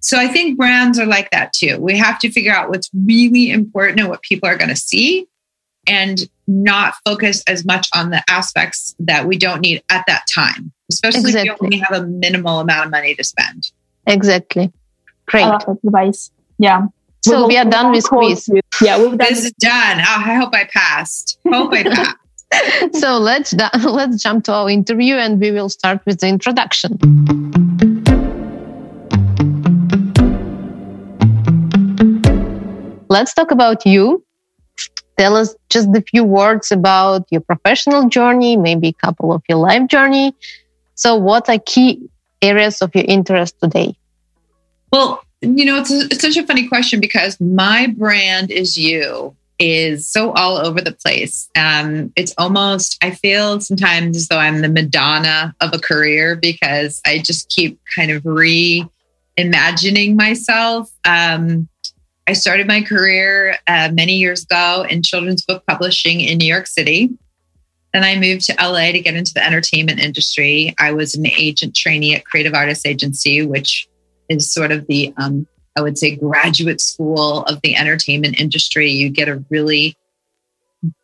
So 0.00 0.18
I 0.18 0.26
think 0.26 0.56
brands 0.56 0.98
are 0.98 1.06
like 1.06 1.30
that 1.30 1.52
too. 1.52 1.78
We 1.78 1.96
have 1.96 2.18
to 2.20 2.30
figure 2.30 2.52
out 2.52 2.70
what's 2.70 2.90
really 3.06 3.50
important 3.50 4.00
and 4.00 4.08
what 4.08 4.22
people 4.22 4.48
are 4.48 4.56
going 4.56 4.70
to 4.70 4.76
see, 4.76 5.26
and 5.86 6.28
not 6.46 6.94
focus 7.04 7.42
as 7.46 7.64
much 7.64 7.88
on 7.94 8.10
the 8.10 8.22
aspects 8.28 8.94
that 8.98 9.26
we 9.26 9.38
don't 9.38 9.60
need 9.60 9.82
at 9.90 10.04
that 10.06 10.24
time, 10.32 10.72
especially 10.90 11.20
exactly. 11.20 11.40
if 11.40 11.46
you 11.46 11.66
only 11.66 11.76
have 11.78 12.02
a 12.02 12.06
minimal 12.06 12.60
amount 12.60 12.86
of 12.86 12.90
money 12.90 13.14
to 13.14 13.24
spend. 13.24 13.70
Exactly. 14.06 14.72
Great 15.26 15.46
advice. 15.84 16.30
Yeah. 16.58 16.86
So 17.24 17.46
we 17.46 17.56
are 17.56 17.64
done 17.64 17.92
with 17.92 18.04
quiz. 18.04 18.50
Yeah, 18.80 18.98
we've 18.98 19.16
done. 19.16 19.28
This 19.28 19.44
is 19.44 19.52
done. 19.52 20.00
Oh, 20.00 20.22
I 20.26 20.34
hope 20.34 20.54
I 20.54 20.64
passed. 20.64 21.38
Hope 21.48 21.72
I 21.72 21.82
passed. 22.50 22.96
so 22.96 23.18
let's 23.18 23.54
let's 23.84 24.22
jump 24.22 24.44
to 24.44 24.52
our 24.52 24.68
interview, 24.68 25.14
and 25.14 25.40
we 25.40 25.52
will 25.52 25.68
start 25.68 26.00
with 26.04 26.18
the 26.20 26.26
introduction. 26.26 26.98
Let's 33.08 33.34
talk 33.34 33.52
about 33.52 33.86
you. 33.86 34.24
Tell 35.16 35.36
us 35.36 35.54
just 35.68 35.90
a 35.94 36.02
few 36.02 36.24
words 36.24 36.72
about 36.72 37.26
your 37.30 37.42
professional 37.42 38.08
journey, 38.08 38.56
maybe 38.56 38.88
a 38.88 38.92
couple 38.94 39.32
of 39.32 39.42
your 39.48 39.58
life 39.58 39.86
journey. 39.88 40.34
So, 40.96 41.14
what 41.14 41.48
are 41.48 41.58
key 41.58 42.08
areas 42.40 42.82
of 42.82 42.92
your 42.94 43.04
interest 43.06 43.54
today? 43.60 43.94
Well, 44.92 45.22
you 45.42 45.64
know, 45.64 45.78
it's, 45.78 45.90
a, 45.90 46.00
it's 46.04 46.22
such 46.22 46.36
a 46.36 46.46
funny 46.46 46.68
question 46.68 47.00
because 47.00 47.40
my 47.40 47.88
brand 47.96 48.50
is 48.50 48.78
you 48.78 49.36
is 49.58 50.08
so 50.08 50.32
all 50.32 50.56
over 50.56 50.80
the 50.80 50.92
place. 50.92 51.48
Um, 51.56 52.12
it's 52.16 52.34
almost, 52.38 52.98
I 53.02 53.10
feel 53.10 53.60
sometimes 53.60 54.16
as 54.16 54.28
though 54.28 54.38
I'm 54.38 54.60
the 54.60 54.68
Madonna 54.68 55.54
of 55.60 55.72
a 55.72 55.78
career 55.78 56.36
because 56.36 57.00
I 57.06 57.18
just 57.18 57.48
keep 57.48 57.78
kind 57.94 58.10
of 58.10 58.22
reimagining 58.22 60.16
myself. 60.16 60.90
Um, 61.04 61.68
I 62.26 62.32
started 62.32 62.66
my 62.66 62.82
career 62.82 63.56
uh, 63.66 63.90
many 63.92 64.14
years 64.14 64.44
ago 64.44 64.86
in 64.88 65.02
children's 65.02 65.44
book 65.44 65.64
publishing 65.66 66.20
in 66.20 66.38
New 66.38 66.46
York 66.46 66.66
City. 66.66 67.10
Then 67.92 68.04
I 68.04 68.16
moved 68.16 68.46
to 68.46 68.56
LA 68.58 68.92
to 68.92 69.00
get 69.00 69.16
into 69.16 69.34
the 69.34 69.44
entertainment 69.44 70.00
industry. 70.00 70.74
I 70.78 70.92
was 70.92 71.14
an 71.14 71.26
agent 71.26 71.76
trainee 71.76 72.14
at 72.14 72.24
Creative 72.24 72.54
Artists 72.54 72.86
Agency, 72.86 73.44
which 73.44 73.86
is 74.28 74.52
sort 74.52 74.72
of 74.72 74.86
the, 74.86 75.12
um, 75.16 75.46
I 75.76 75.82
would 75.82 75.98
say, 75.98 76.16
graduate 76.16 76.80
school 76.80 77.42
of 77.44 77.60
the 77.62 77.76
entertainment 77.76 78.40
industry. 78.40 78.90
You 78.90 79.10
get 79.10 79.28
a 79.28 79.44
really 79.50 79.96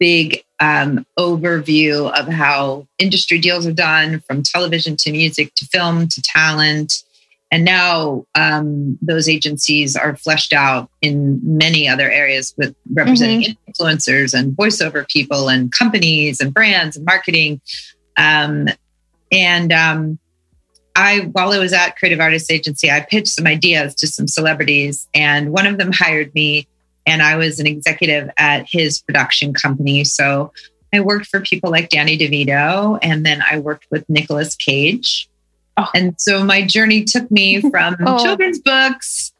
big 0.00 0.42
um, 0.61 1.07
overview 1.18 2.11
of 2.18 2.26
how 2.26 2.87
industry 2.98 3.38
deals 3.38 3.66
are 3.66 3.72
done 3.72 4.20
from 4.26 4.42
television 4.42 4.96
to 4.96 5.12
music 5.12 5.54
to 5.57 5.66
film 5.66 6.09
to 6.09 6.22
talent. 6.22 7.04
And 7.50 7.64
now 7.64 8.26
um, 8.35 8.98
those 9.00 9.28
agencies 9.28 9.96
are 9.96 10.16
fleshed 10.16 10.52
out 10.52 10.90
in 11.00 11.40
many 11.42 11.88
other 11.88 12.11
areas 12.11 12.54
with 12.59 12.74
representing 12.92 13.42
mm-hmm. 13.42 13.70
influencers 13.70 14.38
and 14.38 14.54
voiceover 14.54 15.09
people 15.09 15.48
and 15.48 15.72
companies 15.72 16.40
and 16.40 16.52
brands 16.52 16.96
and 16.96 17.07
marketing. 17.07 17.61
Um, 18.16 18.68
and 19.33 19.72
um, 19.72 20.18
I, 20.98 21.20
while 21.30 21.52
I 21.52 21.58
was 21.58 21.72
at 21.72 21.96
Creative 21.96 22.18
Artists 22.18 22.50
Agency, 22.50 22.90
I 22.90 23.00
pitched 23.00 23.28
some 23.28 23.46
ideas 23.46 23.94
to 23.96 24.08
some 24.08 24.26
celebrities, 24.26 25.08
and 25.14 25.52
one 25.52 25.64
of 25.64 25.78
them 25.78 25.92
hired 25.92 26.34
me, 26.34 26.66
and 27.06 27.22
I 27.22 27.37
was 27.37 27.61
an 27.61 27.68
executive 27.68 28.28
at 28.37 28.66
his 28.68 29.00
production 29.02 29.54
company. 29.54 30.02
So 30.02 30.52
I 30.92 30.98
worked 30.98 31.26
for 31.26 31.40
people 31.40 31.70
like 31.70 31.90
Danny 31.90 32.18
DeVito, 32.18 32.98
and 33.00 33.24
then 33.24 33.44
I 33.48 33.61
worked 33.61 33.87
with 33.92 34.11
Nicolas 34.11 34.56
Cage. 34.56 35.28
Oh. 35.76 35.88
And 35.94 36.20
so 36.20 36.42
my 36.42 36.66
journey 36.66 37.04
took 37.04 37.30
me 37.30 37.61
from 37.70 37.96
oh. 38.04 38.24
children's 38.24 38.58
books 38.58 39.32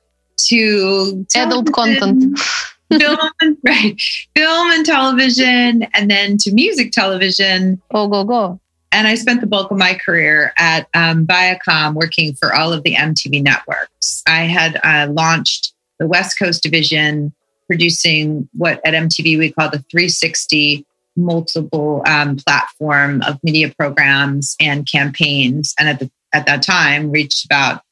to 0.47 1.27
adult 1.35 1.73
content. 1.73 2.39
film 2.99 3.19
and 3.43 3.59
right, 3.67 4.01
film 4.35 4.71
and 4.71 4.87
television, 4.87 5.83
and 5.93 6.11
then 6.11 6.39
to 6.39 6.53
music 6.55 6.91
television. 6.91 7.83
Oh, 7.91 8.09
go 8.09 8.25
go! 8.25 8.61
And 8.91 9.07
I 9.07 9.15
spent 9.17 9.41
the 9.41 9.47
bulk 9.47 9.71
of 9.71 9.79
my 9.79 9.95
career 9.95 10.53
at 10.57 10.89
um, 10.95 11.27
Viacom 11.27 11.95
working 11.95 12.35
for 12.35 12.55
all 12.55 12.73
of 12.73 12.83
the 12.83 12.95
MTV 12.95 13.43
networks. 13.43 14.23
I 14.27 14.45
had 14.45 14.81
uh, 14.83 15.13
launched 15.13 15.75
the 15.99 16.07
West 16.07 16.39
Coast 16.39 16.63
division, 16.63 17.33
producing 17.67 18.49
what 18.55 18.81
at 18.87 18.95
MTV 18.95 19.39
we 19.39 19.53
call 19.53 19.71
the 19.71 19.85
360 19.91 20.87
multiple 21.17 22.03
um, 22.07 22.37
platform 22.37 23.23
of 23.23 23.43
media 23.43 23.73
programs 23.77 24.57
and 24.61 24.91
campaigns. 24.91 25.75
And 25.79 25.89
at, 25.89 25.99
the, 25.99 26.11
at 26.33 26.47
that 26.47 26.63
time, 26.63 27.11
reached 27.11 27.45
about 27.45 27.83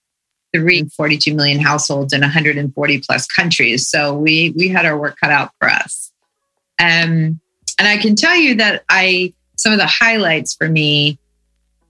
342 0.55 1.35
million 1.35 1.61
households 1.61 2.13
in 2.13 2.23
140 2.23 3.01
plus 3.01 3.27
countries. 3.27 3.89
So 3.89 4.15
we, 4.15 4.55
we 4.57 4.69
had 4.69 4.87
our 4.87 4.99
work 4.99 5.17
cut 5.21 5.31
out 5.31 5.51
for 5.59 5.69
us. 5.69 6.13
Um, 6.79 7.41
and 7.79 7.87
I 7.87 7.99
can 7.99 8.17
tell 8.17 8.37
you 8.37 8.55
that 8.57 8.85
I 8.89 9.35
some 9.57 9.73
of 9.73 9.79
the 9.79 9.87
highlights 9.87 10.55
for 10.55 10.69
me 10.69 11.19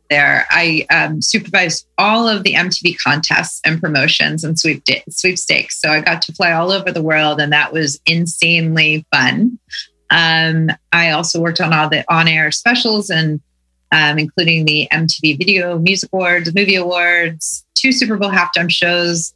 there. 0.09 0.47
I 0.51 0.87
um, 0.91 1.21
supervised 1.21 1.87
all 1.99 2.29
of 2.29 2.43
the 2.43 2.55
MTV 2.55 2.97
contests 3.03 3.61
and 3.65 3.81
promotions 3.81 4.45
and 4.45 4.59
sweep 4.59 4.85
sweepstakes. 5.09 5.81
So 5.81 5.91
I 5.91 6.01
got 6.01 6.23
to 6.23 6.33
fly 6.33 6.53
all 6.53 6.71
over 6.71 6.91
the 6.93 7.03
world, 7.03 7.41
and 7.41 7.53
that 7.53 7.73
was 7.73 8.01
insanely 8.07 9.05
fun. 9.13 9.59
Um, 10.11 10.71
I 10.93 11.11
also 11.11 11.41
worked 11.41 11.61
on 11.61 11.73
all 11.73 11.89
the 11.89 12.05
on 12.13 12.29
air 12.29 12.53
specials 12.53 13.11
and 13.11 13.41
um, 13.93 14.19
including 14.19 14.65
the 14.65 14.89
MTV 14.93 15.39
Video 15.39 15.79
Music 15.79 16.11
Awards, 16.13 16.55
Movie 16.55 16.77
Awards, 16.77 17.65
two 17.75 17.93
Super 17.93 18.17
Bowl 18.17 18.31
halftime 18.31 18.71
shows, 18.71 19.35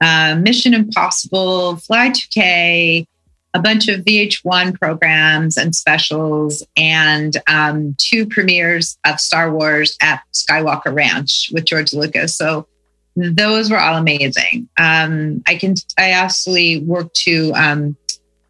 uh, 0.00 0.36
Mission 0.40 0.74
Impossible, 0.74 1.76
Fly 1.76 2.10
2K, 2.10 3.06
a 3.54 3.60
bunch 3.60 3.88
of 3.88 4.00
VH1 4.00 4.78
programs 4.78 5.56
and 5.56 5.74
specials, 5.74 6.66
and 6.76 7.36
um, 7.48 7.94
two 7.98 8.26
premieres 8.26 8.96
of 9.04 9.20
Star 9.20 9.52
Wars 9.52 9.96
at 10.00 10.22
Skywalker 10.32 10.94
Ranch 10.94 11.50
with 11.52 11.64
George 11.64 11.92
Lucas. 11.92 12.34
So 12.34 12.66
those 13.14 13.70
were 13.70 13.78
all 13.78 13.96
amazing. 13.96 14.68
Um, 14.78 15.42
I 15.46 15.56
can 15.56 15.74
I 15.98 16.10
actually 16.10 16.80
worked 16.80 17.14
to 17.16 17.52
um, 17.54 17.96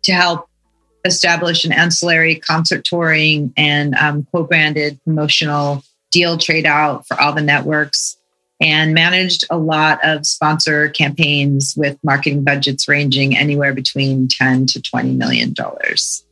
to 0.04 0.12
help 0.12 0.48
establish 1.04 1.64
an 1.64 1.72
ancillary 1.72 2.36
concert 2.36 2.84
touring 2.84 3.52
and 3.56 3.94
um, 3.96 4.24
co-branded 4.30 5.00
promotional 5.04 5.82
deal 6.12 6.38
trade 6.38 6.66
out 6.66 7.08
for 7.08 7.20
all 7.20 7.32
the 7.32 7.42
networks 7.42 8.16
and 8.62 8.94
managed 8.94 9.44
a 9.50 9.58
lot 9.58 9.98
of 10.04 10.24
sponsor 10.24 10.88
campaigns 10.90 11.74
with 11.76 11.98
marketing 12.04 12.44
budgets 12.44 12.86
ranging 12.86 13.36
anywhere 13.36 13.74
between 13.74 14.28
10 14.28 14.66
to 14.66 14.80
20 14.80 15.12
million 15.14 15.52
dollars. 15.52 16.24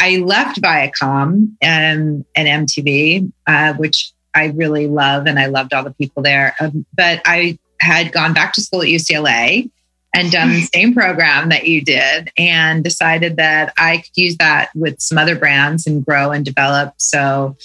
I 0.00 0.18
left 0.18 0.60
Viacom 0.62 1.52
and, 1.60 2.24
and 2.36 2.68
MTV, 2.68 3.32
uh, 3.46 3.74
which 3.74 4.12
I 4.34 4.46
really 4.46 4.86
love, 4.86 5.26
and 5.26 5.38
I 5.38 5.46
loved 5.46 5.74
all 5.74 5.82
the 5.82 5.92
people 5.92 6.22
there. 6.22 6.54
Um, 6.60 6.86
but 6.96 7.20
I 7.24 7.58
had 7.80 8.12
gone 8.12 8.34
back 8.34 8.52
to 8.54 8.60
school 8.60 8.82
at 8.82 8.88
UCLA 8.88 9.70
and 10.14 10.30
done 10.30 10.50
the 10.50 10.60
same 10.74 10.94
program 10.94 11.48
that 11.48 11.66
you 11.66 11.80
did 11.80 12.30
and 12.38 12.84
decided 12.84 13.36
that 13.36 13.72
I 13.76 13.98
could 13.98 14.16
use 14.16 14.36
that 14.36 14.70
with 14.74 15.00
some 15.00 15.18
other 15.18 15.36
brands 15.36 15.86
and 15.86 16.04
grow 16.04 16.30
and 16.30 16.44
develop. 16.44 16.94
So 16.98 17.56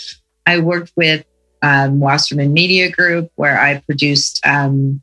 I 0.47 0.59
worked 0.59 0.93
with 0.95 1.25
um, 1.61 1.99
Wasserman 1.99 2.53
Media 2.53 2.91
Group 2.91 3.31
where 3.35 3.59
I 3.59 3.79
produced 3.79 4.45
um, 4.45 5.01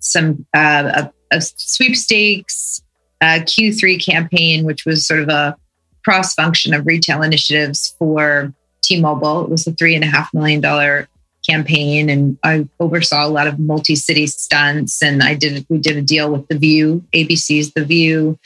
some 0.00 0.46
uh, 0.54 1.10
a, 1.30 1.36
a, 1.36 1.40
sweepstakes 1.40 2.82
uh, 3.20 3.40
Q3 3.40 4.04
campaign, 4.04 4.64
which 4.64 4.84
was 4.84 5.06
sort 5.06 5.20
of 5.20 5.28
a 5.28 5.56
cross 6.04 6.34
function 6.34 6.72
of 6.74 6.86
retail 6.86 7.22
initiatives 7.22 7.94
for 7.98 8.52
T-Mobile. 8.82 9.44
It 9.44 9.50
was 9.50 9.66
a 9.66 9.72
three 9.72 9.94
and 9.94 10.04
a 10.04 10.08
half 10.08 10.32
million 10.32 10.60
dollar 10.60 11.08
campaign 11.48 12.10
and 12.10 12.38
I 12.42 12.68
oversaw 12.78 13.26
a 13.26 13.28
lot 13.28 13.46
of 13.46 13.58
multi-city 13.58 14.26
stunts 14.26 15.02
and 15.02 15.22
I 15.22 15.34
did 15.34 15.64
we 15.68 15.78
did 15.78 15.96
a 15.96 16.02
deal 16.02 16.30
with 16.30 16.46
The 16.48 16.58
View, 16.58 17.04
ABC's 17.14 17.72
The 17.72 17.84
View, 17.84 18.38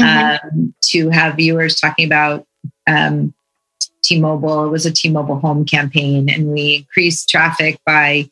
mm-hmm. 0.00 0.48
um, 0.48 0.74
to 0.86 1.10
have 1.10 1.36
viewers 1.36 1.80
talking 1.80 2.06
about 2.06 2.46
um, 2.86 3.34
T-Mobile. 4.04 4.66
It 4.66 4.70
was 4.70 4.86
a 4.86 4.92
T-Mobile 4.92 5.40
home 5.40 5.64
campaign 5.64 6.28
and 6.28 6.48
we 6.48 6.76
increased 6.76 7.28
traffic 7.28 7.78
by 7.86 8.28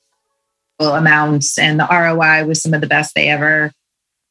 amounts 0.81 1.59
and 1.59 1.79
the 1.79 1.87
ROI 1.89 2.45
was 2.45 2.61
some 2.61 2.75
of 2.75 2.81
the 2.81 2.89
best 2.89 3.15
they 3.15 3.29
ever 3.29 3.73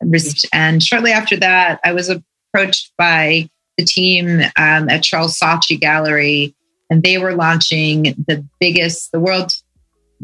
reached. 0.01 0.45
And 0.51 0.83
shortly 0.83 1.11
after 1.11 1.37
that, 1.37 1.79
I 1.83 1.93
was 1.93 2.09
approached 2.09 2.91
by 2.97 3.49
the 3.77 3.85
team 3.85 4.41
um, 4.57 4.89
at 4.89 5.03
Charles 5.03 5.39
Saatchi 5.39 5.79
Gallery 5.79 6.53
and 6.89 7.03
they 7.03 7.17
were 7.17 7.35
launching 7.35 8.03
the 8.27 8.45
biggest, 8.59 9.13
the 9.13 9.19
world's 9.19 9.63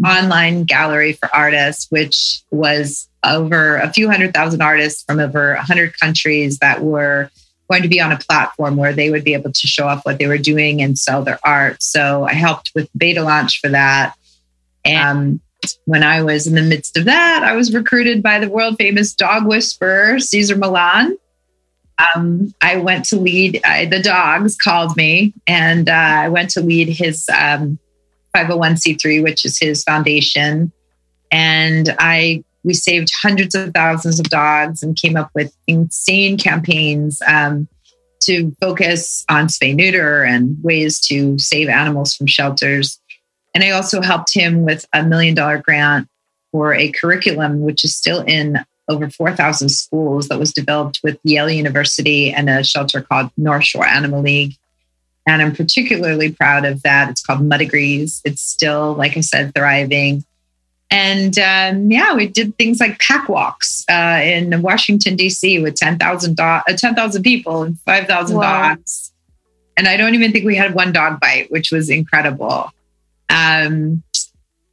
online 0.05 0.63
gallery 0.65 1.13
for 1.13 1.33
artists, 1.33 1.87
which 1.89 2.41
was 2.51 3.07
over 3.23 3.77
a 3.77 3.91
few 3.91 4.09
hundred 4.09 4.33
thousand 4.33 4.61
artists 4.61 5.03
from 5.03 5.19
over 5.19 5.55
100 5.55 5.97
countries 5.99 6.59
that 6.59 6.81
were 6.83 7.31
going 7.69 7.83
to 7.83 7.89
be 7.89 8.01
on 8.01 8.11
a 8.11 8.17
platform 8.17 8.77
where 8.77 8.93
they 8.93 9.09
would 9.09 9.23
be 9.23 9.33
able 9.33 9.51
to 9.51 9.67
show 9.67 9.87
off 9.87 10.05
what 10.05 10.19
they 10.19 10.27
were 10.27 10.37
doing 10.37 10.81
and 10.81 10.97
sell 10.97 11.23
their 11.23 11.39
art. 11.43 11.83
So 11.83 12.23
I 12.23 12.33
helped 12.33 12.71
with 12.73 12.89
beta 12.97 13.23
launch 13.23 13.59
for 13.59 13.69
that. 13.69 14.15
And 14.85 15.41
when 15.85 16.03
I 16.03 16.23
was 16.23 16.47
in 16.47 16.55
the 16.55 16.61
midst 16.61 16.97
of 16.97 17.05
that, 17.05 17.43
I 17.43 17.55
was 17.55 17.73
recruited 17.73 18.23
by 18.23 18.39
the 18.39 18.49
world 18.49 18.77
famous 18.77 19.13
dog 19.13 19.45
whisperer, 19.45 20.19
Cesar 20.19 20.55
Millan. 20.55 21.17
Um, 22.15 22.53
I 22.61 22.77
went 22.77 23.05
to 23.05 23.19
lead, 23.19 23.59
uh, 23.63 23.85
the 23.85 24.01
dogs 24.01 24.55
called 24.55 24.95
me, 24.95 25.33
and 25.47 25.89
uh, 25.89 25.93
I 25.93 26.29
went 26.29 26.51
to 26.51 26.61
lead 26.61 26.89
his 26.89 27.27
um, 27.29 27.79
501c3, 28.35 29.23
which 29.23 29.45
is 29.45 29.59
his 29.59 29.83
foundation. 29.83 30.71
And 31.31 31.95
I 31.97 32.43
we 32.67 32.73
saved 32.73 33.11
hundreds 33.21 33.55
of 33.55 33.73
thousands 33.73 34.19
of 34.19 34.29
dogs 34.29 34.83
and 34.83 34.97
came 34.97 35.15
up 35.15 35.31
with 35.33 35.55
insane 35.67 36.37
campaigns 36.37 37.21
um, 37.25 37.67
to 38.21 38.53
focus 38.59 39.23
on 39.29 39.47
spay 39.47 39.73
neuter 39.73 40.23
and 40.23 40.61
ways 40.61 40.99
to 40.99 41.39
save 41.39 41.69
animals 41.69 42.13
from 42.13 42.27
shelters. 42.27 42.99
And 43.55 43.63
I 43.63 43.71
also 43.71 44.01
helped 44.01 44.33
him 44.33 44.65
with 44.65 44.85
a 44.93 45.01
million 45.01 45.33
dollar 45.33 45.59
grant 45.59 46.09
for 46.51 46.73
a 46.73 46.91
curriculum, 46.91 47.61
which 47.61 47.85
is 47.85 47.95
still 47.95 48.21
in 48.21 48.59
over 48.89 49.09
4,000 49.09 49.69
schools, 49.69 50.27
that 50.27 50.39
was 50.39 50.53
developed 50.53 50.99
with 51.03 51.19
Yale 51.23 51.49
University 51.49 52.31
and 52.31 52.49
a 52.49 52.63
shelter 52.63 53.01
called 53.01 53.31
North 53.37 53.63
Shore 53.63 53.85
Animal 53.85 54.21
League. 54.21 54.55
And 55.25 55.41
I'm 55.41 55.53
particularly 55.53 56.31
proud 56.31 56.65
of 56.65 56.81
that. 56.83 57.09
It's 57.09 57.21
called 57.21 57.41
Mutt-i-grees. 57.41 58.21
It's 58.23 58.41
still, 58.41 58.93
like 58.93 59.17
I 59.17 59.21
said, 59.21 59.53
thriving. 59.53 60.23
And 60.89 61.37
um, 61.37 61.91
yeah, 61.91 62.13
we 62.15 62.27
did 62.27 62.57
things 62.57 62.79
like 62.79 62.99
pack 62.99 63.27
walks 63.27 63.83
uh, 63.89 64.21
in 64.23 64.61
Washington, 64.61 65.15
D.C. 65.15 65.59
with 65.59 65.75
10,000 65.75 66.35
do- 66.35 66.43
uh, 66.43 66.61
10, 66.65 67.23
people 67.23 67.63
and 67.63 67.79
5,000 67.81 68.37
wow. 68.37 68.75
dogs. 68.75 69.11
And 69.75 69.87
I 69.87 69.97
don't 69.97 70.15
even 70.15 70.31
think 70.31 70.45
we 70.45 70.55
had 70.55 70.73
one 70.73 70.91
dog 70.91 71.19
bite, 71.19 71.51
which 71.51 71.71
was 71.71 71.89
incredible. 71.89 72.71
Um, 73.29 74.01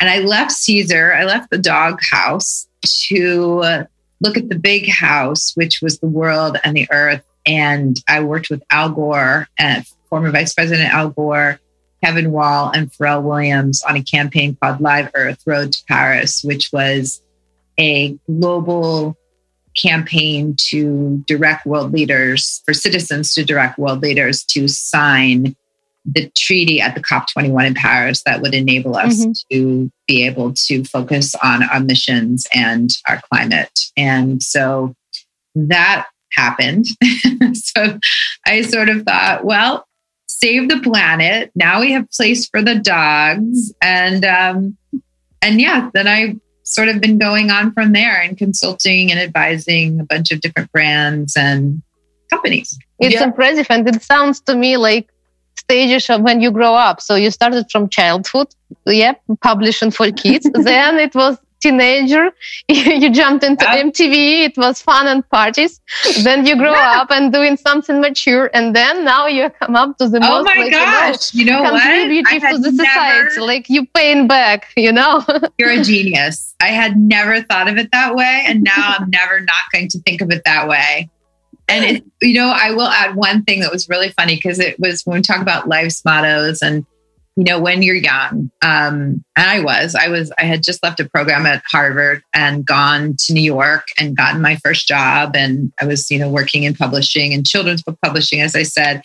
and 0.01 0.11
I 0.11 0.21
left 0.21 0.53
Cesar, 0.53 1.13
I 1.13 1.25
left 1.25 1.51
the 1.51 1.59
dog 1.59 2.01
house 2.11 2.69
to 3.09 3.87
look 4.21 4.37
at 4.37 4.49
the 4.49 4.59
big 4.59 4.89
house, 4.89 5.53
which 5.55 5.81
was 5.83 5.99
the 5.99 6.07
world 6.07 6.59
and 6.65 6.77
the 6.77 6.89
earth. 6.91 7.23
And 7.47 7.97
I 8.09 8.21
worked 8.21 8.51
with 8.51 8.63
Al 8.71 8.91
Gore 8.91 9.49
at 9.59 9.87
former 10.09 10.31
Vice 10.31 10.55
President 10.55 10.93
Al 10.93 11.11
Gore, 11.11 11.61
Kevin 12.05 12.33
Wall, 12.33 12.71
and 12.75 12.93
Pharrell 12.93 13.23
Williams 13.23 13.83
on 13.83 13.97
a 13.97 14.03
campaign 14.03 14.57
called 14.61 14.81
Live 14.81 15.11
Earth 15.15 15.43
Road 15.47 15.73
to 15.73 15.85
Paris, 15.89 16.43
which 16.45 16.71
was 16.71 17.23
a 17.81 18.19
global 18.27 19.17
campaign 19.75 20.55
to 20.69 21.25
direct 21.27 21.67
world 21.67 21.93
leaders, 21.93 22.63
for 22.67 22.75
citizens 22.75 23.33
to 23.35 23.45
direct 23.45 23.79
world 23.79 24.03
leaders 24.03 24.45
to 24.45 24.69
sign 24.69 25.57
the 26.05 26.31
treaty 26.37 26.81
at 26.83 26.95
the 26.95 27.03
COP21 27.03 27.69
in 27.69 27.75
Paris 27.75 28.23
that 28.27 28.43
would 28.43 28.55
enable 28.55 28.97
us 28.97 29.25
mm-hmm. 29.25 29.33
to 29.51 29.91
be 30.07 30.27
able 30.27 30.53
to 30.53 30.85
focus 30.85 31.35
on 31.43 31.63
our 31.63 31.81
missions 31.81 32.47
and 32.55 32.91
our 33.09 33.23
climate. 33.33 33.81
And 33.97 34.43
so 34.43 34.95
that 35.55 36.07
happened. 36.33 36.87
so 37.55 37.99
I 38.47 38.61
sort 38.61 38.91
of 38.91 39.05
thought, 39.05 39.47
well, 39.47 39.87
save 40.39 40.69
the 40.69 40.81
planet. 40.81 41.51
Now 41.55 41.81
we 41.81 41.93
have 41.93 42.11
place 42.11 42.47
for 42.49 42.63
the 42.63 42.77
dogs, 42.77 43.73
and 43.83 44.25
um, 44.25 44.77
and 45.43 45.61
yeah, 45.61 45.91
then 45.95 46.09
I 46.09 46.37
sort 46.65 46.89
of 46.89 47.01
been 47.01 47.19
going 47.19 47.51
on 47.51 47.73
from 47.73 47.93
there 47.93 48.21
and 48.21 48.37
consulting 48.37 49.11
and 49.11 49.21
advising 49.21 50.01
a 50.01 50.05
bunch 50.05 50.33
of 50.33 50.41
different 50.41 50.73
brands 50.73 51.37
and 51.37 51.83
companies. 52.31 52.79
It's 52.99 53.15
yeah. 53.15 53.25
impressive, 53.25 53.67
and 53.71 53.89
it 53.89 54.03
sounds 54.03 54.41
to 54.43 54.57
me 54.57 54.77
like 54.77 55.09
stages 55.59 56.11
of 56.11 56.23
when 56.23 56.41
you 56.41 56.51
grow 56.51 56.75
up. 56.75 57.01
So 57.01 57.15
you 57.15 57.31
started 57.31 57.67
from 57.71 57.89
childhood, 57.89 58.49
yeah, 58.87 59.15
publishing 59.41 59.91
for 59.91 60.11
kids. 60.11 60.49
then 60.55 60.99
it 60.99 61.15
was 61.15 61.39
teenager, 61.65 62.31
you 62.69 63.11
jumped 63.11 63.45
into 63.45 63.65
yeah. 63.65 63.83
MTV. 63.83 64.47
It 64.47 64.57
was 64.57 64.83
fun 64.83 65.07
and 65.07 65.29
parties. 65.29 65.81
Then 66.23 66.47
you 66.47 66.57
grow 66.57 66.73
yeah. 66.73 67.01
up 67.01 67.11
and 67.11 67.33
doing 67.33 67.57
something 67.57 68.01
mature, 68.01 68.51
and 68.55 68.77
then 68.77 69.05
now 69.05 69.27
you 69.27 69.51
come 69.51 69.77
up 69.77 69.97
to 69.99 70.09
the 70.09 70.19
oh 70.19 70.43
most 70.43 70.45
my 70.45 70.63
like, 70.63 70.73
gosh, 70.73 71.35
you 71.35 71.45
know, 71.45 71.59
you 71.59 71.65
know 71.65 71.71
contributive 71.71 72.51
to 72.51 72.59
the 72.59 72.73
never, 72.73 73.31
society. 73.31 73.41
Like 73.41 73.69
you 73.69 73.87
paying 73.95 74.27
back, 74.27 74.69
you 74.77 74.93
know. 74.93 75.25
you're 75.59 75.71
a 75.71 75.83
genius. 75.83 76.55
I 76.61 76.69
had 76.69 76.97
never 76.97 77.43
thought 77.43 77.69
of 77.69 77.77
it 77.77 77.91
that 77.93 78.15
way, 78.15 78.45
and 78.47 78.63
now 78.63 78.97
I'm 78.99 79.11
never 79.11 79.41
not 79.41 79.65
going 79.73 79.89
to 79.89 79.99
think 80.01 80.21
of 80.21 80.31
it 80.31 80.43
that 80.45 80.69
way. 80.69 81.11
And 81.67 81.85
it, 81.85 82.05
you 82.21 82.35
know, 82.35 82.53
I 82.55 82.73
will 82.73 82.89
add 82.89 83.17
one 83.17 83.43
thing 83.45 83.61
that 83.61 83.73
was 83.73 83.89
really 83.89 84.11
funny 84.11 84.37
because 84.37 84.59
it 84.59 84.79
was 84.79 85.03
when 85.05 85.17
we 85.17 85.23
talk 85.23 85.41
about 85.41 85.67
life's 85.67 86.05
mottos 86.05 86.61
and 86.61 86.85
you 87.37 87.45
know, 87.45 87.61
when 87.61 87.83
you're 87.83 87.97
young, 87.97 88.51
um, 88.63 89.25
and 89.37 89.51
I 89.51 89.61
was, 89.61 89.97
I 89.97 90.09
was, 90.09 90.33
I 90.39 90.45
had 90.45 90.63
just 90.63 90.83
left 90.85 91.01
a 91.01 91.09
program 91.09 91.47
at 91.47 91.63
Harvard 91.71 92.23
and 92.33 92.65
gone 92.65 93.17
to 93.21 93.33
New 93.33 93.43
York 93.43 93.89
and 93.99 94.17
gotten 94.17 94.41
my 94.41 94.57
first 94.57 94.87
job. 94.87 95.35
And 95.35 95.73
I 95.81 95.87
was, 95.87 96.11
you 96.11 96.19
know, 96.19 96.31
working 96.31 96.63
in 96.63 96.75
publishing 96.75 97.35
and 97.35 97.45
children's 97.45 97.83
book 97.83 97.99
publishing, 98.03 98.41
as 98.41 98.55
I 98.55 98.63
said. 98.63 99.03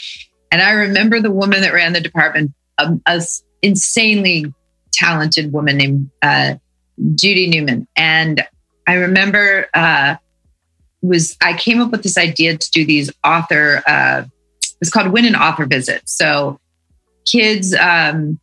And 0.51 0.61
I 0.61 0.71
remember 0.71 1.19
the 1.19 1.31
woman 1.31 1.61
that 1.61 1.73
ran 1.73 1.93
the 1.93 2.01
department, 2.01 2.51
um, 2.77 3.01
a 3.07 3.21
insanely 3.61 4.53
talented 4.93 5.51
woman 5.51 5.77
named 5.77 6.11
uh, 6.21 6.55
Judy 7.15 7.47
Newman. 7.47 7.87
And 7.95 8.45
I 8.87 8.93
remember 8.93 9.67
uh, 9.73 10.15
was 11.01 11.35
I 11.41 11.53
came 11.53 11.81
up 11.81 11.91
with 11.91 12.03
this 12.03 12.17
idea 12.17 12.57
to 12.57 12.71
do 12.71 12.85
these 12.85 13.11
author. 13.23 13.81
Uh, 13.87 14.23
it's 14.81 14.91
called 14.91 15.07
Win 15.07 15.25
an 15.25 15.35
Author 15.35 15.65
Visit. 15.65 16.01
So 16.05 16.59
kids, 17.31 17.75
um, 17.75 18.39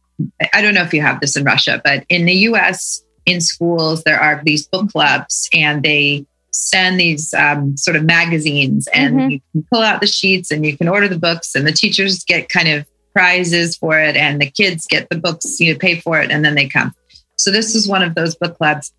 I 0.52 0.62
don't 0.62 0.74
know 0.74 0.82
if 0.82 0.94
you 0.94 1.02
have 1.02 1.20
this 1.20 1.36
in 1.36 1.44
Russia, 1.44 1.80
but 1.84 2.04
in 2.08 2.24
the 2.24 2.34
US, 2.50 3.02
in 3.26 3.40
schools, 3.40 4.04
there 4.04 4.20
are 4.20 4.40
these 4.44 4.66
book 4.66 4.90
clubs 4.90 5.48
and 5.52 5.82
they 5.82 6.24
send 6.52 6.98
these 6.98 7.34
um, 7.34 7.76
sort 7.76 7.96
of 7.96 8.04
magazines 8.04 8.88
and 8.94 9.16
mm-hmm. 9.16 9.30
you 9.30 9.40
can 9.52 9.66
pull 9.70 9.82
out 9.82 10.00
the 10.00 10.06
sheets 10.06 10.50
and 10.50 10.64
you 10.64 10.76
can 10.76 10.88
order 10.88 11.06
the 11.06 11.18
books 11.18 11.54
and 11.54 11.66
the 11.66 11.72
teachers 11.72 12.24
get 12.24 12.48
kind 12.48 12.68
of 12.68 12.86
prizes 13.12 13.76
for 13.76 13.98
it 13.98 14.16
and 14.16 14.40
the 14.40 14.50
kids 14.50 14.86
get 14.86 15.08
the 15.10 15.18
books, 15.18 15.60
you 15.60 15.72
know, 15.72 15.78
pay 15.78 16.00
for 16.00 16.20
it 16.20 16.30
and 16.30 16.44
then 16.44 16.54
they 16.54 16.68
come. 16.68 16.94
So 17.36 17.50
this 17.50 17.74
is 17.74 17.88
one 17.88 18.02
of 18.02 18.14
those 18.14 18.34
book 18.36 18.56
clubs. 18.56 18.92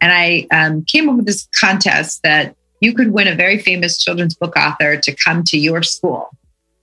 And 0.00 0.12
I 0.12 0.46
um, 0.50 0.84
came 0.84 1.08
up 1.08 1.16
with 1.16 1.26
this 1.26 1.48
contest 1.58 2.22
that 2.24 2.56
you 2.80 2.94
could 2.94 3.12
win 3.12 3.28
a 3.28 3.34
very 3.34 3.58
famous 3.58 3.96
children's 3.98 4.34
book 4.34 4.56
author 4.56 4.96
to 4.96 5.14
come 5.14 5.44
to 5.44 5.58
your 5.58 5.82
school. 5.82 6.30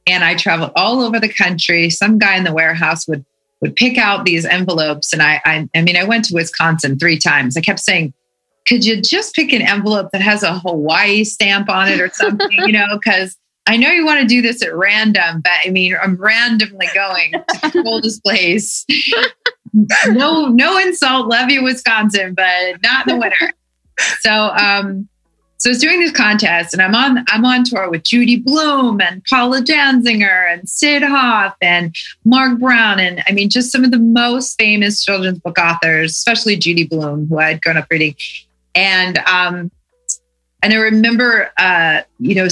And 0.08 0.24
I 0.24 0.36
traveled 0.36 0.72
all 0.76 1.02
over 1.02 1.20
the 1.20 1.32
country. 1.32 1.90
Some 1.90 2.18
guy 2.18 2.36
in 2.36 2.44
the 2.44 2.54
warehouse 2.54 3.08
would 3.08 3.26
would 3.62 3.76
pick 3.76 3.98
out 3.98 4.26
these 4.26 4.44
envelopes. 4.44 5.14
And 5.14 5.22
I, 5.22 5.40
I, 5.46 5.70
I 5.76 5.82
mean, 5.84 5.96
I 5.96 6.04
went 6.04 6.26
to 6.26 6.34
Wisconsin 6.34 6.98
three 6.98 7.20
times. 7.20 7.56
I 7.56 7.62
kept 7.62 7.80
saying, 7.80 8.12
could 8.68 8.86
you 8.86 9.02
just 9.02 9.36
pick 9.36 9.54
an 9.54 9.62
envelope 9.62 10.10
that 10.14 10.22
has 10.22 10.44
a 10.44 10.60
Hawaii 10.60 11.24
stamp 11.24 11.70
on 11.70 11.88
it 11.88 12.00
or 12.00 12.10
something, 12.10 12.50
you 12.52 12.72
know, 12.72 12.88
because 12.94 13.38
I 13.68 13.78
know 13.78 13.90
you 13.90 14.06
want 14.06 14.22
to 14.22 14.28
do 14.28 14.42
this 14.42 14.62
at 14.64 14.76
random, 14.76 15.42
but 15.42 15.54
I 15.66 15.70
mean, 15.70 15.96
I'm 16.02 16.16
randomly 16.16 16.88
going 16.94 17.34
to 17.34 17.72
the 17.72 17.84
coldest 17.84 18.24
place. 18.24 18.86
no, 20.08 20.48
no 20.48 20.78
insult, 20.80 21.28
love 21.28 21.50
you, 21.50 21.64
Wisconsin, 21.64 22.34
but 22.34 22.82
not 22.84 23.08
in 23.08 23.16
the 23.16 23.22
winter. 23.22 23.54
So, 24.22 24.32
um, 24.32 25.08
so 25.62 25.69
I 25.69 25.74
was 25.74 25.78
doing 25.78 26.00
this 26.00 26.12
contest, 26.12 26.74
and 26.74 26.82
I'm 26.82 26.95
on 26.95 27.24
I'm 27.28 27.45
on 27.45 27.63
tour 27.63 27.88
with 27.88 28.04
Judy 28.04 28.38
Blume 28.38 29.00
and 29.00 29.24
Paula 29.30 29.62
Danziger 29.62 30.52
and 30.52 30.67
Sid 30.67 31.04
Hoff 31.04 31.56
and 31.62 31.95
Marc 32.26 32.58
Brown, 32.58 33.00
and 33.00 33.21
I 33.28 33.32
mean 33.32 33.47
just 33.47 33.71
some 33.71 33.84
of 33.84 33.91
the 33.91 34.00
most 34.00 34.58
famous 34.58 35.06
children's 35.06 35.38
book 35.38 35.60
authors, 35.60 36.13
especially 36.13 36.58
Judy 36.58 36.88
Blume, 36.88 37.28
who 37.28 37.38
I 37.38 37.50
had 37.50 37.62
grown 37.62 37.78
up 37.78 37.86
reading, 37.91 38.15
and 38.74 39.19
um, 39.19 39.69
and 40.63 40.74
I 40.74 40.78
remember 40.78 41.52
uh, 41.60 42.02
you 42.17 42.34
know 42.34 42.47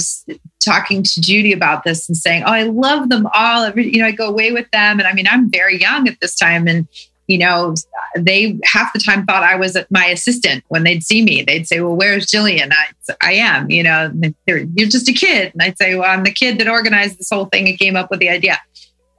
talking 0.64 1.02
to 1.02 1.20
Judy 1.20 1.52
about 1.52 1.82
this 1.82 2.08
and 2.08 2.16
saying, 2.16 2.44
"Oh, 2.44 2.52
I 2.52 2.62
love 2.62 3.08
them 3.08 3.26
all. 3.34 3.64
Every, 3.64 3.92
you 3.92 4.00
know, 4.00 4.06
I 4.06 4.12
go 4.12 4.28
away 4.28 4.52
with 4.52 4.70
them, 4.70 5.00
and 5.00 5.08
I 5.08 5.14
mean, 5.14 5.26
I'm 5.28 5.50
very 5.50 5.80
young 5.80 6.06
at 6.06 6.20
this 6.20 6.36
time, 6.36 6.68
and 6.68 6.86
you 7.30 7.38
know, 7.38 7.74
they 8.16 8.58
half 8.64 8.92
the 8.92 8.98
time 8.98 9.24
thought 9.24 9.44
I 9.44 9.54
was 9.54 9.78
my 9.88 10.06
assistant 10.06 10.64
when 10.66 10.82
they'd 10.82 11.04
see 11.04 11.22
me. 11.22 11.42
They'd 11.42 11.66
say, 11.66 11.80
Well, 11.80 11.94
where's 11.94 12.26
Gillian? 12.26 12.72
I, 12.72 13.14
I 13.22 13.32
am, 13.34 13.70
you 13.70 13.84
know, 13.84 14.12
you're 14.46 14.88
just 14.88 15.08
a 15.08 15.12
kid. 15.12 15.52
And 15.52 15.62
I'd 15.62 15.78
say, 15.78 15.94
Well, 15.94 16.10
I'm 16.10 16.24
the 16.24 16.32
kid 16.32 16.58
that 16.58 16.68
organized 16.68 17.18
this 17.20 17.30
whole 17.30 17.44
thing 17.44 17.68
and 17.68 17.78
came 17.78 17.94
up 17.94 18.10
with 18.10 18.18
the 18.18 18.28
idea. 18.28 18.58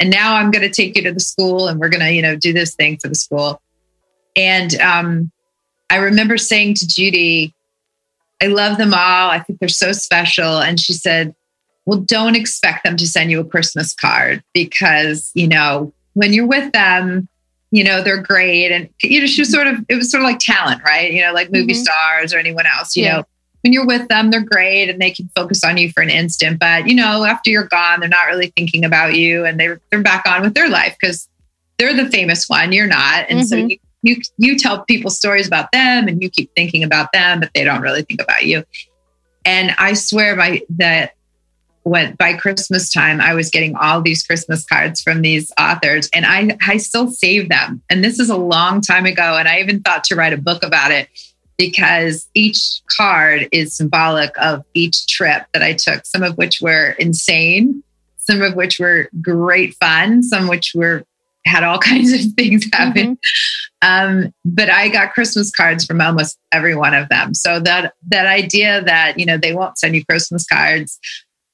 And 0.01 0.09
now 0.09 0.35
I'm 0.35 0.51
going 0.51 0.63
to 0.63 0.69
take 0.69 0.97
you 0.97 1.03
to 1.03 1.13
the 1.13 1.21
school 1.21 1.69
and 1.69 1.79
we're 1.79 1.87
going 1.87 2.01
to, 2.01 2.11
you 2.11 2.21
know, 2.21 2.35
do 2.35 2.51
this 2.51 2.75
thing 2.75 2.97
for 3.01 3.07
the 3.07 3.15
school. 3.15 3.61
And 4.35 4.75
um, 4.81 5.31
I 5.89 5.97
remember 5.97 6.37
saying 6.37 6.73
to 6.75 6.87
Judy, 6.87 7.55
I 8.41 8.47
love 8.47 8.77
them 8.77 8.93
all. 8.93 9.29
I 9.29 9.39
think 9.39 9.59
they're 9.59 9.69
so 9.69 9.93
special. 9.93 10.59
And 10.59 10.81
she 10.81 10.91
said, 10.91 11.33
Well, 11.85 11.99
don't 11.99 12.35
expect 12.35 12.83
them 12.83 12.97
to 12.97 13.07
send 13.07 13.31
you 13.31 13.39
a 13.39 13.45
Christmas 13.45 13.95
card 13.95 14.43
because, 14.53 15.31
you 15.33 15.47
know, 15.47 15.93
when 16.13 16.33
you're 16.33 16.47
with 16.47 16.73
them, 16.73 17.29
you 17.71 17.83
know 17.83 18.03
they're 18.03 18.21
great. 18.21 18.71
And 18.71 18.89
you 19.01 19.21
know 19.21 19.25
she 19.25 19.41
was 19.41 19.51
sort 19.51 19.67
of 19.67 19.83
it 19.89 19.95
was 19.95 20.11
sort 20.11 20.21
of 20.21 20.25
like 20.25 20.39
talent 20.39 20.81
right? 20.83 21.11
You 21.11 21.21
know 21.21 21.33
like 21.33 21.51
movie 21.51 21.73
mm-hmm. 21.73 21.81
stars 21.81 22.33
or 22.33 22.37
anyone 22.37 22.65
else 22.65 22.95
you 22.95 23.03
yeah. 23.03 23.17
know. 23.17 23.23
When 23.61 23.73
you're 23.73 23.85
with 23.85 24.07
them 24.07 24.31
they're 24.31 24.43
great 24.43 24.89
and 24.89 24.99
they 24.99 25.11
can 25.11 25.29
focus 25.35 25.63
on 25.63 25.77
you 25.77 25.91
for 25.91 26.01
an 26.01 26.09
instant. 26.09 26.59
But 26.59 26.87
you 26.87 26.95
know 26.95 27.23
after 27.23 27.49
you're 27.49 27.67
gone 27.67 28.01
they're 28.01 28.09
not 28.09 28.27
really 28.27 28.51
thinking 28.55 28.85
about 28.85 29.15
you 29.15 29.45
and 29.45 29.59
they're 29.59 29.79
they're 29.89 30.01
back 30.01 30.25
on 30.27 30.41
with 30.41 30.53
their 30.53 30.69
life 30.69 30.95
because 30.99 31.27
they're 31.77 31.95
the 31.95 32.09
famous 32.09 32.47
one. 32.47 32.71
You're 32.71 32.87
not. 32.87 33.25
And 33.29 33.39
mm-hmm. 33.39 33.47
so 33.47 33.55
you, 33.55 33.77
you 34.03 34.21
you 34.37 34.57
tell 34.57 34.83
people 34.85 35.09
stories 35.09 35.47
about 35.47 35.71
them 35.71 36.07
and 36.07 36.21
you 36.21 36.29
keep 36.29 36.51
thinking 36.55 36.83
about 36.83 37.11
them 37.13 37.39
but 37.39 37.51
they 37.55 37.63
don't 37.63 37.81
really 37.81 38.03
think 38.03 38.21
about 38.21 38.45
you. 38.45 38.63
And 39.43 39.73
i 39.77 39.93
swear 39.93 40.35
by 40.35 40.61
that 40.69 41.13
when 41.83 42.15
by 42.15 42.33
Christmas 42.33 42.91
time, 42.91 43.19
I 43.19 43.33
was 43.33 43.49
getting 43.49 43.75
all 43.75 44.01
these 44.01 44.23
Christmas 44.23 44.65
cards 44.65 45.01
from 45.01 45.21
these 45.21 45.51
authors, 45.59 46.09
and 46.13 46.25
I 46.25 46.57
I 46.65 46.77
still 46.77 47.09
save 47.09 47.49
them. 47.49 47.81
And 47.89 48.03
this 48.03 48.19
is 48.19 48.29
a 48.29 48.37
long 48.37 48.81
time 48.81 49.05
ago, 49.05 49.37
and 49.37 49.47
I 49.47 49.59
even 49.59 49.81
thought 49.81 50.03
to 50.05 50.15
write 50.15 50.33
a 50.33 50.37
book 50.37 50.63
about 50.63 50.91
it 50.91 51.09
because 51.57 52.27
each 52.33 52.81
card 52.97 53.47
is 53.51 53.75
symbolic 53.75 54.31
of 54.41 54.63
each 54.73 55.07
trip 55.07 55.45
that 55.53 55.61
I 55.61 55.73
took. 55.73 56.05
Some 56.05 56.23
of 56.23 56.37
which 56.37 56.61
were 56.61 56.91
insane, 56.97 57.83
some 58.17 58.41
of 58.41 58.55
which 58.55 58.79
were 58.79 59.09
great 59.21 59.75
fun, 59.75 60.23
some 60.23 60.47
which 60.47 60.73
were 60.75 61.03
had 61.45 61.63
all 61.63 61.79
kinds 61.91 62.13
of 62.13 62.33
things 62.33 62.65
happen. 62.73 63.15
Mm-hmm. 63.15 63.17
Um, 63.83 64.33
but 64.45 64.69
I 64.69 64.89
got 64.89 65.13
Christmas 65.13 65.49
cards 65.49 65.85
from 65.85 66.01
almost 66.01 66.37
every 66.51 66.75
one 66.75 66.93
of 66.93 67.09
them. 67.09 67.33
So 67.33 67.59
that 67.61 67.93
that 68.09 68.27
idea 68.27 68.83
that 68.83 69.17
you 69.17 69.25
know 69.25 69.37
they 69.37 69.53
won't 69.53 69.79
send 69.79 69.95
you 69.95 70.05
Christmas 70.05 70.45
cards 70.45 70.99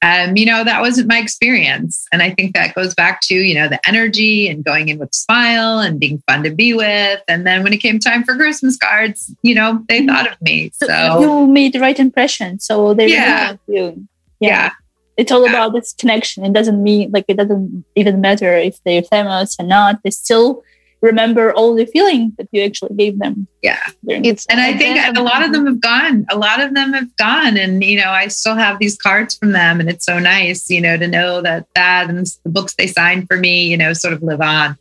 um, 0.03 0.37
you 0.37 0.45
know, 0.45 0.63
that 0.63 0.81
wasn't 0.81 1.07
my 1.07 1.17
experience. 1.17 2.05
And 2.11 2.21
I 2.21 2.31
think 2.31 2.53
that 2.53 2.75
goes 2.75 2.93
back 2.93 3.21
to, 3.23 3.33
you 3.33 3.55
know, 3.55 3.67
the 3.67 3.79
energy 3.87 4.47
and 4.47 4.63
going 4.63 4.89
in 4.89 4.99
with 4.99 5.13
smile 5.13 5.79
and 5.79 5.99
being 5.99 6.21
fun 6.27 6.43
to 6.43 6.51
be 6.51 6.73
with. 6.73 7.21
And 7.27 7.47
then 7.47 7.63
when 7.63 7.73
it 7.73 7.77
came 7.77 7.97
time 7.97 8.23
for 8.23 8.35
Christmas 8.35 8.77
cards, 8.77 9.33
you 9.41 9.55
know, 9.55 9.83
they 9.89 9.99
mm-hmm. 9.99 10.09
thought 10.09 10.31
of 10.31 10.39
me. 10.41 10.71
So, 10.75 10.85
so 10.85 11.19
you 11.19 11.47
made 11.47 11.73
the 11.73 11.79
right 11.79 11.99
impression. 11.99 12.59
So 12.59 12.93
they 12.93 13.07
yeah. 13.07 13.55
really 13.65 13.79
you. 13.79 14.07
Yeah. 14.39 14.49
yeah. 14.49 14.71
It's 15.17 15.31
all 15.31 15.43
yeah. 15.43 15.49
about 15.49 15.73
this 15.73 15.93
connection. 15.93 16.45
It 16.45 16.53
doesn't 16.53 16.81
mean 16.81 17.09
like 17.11 17.25
it 17.27 17.37
doesn't 17.37 17.83
even 17.95 18.21
matter 18.21 18.55
if 18.55 18.81
they're 18.83 19.01
famous 19.01 19.55
or 19.59 19.65
not. 19.65 20.03
They 20.03 20.11
still 20.11 20.63
remember 21.01 21.53
all 21.53 21.75
the 21.75 21.85
feelings 21.85 22.33
that 22.37 22.47
you 22.51 22.63
actually 22.63 22.95
gave 22.95 23.19
them. 23.19 23.47
Yeah. 23.61 23.79
It's 24.07 24.45
and 24.47 24.59
I 24.59 24.77
think 24.77 25.17
a 25.17 25.21
lot 25.21 25.43
of 25.43 25.51
them 25.51 25.65
have 25.65 25.81
gone. 25.81 26.25
A 26.29 26.37
lot 26.37 26.59
of 26.59 26.73
them 26.73 26.93
have 26.93 27.15
gone. 27.17 27.57
And 27.57 27.83
you 27.83 27.97
know, 27.97 28.09
I 28.09 28.27
still 28.27 28.55
have 28.55 28.79
these 28.79 28.97
cards 28.97 29.37
from 29.37 29.51
them. 29.51 29.79
And 29.79 29.89
it's 29.89 30.05
so 30.05 30.19
nice, 30.19 30.69
you 30.69 30.81
know, 30.81 30.97
to 30.97 31.07
know 31.07 31.41
that 31.41 31.67
that 31.75 32.09
and 32.09 32.25
the 32.43 32.49
books 32.49 32.75
they 32.75 32.87
signed 32.87 33.27
for 33.27 33.37
me, 33.37 33.67
you 33.67 33.77
know, 33.77 33.93
sort 33.93 34.13
of 34.13 34.23
live 34.23 34.41
on. 34.41 34.77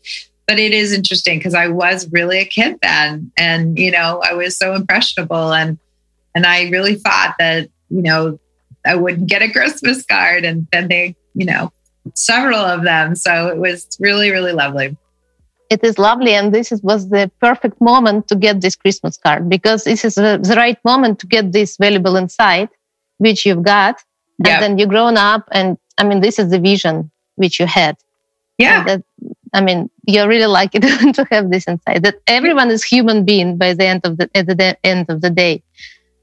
But 0.46 0.59
it 0.59 0.72
is 0.72 0.92
interesting 0.92 1.38
because 1.38 1.55
I 1.55 1.68
was 1.68 2.11
really 2.12 2.38
a 2.38 2.44
kid 2.44 2.79
then. 2.81 3.33
And, 3.37 3.79
you 3.79 3.90
know, 3.90 4.22
I 4.24 4.35
was 4.35 4.57
so 4.57 4.74
impressionable 4.74 5.52
and 5.52 5.79
and 6.35 6.46
I 6.46 6.68
really 6.68 6.96
thought 6.96 7.35
that, 7.38 7.68
you 7.88 8.02
know, 8.02 8.38
I 8.85 8.94
wouldn't 8.94 9.29
get 9.29 9.42
a 9.42 9.50
Christmas 9.50 10.05
card. 10.05 10.44
And 10.44 10.68
then 10.70 10.88
they, 10.88 11.16
you 11.35 11.46
know, 11.46 11.72
several 12.14 12.59
of 12.59 12.85
them. 12.85 13.16
So 13.16 13.48
it 13.48 13.57
was 13.57 13.88
really, 13.98 14.31
really 14.31 14.52
lovely 14.52 14.96
it 15.70 15.83
is 15.83 15.98
lovely 15.98 16.33
and 16.33 16.55
this 16.55 16.72
is, 16.72 16.83
was 16.83 17.09
the 17.09 17.31
perfect 17.40 17.81
moment 17.81 18.29
to 18.29 18.37
get 18.37 18.61
this 18.61 18.76
christmas 18.76 19.16
card 19.16 19.48
because 19.48 19.85
this 19.85 20.05
is 20.05 20.14
the, 20.14 20.38
the 20.42 20.55
right 20.57 20.79
moment 20.85 21.18
to 21.18 21.26
get 21.26 21.52
this 21.52 21.76
valuable 21.76 22.16
insight 22.16 22.70
which 23.18 23.46
you've 23.46 23.62
got 23.62 24.02
and 24.38 24.48
yep. 24.48 24.61
then 24.61 24.79
you've 24.79 24.88
grown 24.88 25.16
up 25.16 25.48
and 25.52 25.79
i 25.98 26.05
mean 26.05 26.20
this 26.20 26.38
is 26.38 26.50
the 26.50 26.59
vision 26.59 27.11
which 27.37 27.61
you 27.61 27.66
had. 27.66 27.96
Yeah. 28.59 28.85
That 28.85 29.02
i 29.52 29.61
mean 29.61 29.90
you're 30.07 30.29
really 30.29 30.46
lucky 30.46 30.79
to 31.18 31.26
have 31.31 31.50
this 31.50 31.68
insight 31.68 32.02
that 32.02 32.16
everyone 32.26 32.70
is 32.70 32.83
human 32.83 33.24
being 33.24 33.57
by 33.57 33.74
the 33.74 33.85
end 33.85 34.02
of 34.05 34.16
the 34.16 34.29
at 34.35 34.46
the 34.46 34.76
end 34.85 35.07
of 35.09 35.20
the 35.20 35.31
day. 35.31 35.62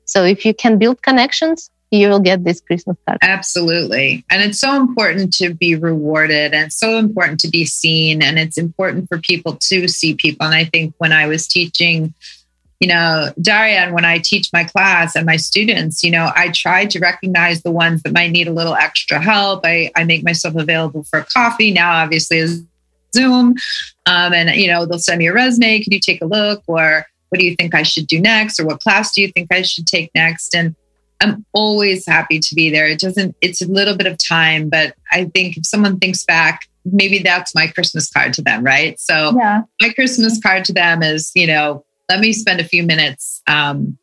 So 0.05 0.23
if 0.25 0.45
you 0.45 0.53
can 0.53 0.77
build 0.77 1.01
connections 1.01 1.69
you 1.93 2.09
will 2.09 2.19
get 2.19 2.43
this 2.43 2.59
Christmas 2.59 2.97
card. 3.05 3.19
Absolutely. 3.21 4.25
And 4.31 4.41
it's 4.41 4.59
so 4.59 4.75
important 4.75 5.31
to 5.35 5.53
be 5.53 5.75
rewarded 5.75 6.51
and 6.51 6.73
so 6.73 6.97
important 6.97 7.39
to 7.41 7.49
be 7.49 7.65
seen. 7.65 8.23
And 8.23 8.39
it's 8.39 8.57
important 8.57 9.07
for 9.07 9.19
people 9.19 9.57
to 9.57 9.87
see 9.87 10.15
people. 10.15 10.47
And 10.47 10.55
I 10.55 10.65
think 10.65 10.95
when 10.97 11.11
I 11.11 11.27
was 11.27 11.47
teaching, 11.47 12.15
you 12.79 12.87
know, 12.87 13.31
Daria, 13.39 13.81
and 13.81 13.93
when 13.93 14.05
I 14.05 14.17
teach 14.17 14.49
my 14.51 14.63
class 14.63 15.15
and 15.15 15.27
my 15.27 15.35
students, 15.35 16.03
you 16.03 16.09
know, 16.09 16.31
I 16.35 16.49
try 16.49 16.87
to 16.87 16.99
recognize 16.99 17.61
the 17.61 17.71
ones 17.71 18.01
that 18.01 18.13
might 18.13 18.31
need 18.31 18.47
a 18.47 18.53
little 18.53 18.73
extra 18.73 19.21
help. 19.21 19.61
I, 19.63 19.91
I 19.95 20.03
make 20.03 20.23
myself 20.23 20.55
available 20.55 21.03
for 21.03 21.23
coffee 21.31 21.71
now, 21.71 21.91
obviously, 21.91 22.39
as 22.39 22.63
Zoom. 23.15 23.53
Um, 24.07 24.33
and, 24.33 24.49
you 24.59 24.65
know, 24.65 24.87
they'll 24.87 24.97
send 24.97 25.19
me 25.19 25.27
a 25.27 25.33
resume. 25.33 25.83
Can 25.83 25.93
you 25.93 25.99
take 25.99 26.23
a 26.23 26.25
look? 26.25 26.63
Or 26.65 27.05
what 27.29 27.39
do 27.39 27.45
you 27.45 27.55
think 27.55 27.75
I 27.75 27.83
should 27.83 28.07
do 28.07 28.19
next? 28.19 28.59
Or 28.59 28.65
what 28.65 28.79
class 28.79 29.13
do 29.13 29.21
you 29.21 29.31
think 29.31 29.53
I 29.53 29.61
should 29.61 29.85
take 29.85 30.09
next? 30.15 30.55
And 30.55 30.75
I'm 31.23 31.45
always 31.53 32.05
happy 32.05 32.39
to 32.39 32.55
be 32.55 32.69
there. 32.69 32.87
It 32.87 32.99
doesn't, 32.99 33.35
it's 33.39 33.61
a 33.61 33.67
little 33.67 33.95
bit 33.95 34.07
of 34.07 34.17
time, 34.17 34.69
but 34.69 34.93
I 35.11 35.25
think 35.25 35.57
if 35.57 35.65
someone 35.65 35.97
thinks 35.97 36.25
back, 36.25 36.67
maybe 36.83 37.19
that's 37.19 37.55
my 37.55 37.67
Christmas 37.67 38.11
card 38.11 38.33
to 38.33 38.41
them, 38.41 38.63
right? 38.63 38.99
So 38.99 39.33
yeah. 39.37 39.61
my 39.81 39.93
Christmas 39.93 40.39
card 40.41 40.65
to 40.65 40.73
them 40.73 41.01
is, 41.01 41.31
you 41.33 41.47
know, 41.47 41.85
let 42.09 42.19
me 42.19 42.33
spend 42.33 42.59
a 42.59 42.65
few 42.65 42.83
minutes 42.83 43.41
um, 43.47 43.97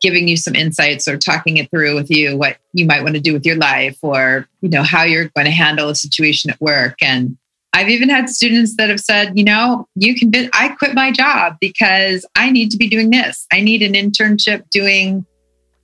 giving 0.00 0.28
you 0.28 0.36
some 0.36 0.54
insights 0.54 1.08
or 1.08 1.18
talking 1.18 1.56
it 1.56 1.68
through 1.70 1.96
with 1.96 2.08
you, 2.08 2.36
what 2.36 2.58
you 2.72 2.86
might 2.86 3.02
want 3.02 3.16
to 3.16 3.20
do 3.20 3.32
with 3.32 3.44
your 3.44 3.56
life 3.56 3.98
or, 4.02 4.46
you 4.60 4.68
know, 4.68 4.84
how 4.84 5.02
you're 5.02 5.28
going 5.34 5.46
to 5.46 5.50
handle 5.50 5.88
a 5.88 5.94
situation 5.96 6.50
at 6.50 6.60
work. 6.60 6.94
And 7.02 7.36
I've 7.72 7.88
even 7.88 8.08
had 8.08 8.28
students 8.28 8.76
that 8.76 8.90
have 8.90 9.00
said, 9.00 9.36
you 9.36 9.44
know, 9.44 9.88
you 9.96 10.14
can, 10.14 10.30
be, 10.30 10.48
I 10.52 10.68
quit 10.70 10.94
my 10.94 11.10
job 11.10 11.56
because 11.60 12.24
I 12.36 12.50
need 12.50 12.70
to 12.70 12.76
be 12.76 12.88
doing 12.88 13.10
this. 13.10 13.46
I 13.52 13.60
need 13.60 13.82
an 13.82 13.94
internship 13.94 14.70
doing 14.70 15.26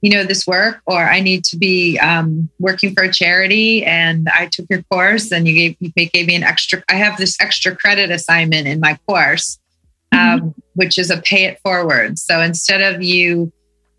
you 0.07 0.13
know 0.13 0.23
this 0.23 0.47
work 0.47 0.81
or 0.87 1.03
i 1.03 1.19
need 1.19 1.43
to 1.43 1.57
be 1.57 1.99
um, 1.99 2.49
working 2.61 2.95
for 2.95 3.03
a 3.03 3.13
charity 3.13 3.85
and 3.85 4.29
i 4.29 4.47
took 4.47 4.65
your 4.71 4.83
course 4.85 5.33
and 5.33 5.49
you 5.49 5.55
gave, 5.55 5.77
you 5.81 5.91
gave 6.11 6.29
me 6.29 6.37
an 6.37 6.45
extra 6.45 6.81
i 6.89 6.95
have 6.95 7.19
this 7.19 7.37
extra 7.41 7.75
credit 7.75 8.13
assignment 8.13 8.69
in 8.69 8.79
my 8.79 8.97
course 9.09 9.59
um, 10.13 10.21
mm-hmm. 10.21 10.49
which 10.75 10.97
is 10.97 11.11
a 11.11 11.21
pay 11.23 11.47
it 11.47 11.59
forward 11.59 12.21
so 12.21 12.41
instead 12.41 12.83
of 12.83 13.03
you 13.03 13.53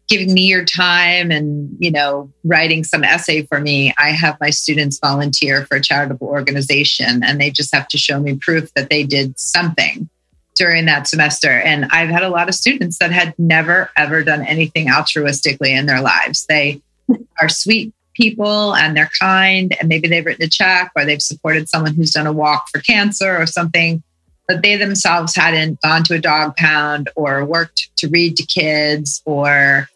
giving 0.07 0.33
me 0.33 0.47
your 0.47 0.63
time 0.63 1.29
and 1.29 1.75
you 1.77 1.91
know 1.91 2.31
writing 2.45 2.85
some 2.85 3.03
essay 3.03 3.45
for 3.45 3.59
me 3.59 3.93
i 3.99 4.11
have 4.11 4.37
my 4.39 4.49
students 4.49 4.99
volunteer 5.03 5.65
for 5.65 5.75
a 5.75 5.81
charitable 5.81 6.27
organization 6.27 7.21
and 7.21 7.41
they 7.41 7.51
just 7.51 7.75
have 7.75 7.89
to 7.89 7.97
show 7.97 8.17
me 8.17 8.37
proof 8.39 8.73
that 8.75 8.89
they 8.89 9.03
did 9.03 9.37
something 9.37 10.09
during 10.57 10.85
that 10.85 11.07
semester. 11.07 11.51
And 11.51 11.85
I've 11.85 12.09
had 12.09 12.23
a 12.23 12.29
lot 12.29 12.49
of 12.49 12.55
students 12.55 12.97
that 12.99 13.11
had 13.11 13.33
never, 13.37 13.91
ever 13.95 14.23
done 14.23 14.45
anything 14.45 14.87
altruistically 14.87 15.69
in 15.69 15.85
their 15.85 16.01
lives. 16.01 16.45
They 16.47 16.81
are 17.41 17.49
sweet 17.49 17.93
people 18.13 18.75
and 18.75 18.97
they're 18.97 19.11
kind, 19.19 19.75
and 19.79 19.87
maybe 19.87 20.07
they've 20.07 20.25
written 20.25 20.45
a 20.45 20.49
check 20.49 20.91
or 20.95 21.05
they've 21.05 21.21
supported 21.21 21.69
someone 21.69 21.93
who's 21.93 22.11
done 22.11 22.27
a 22.27 22.33
walk 22.33 22.67
for 22.69 22.81
cancer 22.81 23.37
or 23.37 23.45
something, 23.45 24.01
but 24.47 24.63
they 24.63 24.75
themselves 24.75 25.35
hadn't 25.35 25.79
gone 25.81 26.03
to 26.03 26.15
a 26.15 26.19
dog 26.19 26.55
pound 26.55 27.09
or 27.15 27.45
worked 27.45 27.95
to 27.97 28.07
read 28.09 28.35
to 28.37 28.45
kids 28.45 29.21
or, 29.25 29.87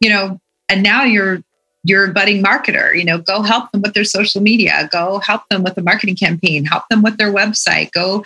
you 0.00 0.08
know, 0.08 0.40
and 0.68 0.82
now 0.82 1.04
you're 1.04 1.42
you're 1.86 2.10
a 2.10 2.12
budding 2.12 2.42
marketer 2.42 2.96
you 2.96 3.04
know 3.04 3.18
go 3.18 3.42
help 3.42 3.70
them 3.70 3.82
with 3.82 3.94
their 3.94 4.04
social 4.04 4.40
media 4.40 4.88
go 4.90 5.18
help 5.18 5.42
them 5.50 5.62
with 5.62 5.76
a 5.78 5.82
marketing 5.82 6.16
campaign 6.16 6.64
help 6.64 6.82
them 6.90 7.02
with 7.02 7.16
their 7.18 7.32
website 7.32 7.92
go 7.92 8.24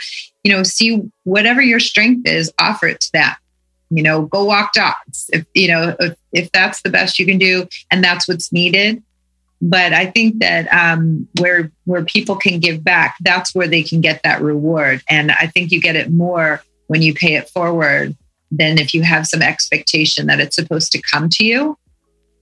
you 0.48 0.56
know 0.56 0.62
see 0.62 1.02
whatever 1.24 1.60
your 1.60 1.80
strength 1.80 2.26
is 2.26 2.50
offer 2.58 2.86
it 2.86 3.00
to 3.00 3.12
them. 3.12 3.34
You 3.90 4.02
know 4.02 4.22
go 4.22 4.44
walk 4.44 4.72
dogs 4.72 5.28
if 5.32 5.44
you 5.54 5.68
know 5.68 5.94
if, 6.00 6.16
if 6.32 6.52
that's 6.52 6.82
the 6.82 6.90
best 6.90 7.18
you 7.18 7.26
can 7.26 7.38
do 7.38 7.66
and 7.90 8.02
that's 8.02 8.26
what's 8.28 8.52
needed. 8.52 9.02
But 9.60 9.92
i 9.92 10.06
think 10.06 10.38
that 10.38 10.72
um, 10.72 11.28
where 11.38 11.70
where 11.84 12.04
people 12.04 12.36
can 12.36 12.60
give 12.60 12.84
back 12.84 13.16
that's 13.20 13.54
where 13.54 13.68
they 13.68 13.82
can 13.82 14.00
get 14.00 14.22
that 14.22 14.40
reward. 14.40 15.02
And 15.08 15.32
i 15.32 15.46
think 15.46 15.70
you 15.70 15.80
get 15.80 15.96
it 15.96 16.10
more 16.10 16.62
when 16.86 17.02
you 17.02 17.12
pay 17.12 17.34
it 17.34 17.50
forward 17.50 18.16
than 18.50 18.78
if 18.78 18.94
you 18.94 19.02
have 19.02 19.26
some 19.26 19.42
expectation 19.42 20.26
that 20.26 20.40
it's 20.40 20.56
supposed 20.56 20.92
to 20.92 21.02
come 21.02 21.28
to 21.30 21.44
you 21.44 21.76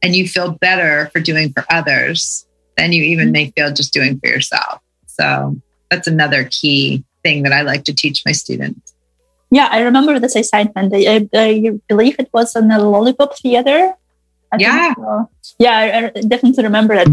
and 0.06 0.14
you 0.14 0.26
feel 0.28 0.52
better 0.52 1.10
for 1.12 1.20
doing 1.20 1.52
for 1.52 1.64
others 1.70 2.46
than 2.76 2.92
you 2.92 3.02
even 3.02 3.26
mm-hmm. 3.26 3.32
may 3.32 3.52
feel 3.56 3.72
just 3.72 3.92
doing 3.92 4.18
for 4.20 4.28
yourself 4.28 4.80
so 5.06 5.56
that's 5.90 6.06
another 6.06 6.44
key 6.44 7.04
thing 7.22 7.42
that 7.42 7.52
i 7.52 7.62
like 7.62 7.82
to 7.82 7.92
teach 7.92 8.22
my 8.24 8.32
students 8.32 8.94
yeah 9.50 9.68
i 9.72 9.80
remember 9.80 10.18
this 10.20 10.36
assignment 10.36 10.94
i, 10.94 11.28
I 11.34 11.72
believe 11.88 12.16
it 12.18 12.30
was 12.32 12.54
in 12.54 12.68
the 12.68 12.78
lollipop 12.78 13.36
theater 13.36 13.94
I 14.52 14.56
yeah. 14.60 14.94
So. 14.94 15.30
Yeah, 15.58 15.76
I, 15.76 16.06
I 16.06 16.20
definitely 16.22 16.64
remember 16.64 16.94
it. 16.94 17.08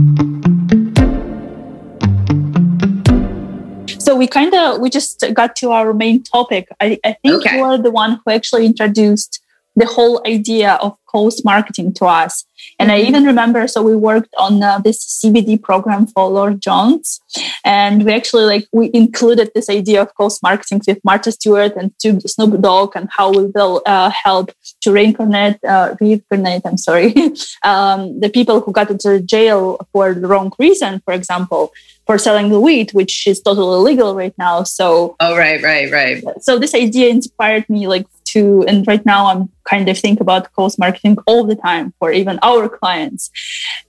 So 4.01 4.15
we 4.15 4.27
kind 4.27 4.53
of 4.53 4.81
we 4.81 4.89
just 4.89 5.23
got 5.33 5.55
to 5.57 5.71
our 5.71 5.93
main 5.93 6.23
topic. 6.23 6.67
I, 6.79 6.99
I 7.03 7.13
think 7.23 7.45
okay. 7.45 7.57
you 7.57 7.63
are 7.63 7.77
the 7.77 7.91
one 7.91 8.19
who 8.23 8.31
actually 8.31 8.65
introduced 8.65 9.41
the 9.75 9.85
whole 9.85 10.21
idea 10.27 10.73
of 10.73 10.97
cause 11.05 11.43
marketing 11.43 11.93
to 11.95 12.05
us. 12.05 12.45
And 12.79 12.89
mm-hmm. 12.89 13.05
I 13.05 13.07
even 13.07 13.23
remember, 13.23 13.67
so 13.67 13.81
we 13.81 13.95
worked 13.95 14.33
on 14.37 14.61
uh, 14.61 14.79
this 14.79 15.21
CBD 15.23 15.61
program 15.61 16.07
for 16.07 16.27
Lord 16.29 16.61
Jones, 16.61 17.19
and 17.63 18.03
we 18.05 18.13
actually 18.13 18.45
like 18.45 18.67
we 18.71 18.89
included 18.93 19.51
this 19.53 19.69
idea 19.69 20.01
of 20.01 20.13
cause 20.15 20.41
marketing 20.41 20.81
with 20.87 20.99
Martha 21.03 21.31
Stewart 21.31 21.73
and 21.75 21.97
to 21.99 22.19
Snoop 22.27 22.59
Dogg, 22.61 22.95
and 22.95 23.09
how 23.11 23.31
we 23.31 23.45
will 23.45 23.81
uh, 23.85 24.11
help 24.23 24.51
to 24.81 24.91
reincarnate, 24.91 25.63
uh, 25.63 25.95
reincarnate. 25.99 26.63
I'm 26.65 26.77
sorry, 26.77 27.13
um, 27.63 28.19
the 28.19 28.29
people 28.33 28.61
who 28.61 28.71
got 28.71 28.89
into 28.89 29.21
jail 29.21 29.87
for 29.91 30.13
the 30.13 30.27
wrong 30.27 30.51
reason, 30.59 31.01
for 31.05 31.13
example, 31.13 31.71
for 32.05 32.17
selling 32.17 32.49
the 32.49 32.59
weed, 32.59 32.91
which 32.93 33.27
is 33.27 33.41
totally 33.41 33.77
illegal 33.77 34.15
right 34.15 34.33
now. 34.37 34.63
So, 34.63 35.15
oh 35.19 35.37
right, 35.37 35.61
right, 35.61 35.91
right. 35.91 36.23
So 36.41 36.59
this 36.59 36.75
idea 36.75 37.09
inspired 37.09 37.69
me 37.69 37.87
like 37.87 38.05
to 38.33 38.63
and 38.67 38.87
right 38.87 39.05
now 39.05 39.25
i'm 39.27 39.49
kind 39.69 39.87
of 39.89 39.97
think 39.97 40.19
about 40.19 40.51
cause 40.53 40.77
marketing 40.77 41.17
all 41.25 41.43
the 41.43 41.55
time 41.55 41.93
for 41.99 42.11
even 42.11 42.39
our 42.43 42.67
clients. 42.69 43.31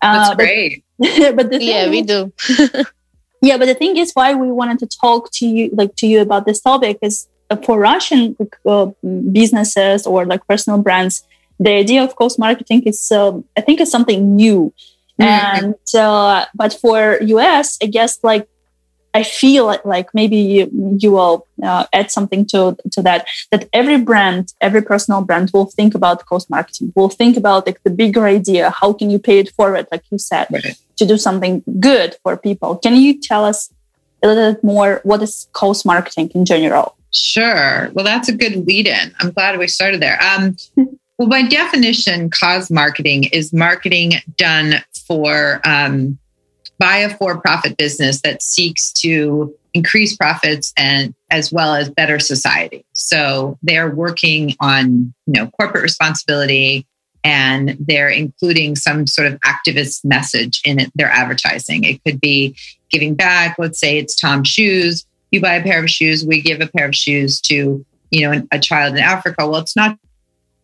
Uh, 0.00 0.12
that's 0.14 0.36
great. 0.36 0.84
but, 0.98 1.60
yeah 1.60 1.88
we 1.88 2.02
do. 2.02 2.32
Yeah 3.42 3.58
but 3.58 3.66
the 3.66 3.74
thing 3.74 3.98
is 3.98 4.12
why 4.12 4.32
we 4.32 4.50
wanted 4.50 4.78
to 4.78 4.86
talk 4.86 5.30
to 5.32 5.46
you 5.46 5.68
like 5.74 5.94
to 5.96 6.06
you 6.06 6.22
about 6.22 6.46
this 6.46 6.60
topic 6.60 6.98
is 7.02 7.28
uh, 7.50 7.56
for 7.56 7.78
russian 7.78 8.34
uh, 8.64 8.86
businesses 9.32 10.06
or 10.06 10.24
like 10.24 10.42
personal 10.46 10.78
brands 10.80 11.26
the 11.60 11.72
idea 11.84 12.02
of 12.02 12.16
cause 12.16 12.38
marketing 12.38 12.82
is 12.84 13.12
um, 13.12 13.44
i 13.58 13.60
think 13.60 13.80
is 13.80 13.90
something 13.90 14.34
new. 14.34 14.72
Mm-hmm. 15.20 15.66
and 15.66 15.94
uh, 15.94 16.46
but 16.54 16.72
for 16.72 17.18
us 17.22 17.78
i 17.82 17.86
guess 17.86 18.18
like 18.22 18.48
I 19.14 19.22
feel 19.22 19.66
like 19.84 20.12
maybe 20.12 20.36
you, 20.36 20.96
you 20.98 21.12
will 21.12 21.46
uh, 21.62 21.86
add 21.92 22.10
something 22.10 22.44
to, 22.46 22.76
to 22.90 23.02
that, 23.02 23.26
that 23.52 23.68
every 23.72 23.96
brand, 23.96 24.52
every 24.60 24.82
personal 24.82 25.22
brand 25.22 25.52
will 25.54 25.66
think 25.66 25.94
about 25.94 26.26
cause 26.26 26.50
marketing, 26.50 26.92
will 26.96 27.08
think 27.08 27.36
about 27.36 27.64
like 27.64 27.80
the 27.84 27.90
bigger 27.90 28.26
idea. 28.26 28.70
How 28.70 28.92
can 28.92 29.10
you 29.10 29.20
pay 29.20 29.38
it 29.38 29.50
forward, 29.50 29.86
like 29.92 30.02
you 30.10 30.18
said, 30.18 30.48
right. 30.50 30.76
to 30.96 31.06
do 31.06 31.16
something 31.16 31.62
good 31.78 32.16
for 32.24 32.36
people? 32.36 32.76
Can 32.76 32.96
you 32.96 33.20
tell 33.20 33.44
us 33.44 33.72
a 34.24 34.26
little 34.26 34.54
bit 34.54 34.64
more 34.64 35.00
what 35.04 35.22
is 35.22 35.48
cause 35.52 35.84
marketing 35.84 36.32
in 36.34 36.44
general? 36.44 36.96
Sure. 37.12 37.90
Well, 37.92 38.04
that's 38.04 38.28
a 38.28 38.36
good 38.36 38.66
lead 38.66 38.88
in. 38.88 39.14
I'm 39.20 39.30
glad 39.30 39.56
we 39.60 39.68
started 39.68 40.02
there. 40.02 40.20
Um, 40.20 40.56
well, 41.18 41.28
by 41.28 41.42
definition, 41.42 42.30
cause 42.30 42.68
marketing 42.68 43.24
is 43.24 43.52
marketing 43.52 44.14
done 44.36 44.82
for 45.06 45.60
um, 45.64 46.18
by 46.78 46.98
a 46.98 47.16
for-profit 47.16 47.76
business 47.76 48.20
that 48.22 48.42
seeks 48.42 48.92
to 48.92 49.54
increase 49.74 50.16
profits 50.16 50.72
and 50.76 51.14
as 51.30 51.52
well 51.52 51.74
as 51.74 51.90
better 51.90 52.18
society. 52.18 52.84
So 52.92 53.58
they're 53.62 53.90
working 53.90 54.54
on, 54.60 55.12
you 55.26 55.32
know, 55.32 55.46
corporate 55.58 55.82
responsibility 55.82 56.86
and 57.24 57.76
they're 57.80 58.10
including 58.10 58.76
some 58.76 59.06
sort 59.06 59.26
of 59.26 59.40
activist 59.40 60.04
message 60.04 60.60
in 60.64 60.78
it, 60.78 60.92
their 60.94 61.10
advertising. 61.10 61.84
It 61.84 62.02
could 62.04 62.20
be 62.20 62.54
giving 62.90 63.14
back. 63.14 63.56
Let's 63.58 63.80
say 63.80 63.98
it's 63.98 64.14
Tom 64.14 64.44
Shoes. 64.44 65.06
You 65.30 65.40
buy 65.40 65.54
a 65.54 65.62
pair 65.62 65.82
of 65.82 65.90
shoes, 65.90 66.24
we 66.24 66.40
give 66.40 66.60
a 66.60 66.68
pair 66.68 66.86
of 66.86 66.94
shoes 66.94 67.40
to, 67.42 67.84
you 68.10 68.30
know, 68.30 68.46
a 68.52 68.58
child 68.60 68.94
in 68.94 69.00
Africa. 69.00 69.48
Well, 69.48 69.60
it's 69.60 69.74
not 69.74 69.98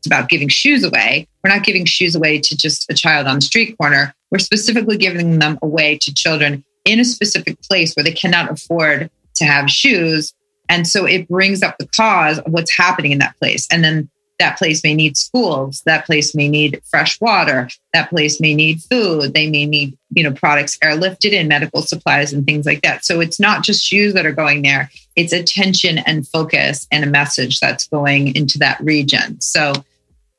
about 0.07 0.29
giving 0.29 0.49
shoes 0.49 0.85
away. 0.85 1.27
We're 1.43 1.51
not 1.51 1.65
giving 1.65 1.85
shoes 1.85 2.15
away 2.15 2.39
to 2.41 2.57
just 2.57 2.91
a 2.91 2.95
child 2.95 3.27
on 3.27 3.37
the 3.37 3.41
street 3.41 3.77
corner. 3.79 4.15
We're 4.31 4.39
specifically 4.39 4.97
giving 4.97 5.39
them 5.39 5.59
away 5.63 5.99
to 5.99 6.15
children 6.15 6.65
in 6.85 7.01
a 7.01 7.05
specific 7.05 7.61
place 7.63 7.95
where 7.95 8.05
they 8.05 8.13
cannot 8.13 8.51
afford 8.51 9.11
to 9.37 9.45
have 9.45 9.71
shoes. 9.71 10.33
And 10.69 10.87
so 10.87 11.05
it 11.05 11.29
brings 11.29 11.63
up 11.63 11.77
the 11.79 11.89
cause 11.89 12.39
of 12.39 12.53
what's 12.53 12.77
happening 12.77 13.13
in 13.13 13.19
that 13.19 13.37
place. 13.39 13.67
And 13.71 13.83
then 13.83 14.11
that 14.41 14.59
place 14.59 14.83
may 14.83 14.95
need 14.95 15.17
schools 15.17 15.83
that 15.85 16.07
place 16.07 16.35
may 16.35 16.49
need 16.49 16.81
fresh 16.91 17.21
water 17.21 17.69
that 17.93 18.09
place 18.09 18.41
may 18.41 18.55
need 18.55 18.81
food 18.91 19.35
they 19.35 19.49
may 19.49 19.67
need 19.67 19.97
you 20.11 20.25
know 20.25 20.33
products 20.33 20.77
airlifted 20.79 21.33
in 21.33 21.47
medical 21.47 21.83
supplies 21.83 22.33
and 22.33 22.45
things 22.47 22.67
like 22.67 22.81
that 22.81 23.05
so 23.05 23.21
it's 23.21 23.39
not 23.39 23.63
just 23.63 23.85
shoes 23.85 24.15
that 24.15 24.27
are 24.27 24.33
going 24.33 24.63
there 24.63 24.91
it's 25.21 25.33
attention 25.33 25.99
and 25.99 26.27
focus 26.27 26.87
and 26.91 27.05
a 27.05 27.07
message 27.09 27.61
that's 27.61 27.87
going 27.89 28.35
into 28.35 28.59
that 28.59 28.81
region 28.81 29.41
so 29.41 29.73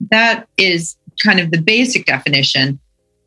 that 0.10 0.48
is 0.58 0.96
kind 1.24 1.40
of 1.40 1.52
the 1.52 1.62
basic 1.62 2.06
definition 2.06 2.80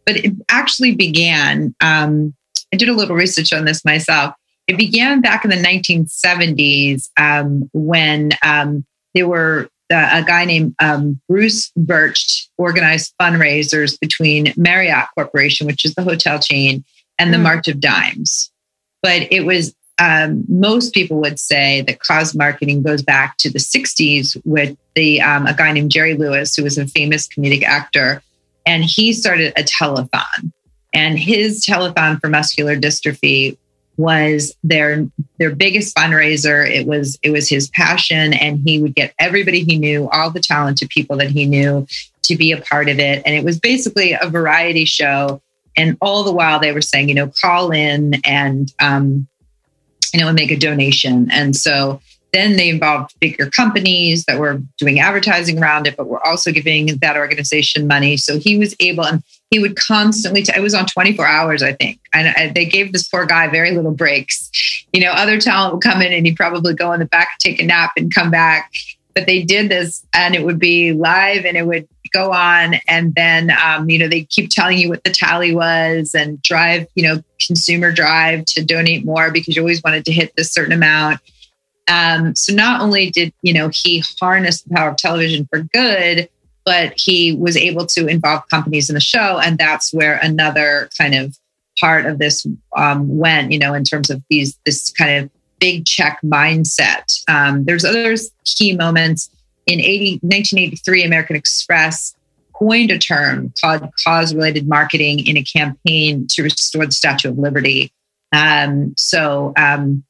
but 0.06 0.16
it 0.16 0.32
actually 0.48 0.94
began, 0.94 1.74
um, 1.80 2.34
I 2.72 2.76
did 2.76 2.88
a 2.88 2.92
little 2.92 3.16
research 3.16 3.52
on 3.52 3.64
this 3.64 3.84
myself. 3.84 4.34
It 4.66 4.76
began 4.76 5.20
back 5.20 5.44
in 5.44 5.50
the 5.50 5.56
1970s 5.56 7.08
um, 7.18 7.68
when 7.72 8.32
um, 8.42 8.84
there 9.14 9.28
were 9.28 9.68
uh, 9.92 10.10
a 10.12 10.22
guy 10.22 10.44
named 10.44 10.74
um, 10.80 11.20
Bruce 11.28 11.70
Burtch 11.76 12.48
organized 12.56 13.14
fundraisers 13.20 13.98
between 14.00 14.52
Marriott 14.56 15.06
Corporation, 15.14 15.66
which 15.66 15.84
is 15.84 15.94
the 15.94 16.02
hotel 16.02 16.38
chain, 16.38 16.84
and 17.18 17.32
the 17.32 17.38
mm. 17.38 17.42
March 17.42 17.68
of 17.68 17.80
Dimes. 17.80 18.50
But 19.02 19.30
it 19.30 19.44
was 19.44 19.74
um, 19.98 20.44
most 20.48 20.92
people 20.92 21.20
would 21.20 21.38
say 21.38 21.82
that 21.82 22.00
cause 22.00 22.34
marketing 22.34 22.82
goes 22.82 23.02
back 23.02 23.36
to 23.38 23.50
the 23.50 23.58
60s 23.58 24.40
with 24.44 24.76
the 24.94 25.20
um, 25.20 25.46
a 25.46 25.54
guy 25.54 25.72
named 25.72 25.90
Jerry 25.90 26.14
Lewis, 26.14 26.54
who 26.54 26.64
was 26.64 26.78
a 26.78 26.86
famous 26.86 27.28
comedic 27.28 27.62
actor 27.62 28.22
and 28.66 28.84
he 28.84 29.12
started 29.12 29.52
a 29.56 29.62
telethon. 29.62 30.52
And 30.92 31.18
his 31.18 31.64
telethon 31.64 32.20
for 32.20 32.28
muscular 32.28 32.76
dystrophy 32.76 33.56
was 33.96 34.54
their 34.62 35.06
their 35.38 35.54
biggest 35.54 35.96
fundraiser. 35.96 36.68
It 36.68 36.86
was 36.86 37.18
it 37.22 37.30
was 37.30 37.48
his 37.48 37.68
passion, 37.70 38.32
and 38.32 38.60
he 38.64 38.80
would 38.80 38.94
get 38.94 39.14
everybody 39.18 39.64
he 39.64 39.76
knew, 39.76 40.08
all 40.10 40.30
the 40.30 40.40
talented 40.40 40.88
people 40.90 41.16
that 41.16 41.30
he 41.30 41.46
knew, 41.46 41.86
to 42.22 42.36
be 42.36 42.52
a 42.52 42.60
part 42.60 42.88
of 42.88 42.98
it. 42.98 43.22
And 43.26 43.34
it 43.34 43.44
was 43.44 43.58
basically 43.58 44.16
a 44.20 44.28
variety 44.28 44.84
show. 44.84 45.40
And 45.76 45.96
all 46.00 46.22
the 46.22 46.32
while, 46.32 46.60
they 46.60 46.70
were 46.70 46.80
saying, 46.80 47.08
you 47.08 47.16
know, 47.16 47.32
call 47.42 47.72
in 47.72 48.14
and 48.24 48.72
um, 48.80 49.26
you 50.14 50.20
know, 50.20 50.28
and 50.28 50.36
make 50.36 50.52
a 50.52 50.56
donation. 50.56 51.28
And 51.32 51.56
so 51.56 52.00
then 52.32 52.56
they 52.56 52.68
involved 52.68 53.14
bigger 53.20 53.50
companies 53.50 54.24
that 54.26 54.38
were 54.38 54.62
doing 54.78 55.00
advertising 55.00 55.60
around 55.60 55.88
it, 55.88 55.96
but 55.96 56.06
were 56.06 56.24
also 56.24 56.52
giving 56.52 56.86
that 56.98 57.16
organization 57.16 57.88
money. 57.88 58.16
So 58.16 58.38
he 58.38 58.56
was 58.56 58.76
able, 58.78 59.04
and 59.04 59.24
he 59.50 59.58
would 59.58 59.76
constantly, 59.76 60.44
I 60.54 60.60
was 60.60 60.72
on 60.72 60.86
24 60.86 61.26
hours, 61.26 61.64
I 61.64 61.72
think. 61.72 61.98
And 62.12 62.28
I, 62.28 62.52
they 62.54 62.64
gave 62.64 62.92
this 62.92 63.08
poor 63.08 63.26
guy 63.26 63.48
very 63.48 63.72
little 63.72 63.92
breaks. 63.92 64.50
You 64.92 65.00
know, 65.00 65.10
other 65.10 65.40
talent 65.40 65.74
would 65.74 65.82
come 65.82 66.00
in 66.00 66.12
and 66.12 66.24
he'd 66.24 66.36
probably 66.36 66.74
go 66.74 66.92
in 66.92 67.00
the 67.00 67.06
back, 67.06 67.38
take 67.40 67.60
a 67.60 67.64
nap, 67.64 67.92
and 67.96 68.14
come 68.14 68.30
back. 68.30 68.72
But 69.16 69.26
they 69.26 69.42
did 69.42 69.68
this 69.68 70.04
and 70.12 70.36
it 70.36 70.44
would 70.44 70.60
be 70.60 70.92
live 70.92 71.44
and 71.44 71.56
it 71.56 71.66
would 71.66 71.88
go 72.14 72.32
on. 72.32 72.76
And 72.88 73.14
then, 73.14 73.50
um, 73.50 73.90
you 73.90 73.98
know, 73.98 74.08
they 74.08 74.22
keep 74.22 74.48
telling 74.48 74.78
you 74.78 74.88
what 74.88 75.04
the 75.04 75.10
tally 75.10 75.54
was 75.54 76.14
and 76.14 76.40
drive, 76.42 76.86
you 76.94 77.02
know, 77.02 77.22
consumer 77.46 77.92
drive 77.92 78.44
to 78.46 78.64
donate 78.64 79.04
more 79.04 79.30
because 79.30 79.56
you 79.56 79.62
always 79.62 79.82
wanted 79.82 80.04
to 80.06 80.12
hit 80.12 80.32
this 80.36 80.52
certain 80.52 80.72
amount 80.72 81.20
Um, 81.88 82.34
so 82.34 82.54
not 82.54 82.80
only 82.80 83.10
did 83.10 83.32
you 83.42 83.52
know 83.52 83.70
he 83.72 84.02
harness 84.20 84.62
the 84.62 84.74
power 84.74 84.90
of 84.90 84.96
television 84.96 85.46
for 85.50 85.60
good, 85.60 86.28
but 86.64 86.94
he 86.96 87.34
was 87.34 87.56
able 87.56 87.86
to 87.86 88.06
involve 88.06 88.48
companies 88.48 88.88
in 88.88 88.94
the 88.94 89.00
show, 89.00 89.38
and 89.38 89.58
that's 89.58 89.92
where 89.92 90.18
another 90.22 90.88
kind 90.96 91.14
of 91.14 91.36
part 91.78 92.06
of 92.06 92.18
this 92.18 92.46
um, 92.76 93.18
went. 93.18 93.52
You 93.52 93.58
know, 93.58 93.74
in 93.74 93.84
terms 93.84 94.10
of 94.10 94.22
these 94.30 94.58
this 94.64 94.90
kind 94.92 95.24
of 95.24 95.30
big 95.60 95.84
check 95.86 96.18
mindset. 96.24 97.22
Um, 97.28 97.64
there's 97.64 97.84
other 97.84 98.16
key 98.44 98.76
moments 98.76 99.30
in 99.66 99.80
80, 99.80 100.20
1983. 100.22 101.04
American 101.04 101.36
Express 101.36 102.14
coined 102.54 102.90
a 102.90 102.98
term 102.98 103.52
called 103.60 103.88
cause-related 104.04 104.68
marketing 104.68 105.26
in 105.26 105.36
a 105.36 105.42
campaign 105.42 106.26
to 106.30 106.42
restore 106.42 106.86
the 106.86 106.92
Statue 106.92 107.30
of 107.30 107.38
Liberty. 107.38 107.92
Um, 108.32 108.94
so 108.96 109.52
um, 109.56 110.04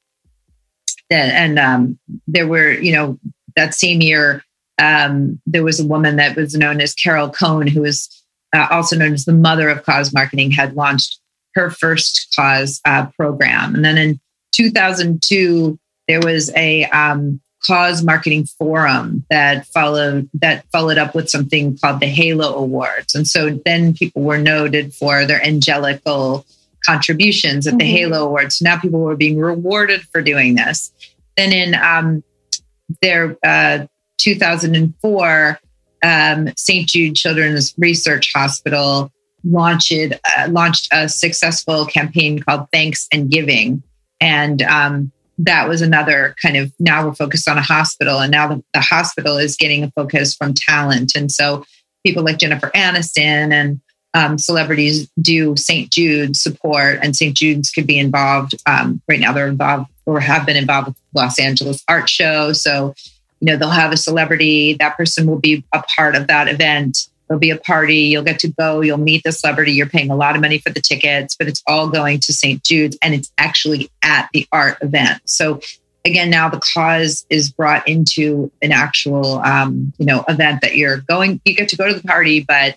and 1.10 1.58
um, 1.58 1.98
there 2.26 2.46
were, 2.46 2.72
you 2.72 2.92
know, 2.92 3.18
that 3.56 3.74
same 3.74 4.00
year, 4.00 4.42
um, 4.78 5.40
there 5.46 5.64
was 5.64 5.80
a 5.80 5.86
woman 5.86 6.16
that 6.16 6.36
was 6.36 6.54
known 6.54 6.80
as 6.80 6.94
Carol 6.94 7.30
Cone, 7.30 7.66
who 7.66 7.82
was 7.82 8.08
uh, 8.54 8.66
also 8.70 8.96
known 8.96 9.12
as 9.12 9.24
the 9.24 9.32
mother 9.32 9.68
of 9.68 9.84
cause 9.84 10.12
marketing, 10.12 10.50
had 10.50 10.74
launched 10.74 11.20
her 11.54 11.70
first 11.70 12.34
cause 12.36 12.80
uh, 12.84 13.06
program. 13.16 13.74
And 13.74 13.84
then 13.84 13.96
in 13.96 14.20
2002, 14.52 15.78
there 16.08 16.20
was 16.20 16.52
a 16.56 16.84
um, 16.86 17.40
cause 17.66 18.02
marketing 18.02 18.44
forum 18.44 19.24
that 19.30 19.66
followed 19.68 20.28
that 20.34 20.64
followed 20.70 20.98
up 20.98 21.14
with 21.14 21.28
something 21.28 21.76
called 21.78 22.00
the 22.00 22.06
Halo 22.06 22.54
Awards. 22.54 23.14
And 23.14 23.26
so 23.26 23.58
then 23.64 23.94
people 23.94 24.22
were 24.22 24.38
noted 24.38 24.94
for 24.94 25.24
their 25.26 25.44
angelical 25.44 26.46
contributions 26.84 27.66
at 27.66 27.72
mm-hmm. 27.72 27.78
the 27.78 27.84
Halo 27.86 28.26
Awards. 28.26 28.58
So 28.58 28.64
now 28.64 28.78
people 28.78 29.00
were 29.00 29.16
being 29.16 29.38
rewarded 29.38 30.02
for 30.12 30.20
doing 30.20 30.54
this. 30.54 30.92
Then 31.36 31.52
in 31.52 31.74
um, 31.74 32.22
their 33.00 33.36
uh, 33.44 33.86
2004, 34.18 35.60
um, 36.02 36.48
St. 36.56 36.86
Jude 36.86 37.16
Children's 37.16 37.74
Research 37.78 38.32
Hospital 38.34 39.10
launched 39.42 39.92
uh, 39.92 40.48
launched 40.48 40.88
a 40.92 41.08
successful 41.08 41.86
campaign 41.86 42.40
called 42.40 42.66
Thanks 42.72 43.08
and 43.12 43.30
Giving, 43.30 43.82
and 44.20 44.62
um, 44.62 45.12
that 45.38 45.68
was 45.68 45.82
another 45.82 46.34
kind 46.40 46.56
of 46.56 46.72
now 46.78 47.06
we're 47.06 47.14
focused 47.14 47.48
on 47.48 47.58
a 47.58 47.62
hospital, 47.62 48.20
and 48.20 48.30
now 48.30 48.48
the, 48.48 48.62
the 48.72 48.80
hospital 48.80 49.36
is 49.36 49.56
getting 49.56 49.82
a 49.82 49.90
focus 49.92 50.34
from 50.34 50.54
talent, 50.54 51.12
and 51.14 51.30
so 51.30 51.64
people 52.04 52.22
like 52.22 52.38
Jennifer 52.38 52.70
Aniston 52.74 53.52
and 53.52 53.80
um, 54.14 54.38
celebrities 54.38 55.10
do 55.20 55.56
St. 55.56 55.90
Jude 55.90 56.36
support, 56.36 57.00
and 57.02 57.16
St. 57.16 57.36
Jude's 57.36 57.70
could 57.70 57.86
be 57.86 57.98
involved. 57.98 58.54
Um, 58.64 59.02
right 59.08 59.18
now, 59.18 59.32
they're 59.32 59.48
involved 59.48 59.90
or 60.06 60.20
have 60.20 60.46
been 60.46 60.56
involved 60.56 60.88
with 60.88 60.96
Los 61.14 61.38
Angeles 61.38 61.82
Art 61.88 62.08
Show. 62.08 62.52
So, 62.52 62.94
you 63.40 63.46
know, 63.46 63.56
they'll 63.56 63.70
have 63.70 63.92
a 63.92 63.96
celebrity. 63.96 64.74
That 64.74 64.96
person 64.96 65.26
will 65.26 65.40
be 65.40 65.64
a 65.72 65.82
part 65.96 66.14
of 66.14 66.28
that 66.28 66.48
event. 66.48 67.08
There'll 67.28 67.40
be 67.40 67.50
a 67.50 67.56
party. 67.56 67.96
You'll 67.96 68.22
get 68.22 68.38
to 68.40 68.48
go. 68.48 68.80
You'll 68.80 68.98
meet 68.98 69.22
the 69.24 69.32
celebrity. 69.32 69.72
You're 69.72 69.86
paying 69.86 70.10
a 70.10 70.16
lot 70.16 70.34
of 70.34 70.42
money 70.42 70.58
for 70.58 70.70
the 70.70 70.80
tickets, 70.80 71.36
but 71.36 71.48
it's 71.48 71.62
all 71.66 71.88
going 71.88 72.20
to 72.20 72.32
St. 72.32 72.62
Jude's, 72.62 72.98
and 73.02 73.14
it's 73.14 73.32
actually 73.38 73.90
at 74.02 74.28
the 74.32 74.46
art 74.52 74.78
event. 74.82 75.22
So 75.24 75.60
again 76.06 76.28
now 76.28 76.50
the 76.50 76.60
cause 76.74 77.24
is 77.30 77.50
brought 77.50 77.88
into 77.88 78.52
an 78.60 78.72
actual 78.72 79.38
um, 79.38 79.90
you 79.96 80.04
know 80.04 80.22
event 80.28 80.60
that 80.60 80.76
you're 80.76 80.98
going 80.98 81.40
you 81.46 81.54
get 81.54 81.66
to 81.70 81.76
go 81.76 81.88
to 81.88 81.94
the 81.94 82.06
party 82.06 82.44
but 82.46 82.76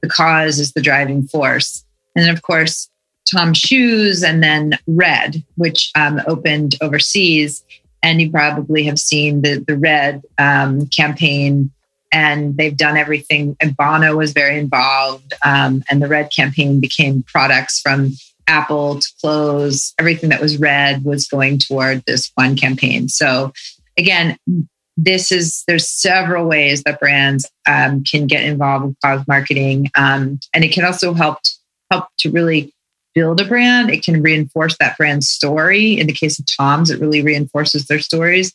the 0.00 0.08
cause 0.08 0.58
is 0.58 0.72
the 0.72 0.82
driving 0.82 1.26
force. 1.26 1.84
And 2.14 2.24
then, 2.24 2.34
of 2.34 2.42
course, 2.42 2.90
Tom 3.30 3.54
Shoes 3.54 4.22
and 4.22 4.42
then 4.42 4.78
Red, 4.86 5.44
which 5.56 5.90
um, 5.94 6.20
opened 6.26 6.76
overseas. 6.80 7.64
And 8.02 8.20
you 8.20 8.30
probably 8.30 8.84
have 8.84 8.98
seen 8.98 9.42
the, 9.42 9.62
the 9.66 9.76
Red 9.76 10.22
um, 10.38 10.86
campaign, 10.86 11.70
and 12.12 12.56
they've 12.56 12.76
done 12.76 12.96
everything. 12.96 13.56
And 13.60 13.76
Bono 13.76 14.16
was 14.16 14.32
very 14.32 14.58
involved. 14.58 15.32
Um, 15.44 15.82
and 15.90 16.02
the 16.02 16.08
Red 16.08 16.30
campaign 16.30 16.80
became 16.80 17.22
products 17.24 17.80
from 17.80 18.12
Apple 18.46 19.00
to 19.00 19.08
clothes. 19.20 19.94
Everything 19.98 20.30
that 20.30 20.40
was 20.40 20.58
red 20.58 21.04
was 21.04 21.28
going 21.28 21.58
toward 21.58 22.02
this 22.06 22.30
one 22.34 22.56
campaign. 22.56 23.08
So, 23.08 23.52
again, 23.96 24.36
this 25.04 25.32
is 25.32 25.64
there's 25.66 25.88
several 25.88 26.46
ways 26.46 26.82
that 26.82 27.00
brands 27.00 27.48
um, 27.66 28.04
can 28.04 28.26
get 28.26 28.44
involved 28.44 28.86
with 28.86 28.96
cause 29.02 29.26
marketing 29.26 29.90
um, 29.96 30.38
and 30.52 30.64
it 30.64 30.72
can 30.72 30.84
also 30.84 31.14
help 31.14 31.38
help 31.90 32.06
to 32.18 32.30
really 32.30 32.72
build 33.14 33.40
a 33.40 33.44
brand 33.44 33.90
it 33.90 34.04
can 34.04 34.22
reinforce 34.22 34.76
that 34.78 34.96
brand 34.96 35.24
story 35.24 35.98
in 35.98 36.06
the 36.06 36.12
case 36.12 36.38
of 36.38 36.44
tom's 36.46 36.90
it 36.90 37.00
really 37.00 37.22
reinforces 37.22 37.86
their 37.86 37.98
stories 37.98 38.52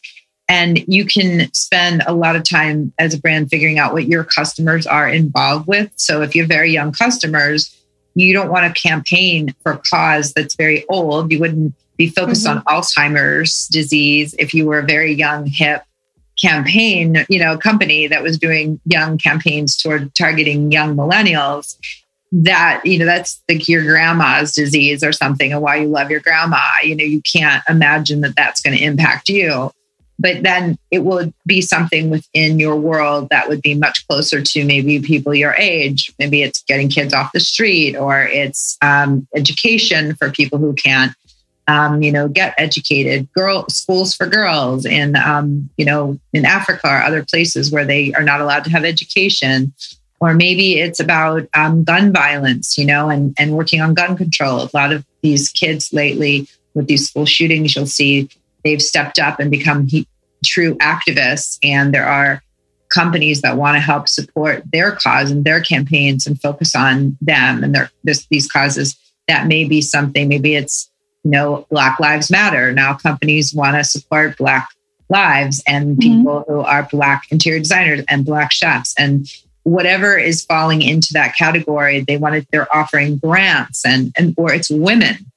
and 0.48 0.84
you 0.88 1.06
can 1.06 1.52
spend 1.54 2.04
a 2.06 2.14
lot 2.14 2.36
of 2.36 2.43
time 2.43 2.93
as 3.00 3.14
a 3.14 3.20
brand 3.20 3.50
figuring 3.50 3.80
out 3.80 3.93
what 3.93 4.08
your 4.08 4.24
customers 4.24 4.86
are 4.86 5.10
involved 5.10 5.68
with 5.68 5.91
so 5.96 6.22
if 6.22 6.36
you 6.36 6.43
have 6.43 6.50
very 6.50 6.72
young 6.72 6.91
customers 6.91 7.76
you 8.16 8.34
don't 8.34 8.52
want 8.52 8.66
to 8.66 8.82
campaign 8.82 9.54
for 9.62 9.74
a 9.74 9.82
cause 9.89 10.34
that's 10.34 10.56
very 10.56 10.86
old 10.89 11.32
you 11.32 11.39
wouldn't 11.39 11.74
be 11.98 12.10
focused 12.10 12.46
mm-hmm. 12.46 12.68
on 12.68 12.82
alzheimer's 12.82 13.68
disease 13.68 14.36
if 14.38 14.54
you 14.54 14.66
were 14.66 14.80
a 14.80 14.86
very 14.86 15.14
young 15.14 15.46
hip 15.46 15.84
campaign, 16.39 17.26
you 17.30 17.39
know, 17.39 17.58
company 17.58 18.08
that 18.08 18.22
was 18.22 18.38
doing 18.38 18.80
young 18.86 19.18
campaigns 19.18 19.76
toward 19.76 20.14
targeting 20.16 20.72
young 20.72 20.96
millennials, 20.96 21.78
that, 22.32 22.82
you 22.86 23.00
know, 23.00 23.06
that's 23.06 23.41
like 23.48 23.68
your 23.70 23.84
grandma's 23.84 24.54
disease 24.54 25.04
or 25.04 25.12
something, 25.12 25.54
and 25.54 25.62
why 25.62 25.78
you 25.78 25.88
love 25.88 26.12
your 26.12 26.20
grandma. 26.20 26.62
You 26.84 26.96
know, 26.96 27.04
you 27.04 27.22
can't 27.22 27.64
imagine 27.70 28.22
that 28.22 28.36
that's 28.36 28.62
going 28.62 28.78
to 28.78 28.84
impact 28.84 29.30
you. 29.30 29.72
But 30.18 30.43
then 30.43 30.78
it 30.91 31.03
would 31.03 31.34
be 31.45 31.61
something 31.61 32.09
within 32.09 32.57
your 32.57 32.78
world 32.78 33.30
that 33.30 33.49
would 33.49 33.61
be 33.61 33.76
much 33.76 34.07
closer 34.07 34.41
to 34.41 34.66
maybe 34.66 34.99
people 34.99 35.36
your 35.36 35.53
age. 35.55 36.13
Maybe 36.20 36.41
it's 36.41 36.63
getting 36.63 36.89
kids 36.89 37.13
off 37.13 37.34
the 37.34 37.39
street 37.39 37.95
or 37.95 38.22
it's 38.22 38.78
um, 38.82 39.28
education 39.36 40.16
for 40.16 40.32
people 40.32 40.57
who 40.57 40.74
can't 40.74 41.13
um, 41.68 42.01
you 42.01 42.11
know, 42.11 42.28
get 42.28 42.53
educated, 42.57 43.32
girl 43.34 43.66
schools 43.70 44.13
for 44.16 44.28
girls 44.28 44.86
in, 44.86 45.16
um, 45.16 45.70
you 45.78 45.86
know, 45.86 46.20
in 46.34 46.45
Africa 46.45 46.88
or 46.88 47.01
other 47.01 47.26
places 47.26 47.72
where 47.72 47.86
they 47.86 48.13
are 48.13 48.24
not 48.24 48.41
allowed 48.41 48.63
to 48.66 48.70
have 48.70 48.86
education. 48.86 49.74
Or 50.20 50.34
maybe 50.34 50.80
it's 50.80 50.99
about 50.99 51.47
um, 51.53 51.84
gun 51.84 52.13
violence, 52.13 52.78
you 52.78 52.86
know, 52.86 53.09
and, 53.09 53.34
and 53.38 53.53
working 53.53 53.82
on 53.82 53.93
gun 53.93 54.16
control. 54.16 54.61
A 54.61 54.70
lot 54.74 54.93
of 54.93 55.05
these 55.22 55.49
kids 55.49 55.91
lately 55.91 56.47
with 56.74 56.88
these 56.88 57.09
school 57.09 57.26
shootings, 57.26 57.76
you'll 57.76 57.88
see 57.88 58.30
they've 58.66 58.82
stepped 58.82 59.18
up 59.18 59.39
and 59.39 59.49
become 59.49 59.88
he- 59.88 60.07
true 60.45 60.76
activists. 60.80 61.57
And 61.63 61.93
there 61.93 62.05
are 62.05 62.43
companies 62.89 63.41
that 63.41 63.55
want 63.55 63.76
to 63.76 63.80
help 63.80 64.09
support 64.09 64.63
their 64.74 64.91
cause 64.91 65.32
and 65.32 65.45
their 65.45 65.61
campaigns 65.61 66.28
and 66.28 66.39
focus 66.41 66.76
on 66.76 67.18
them 67.22 67.63
and 67.63 67.74
their 67.74 67.89
this, 68.03 68.28
these 68.30 68.51
causes. 68.51 68.97
That 69.30 69.47
may 69.47 69.63
be 69.63 69.82
something. 69.82 70.28
Maybe 70.28 70.55
it's 70.55 70.91
you 71.26 71.32
know, 71.32 71.66
Black 71.72 71.99
Lives 71.99 72.30
Matter. 72.30 72.72
Now 72.72 72.93
companies 72.93 73.53
want 73.53 73.76
to 73.76 73.84
support 73.84 74.38
Black 74.38 74.70
lives 75.09 75.61
and 75.68 75.97
mm-hmm. 75.97 75.99
people 75.99 76.41
mm-hmm. 76.41 76.53
who 76.53 76.59
are 76.59 76.88
Black 76.91 77.24
interior 77.32 77.59
designers 77.59 78.03
and 78.07 78.26
Black 78.26 78.51
chefs 78.51 78.93
and 78.97 79.28
whatever 79.63 80.18
is 80.18 80.45
falling 80.45 80.84
into 80.84 81.13
that 81.13 81.36
category. 81.36 82.01
They 82.01 82.18
wanted 82.18 82.47
they're 82.51 82.74
offering 82.74 83.18
grants 83.18 83.84
and 83.86 84.13
and 84.18 84.36
or 84.38 84.53
it's 84.53 84.70
women. 84.70 85.32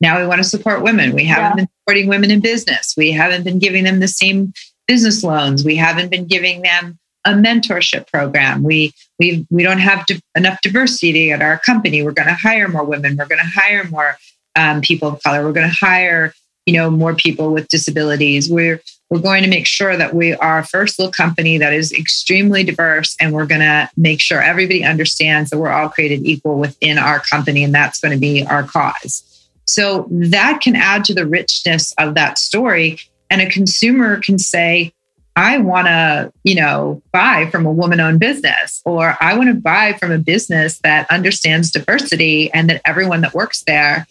Now 0.00 0.20
we 0.20 0.26
want 0.26 0.38
to 0.38 0.48
support 0.48 0.82
women. 0.82 1.12
We 1.12 1.24
haven't 1.24 1.58
yeah. 1.58 1.64
been 1.64 1.68
supporting 1.86 2.08
women 2.08 2.32
in 2.32 2.40
business. 2.40 2.94
We 2.96 3.12
haven't 3.12 3.44
been 3.44 3.60
giving 3.60 3.84
them 3.84 4.00
the 4.00 4.08
same 4.08 4.52
business 4.88 5.22
loans. 5.22 5.64
We 5.64 5.76
haven't 5.76 6.10
been 6.10 6.26
giving 6.26 6.62
them 6.62 6.98
a 7.24 7.30
mentorship 7.30 8.10
program. 8.10 8.64
We 8.64 8.92
we 9.18 9.46
we 9.50 9.62
don't 9.62 9.78
have 9.78 10.04
di- 10.06 10.20
enough 10.36 10.60
diversity 10.62 11.30
at 11.30 11.42
our 11.42 11.58
company. 11.58 12.02
We're 12.02 12.10
going 12.10 12.28
to 12.28 12.34
hire 12.34 12.68
more 12.68 12.84
women. 12.84 13.16
We're 13.16 13.26
going 13.26 13.40
to 13.40 13.60
hire 13.60 13.84
more 13.84 14.16
um, 14.56 14.80
people 14.80 15.08
of 15.08 15.22
color. 15.22 15.44
We're 15.44 15.52
going 15.52 15.68
to 15.68 15.74
hire, 15.74 16.34
you 16.66 16.74
know, 16.74 16.90
more 16.90 17.14
people 17.14 17.52
with 17.52 17.68
disabilities. 17.68 18.50
We're 18.50 18.80
we're 19.08 19.20
going 19.20 19.44
to 19.44 19.48
make 19.48 19.68
sure 19.68 19.96
that 19.96 20.14
we 20.14 20.34
are 20.34 20.58
a 20.58 20.66
first 20.66 20.98
little 20.98 21.12
company 21.12 21.58
that 21.58 21.72
is 21.72 21.92
extremely 21.92 22.64
diverse, 22.64 23.16
and 23.20 23.32
we're 23.32 23.46
going 23.46 23.60
to 23.60 23.88
make 23.96 24.20
sure 24.20 24.42
everybody 24.42 24.82
understands 24.82 25.50
that 25.50 25.58
we're 25.58 25.70
all 25.70 25.88
created 25.88 26.26
equal 26.26 26.58
within 26.58 26.98
our 26.98 27.20
company, 27.20 27.62
and 27.62 27.72
that's 27.72 28.00
going 28.00 28.12
to 28.12 28.18
be 28.18 28.44
our 28.44 28.64
cause. 28.64 29.35
So 29.66 30.06
that 30.10 30.60
can 30.60 30.76
add 30.76 31.04
to 31.06 31.14
the 31.14 31.26
richness 31.26 31.92
of 31.98 32.14
that 32.14 32.38
story, 32.38 32.98
and 33.30 33.40
a 33.40 33.50
consumer 33.50 34.20
can 34.20 34.38
say, 34.38 34.92
I 35.36 35.58
want 35.58 35.86
to, 35.86 36.32
you 36.44 36.54
know, 36.54 37.02
buy 37.12 37.50
from 37.50 37.66
a 37.66 37.72
woman 37.72 38.00
owned 38.00 38.20
business, 38.20 38.80
or 38.86 39.18
I 39.20 39.36
want 39.36 39.50
to 39.50 39.54
buy 39.54 39.92
from 39.92 40.10
a 40.10 40.18
business 40.18 40.78
that 40.78 41.10
understands 41.10 41.70
diversity 41.70 42.50
and 42.52 42.70
that 42.70 42.80
everyone 42.86 43.20
that 43.20 43.34
works 43.34 43.62
there 43.66 44.06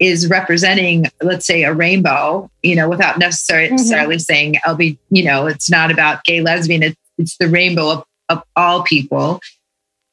is 0.00 0.28
representing, 0.28 1.06
let's 1.22 1.46
say, 1.46 1.62
a 1.62 1.72
rainbow, 1.72 2.50
you 2.62 2.74
know, 2.74 2.88
without 2.88 3.18
necessarily, 3.18 3.68
mm-hmm. 3.68 3.76
necessarily 3.76 4.18
saying 4.18 4.56
LB, 4.66 4.98
you 5.10 5.24
know, 5.24 5.46
it's 5.46 5.70
not 5.70 5.92
about 5.92 6.24
gay, 6.24 6.40
lesbian, 6.40 6.82
it's, 6.82 6.96
it's 7.18 7.36
the 7.36 7.48
rainbow 7.48 7.90
of, 7.90 8.04
of 8.28 8.42
all 8.56 8.82
people. 8.82 9.40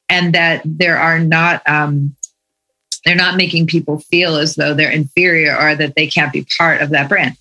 And 0.09 0.35
that 0.35 0.61
there 0.65 0.97
are 0.97 1.19
not, 1.19 1.67
um, 1.67 2.15
they're 3.05 3.15
not 3.15 3.37
making 3.37 3.67
people 3.67 3.99
feel 3.99 4.35
as 4.35 4.55
though 4.55 4.73
they're 4.73 4.91
inferior 4.91 5.55
or 5.59 5.75
that 5.75 5.95
they 5.95 6.07
can't 6.07 6.31
be 6.31 6.45
part 6.57 6.81
of 6.81 6.89
that 6.91 7.09
brand. 7.09 7.35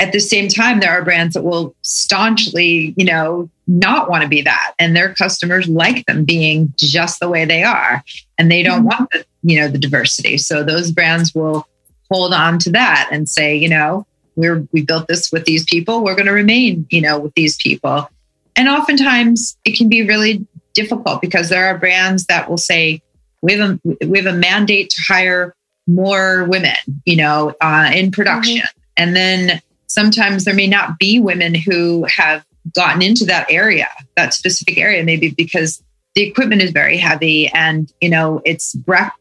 at 0.00 0.12
the 0.12 0.18
same 0.18 0.48
time, 0.48 0.80
there 0.80 0.90
are 0.90 1.04
brands 1.04 1.34
that 1.34 1.42
will 1.42 1.74
staunchly, 1.82 2.94
you 2.96 3.04
know, 3.04 3.50
not 3.66 4.08
want 4.08 4.22
to 4.22 4.28
be 4.28 4.40
that. 4.40 4.72
And 4.78 4.96
their 4.96 5.14
customers 5.14 5.68
like 5.68 6.06
them 6.06 6.24
being 6.24 6.72
just 6.76 7.20
the 7.20 7.28
way 7.28 7.44
they 7.44 7.62
are. 7.62 8.02
And 8.38 8.50
they 8.50 8.62
don't 8.62 8.78
mm-hmm. 8.78 8.98
want 8.98 9.10
the, 9.10 9.24
you 9.42 9.60
know, 9.60 9.68
the 9.68 9.78
diversity. 9.78 10.38
So 10.38 10.64
those 10.64 10.90
brands 10.90 11.34
will 11.34 11.68
hold 12.10 12.32
on 12.32 12.58
to 12.60 12.70
that 12.70 13.10
and 13.12 13.28
say, 13.28 13.54
you 13.54 13.68
know, 13.68 14.06
we're 14.36 14.66
we 14.72 14.82
built 14.82 15.06
this 15.06 15.30
with 15.30 15.44
these 15.44 15.64
people, 15.64 16.02
we're 16.02 16.14
going 16.14 16.26
to 16.26 16.32
remain, 16.32 16.86
you 16.88 17.02
know, 17.02 17.18
with 17.18 17.34
these 17.34 17.56
people. 17.58 18.08
And 18.56 18.68
oftentimes 18.68 19.58
it 19.66 19.76
can 19.76 19.90
be 19.90 20.02
really 20.02 20.46
difficult 20.72 21.20
because 21.20 21.50
there 21.50 21.66
are 21.66 21.76
brands 21.76 22.24
that 22.26 22.48
will 22.48 22.56
say, 22.56 23.02
we 23.42 23.54
have 23.54 23.70
a 23.70 24.06
we 24.06 24.18
have 24.18 24.32
a 24.32 24.36
mandate 24.36 24.90
to 24.90 25.02
hire 25.08 25.54
more 25.86 26.44
women, 26.44 26.76
you 27.04 27.16
know, 27.16 27.54
uh, 27.60 27.90
in 27.94 28.10
production. 28.10 28.58
Mm-hmm. 28.58 28.78
And 28.96 29.16
then 29.16 29.62
sometimes 29.86 30.44
there 30.44 30.54
may 30.54 30.66
not 30.66 30.98
be 30.98 31.18
women 31.18 31.54
who 31.54 32.04
have 32.04 32.44
gotten 32.74 33.02
into 33.02 33.24
that 33.24 33.50
area, 33.50 33.88
that 34.16 34.34
specific 34.34 34.78
area, 34.78 35.02
maybe 35.02 35.30
because 35.30 35.82
the 36.14 36.22
equipment 36.22 36.62
is 36.62 36.70
very 36.70 36.96
heavy 36.96 37.48
and 37.48 37.92
you 38.00 38.08
know 38.08 38.42
it's 38.44 38.74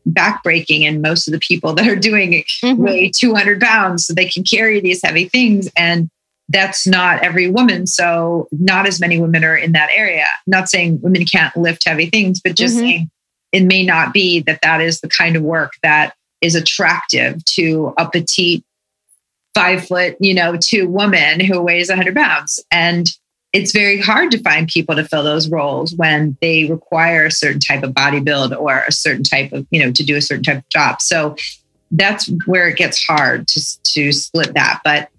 backbreaking 0.08 0.82
and 0.88 1.02
most 1.02 1.28
of 1.28 1.34
the 1.34 1.40
people 1.40 1.74
that 1.74 1.88
are 1.88 1.96
doing 1.96 2.34
it 2.34 2.46
mm-hmm. 2.64 2.82
weigh 2.82 3.12
200 3.12 3.62
pounds 3.62 4.06
so 4.06 4.14
they 4.14 4.28
can 4.28 4.44
carry 4.44 4.80
these 4.80 5.02
heavy 5.04 5.30
things 5.30 5.70
and 5.78 6.10
that's 6.50 6.88
not 6.88 7.22
every 7.24 7.48
woman 7.48 7.86
so 7.86 8.48
not 8.52 8.88
as 8.88 9.00
many 9.00 9.22
women 9.22 9.44
are 9.44 9.56
in 9.56 9.74
that 9.74 9.90
area 9.92 10.26
not 10.48 10.68
saying 10.68 11.00
women 11.02 11.26
can't 11.26 11.56
lift 11.56 11.88
heavy 11.88 12.10
things 12.10 12.42
but 12.42 12.56
just 12.56 12.76
mm-hmm. 12.76 12.86
saying 12.86 13.12
it 13.52 13.64
may 13.64 13.84
not 13.84 14.14
be 14.14 14.42
that 14.42 14.62
that 14.62 14.82
is 14.82 15.02
the 15.02 15.10
kind 15.10 15.36
of 15.36 15.44
work 15.44 15.74
that 15.84 16.14
is 16.42 16.56
attractive 16.56 17.44
to 17.46 17.94
a 17.98 18.10
petite 18.10 18.64
five 19.54 19.86
foot, 19.86 20.16
you 20.20 20.34
know, 20.34 20.56
two 20.58 20.88
woman 20.88 21.40
who 21.40 21.62
weighs 21.62 21.90
100 21.90 22.16
pounds. 22.16 22.64
And 22.72 23.10
it's 23.52 23.72
very 23.72 24.00
hard 24.00 24.32
to 24.32 24.38
find 24.38 24.68
people 24.68 24.96
to 24.96 25.04
fill 25.04 25.24
those 25.24 25.50
roles 25.50 25.96
when 25.96 26.38
they 26.40 26.66
require 26.66 27.26
a 27.26 27.32
certain 27.32 27.60
type 27.60 27.84
of 27.84 27.94
body 27.94 28.20
build 28.20 28.54
or 28.54 28.84
a 28.88 28.92
certain 28.92 29.24
type 29.24 29.52
of, 29.52 29.66
you 29.72 29.84
know, 29.84 29.92
to 29.92 30.04
do 30.04 30.16
a 30.16 30.22
certain 30.22 30.44
type 30.44 30.60
of 30.60 30.70
job. 30.70 31.02
So 31.02 31.36
that's 31.92 32.30
where 32.46 32.68
it 32.68 32.78
gets 32.78 33.04
hard 33.04 33.48
to, 33.48 33.84
to 33.84 34.12
split 34.12 34.54
that. 34.54 34.82
But, 34.84 35.10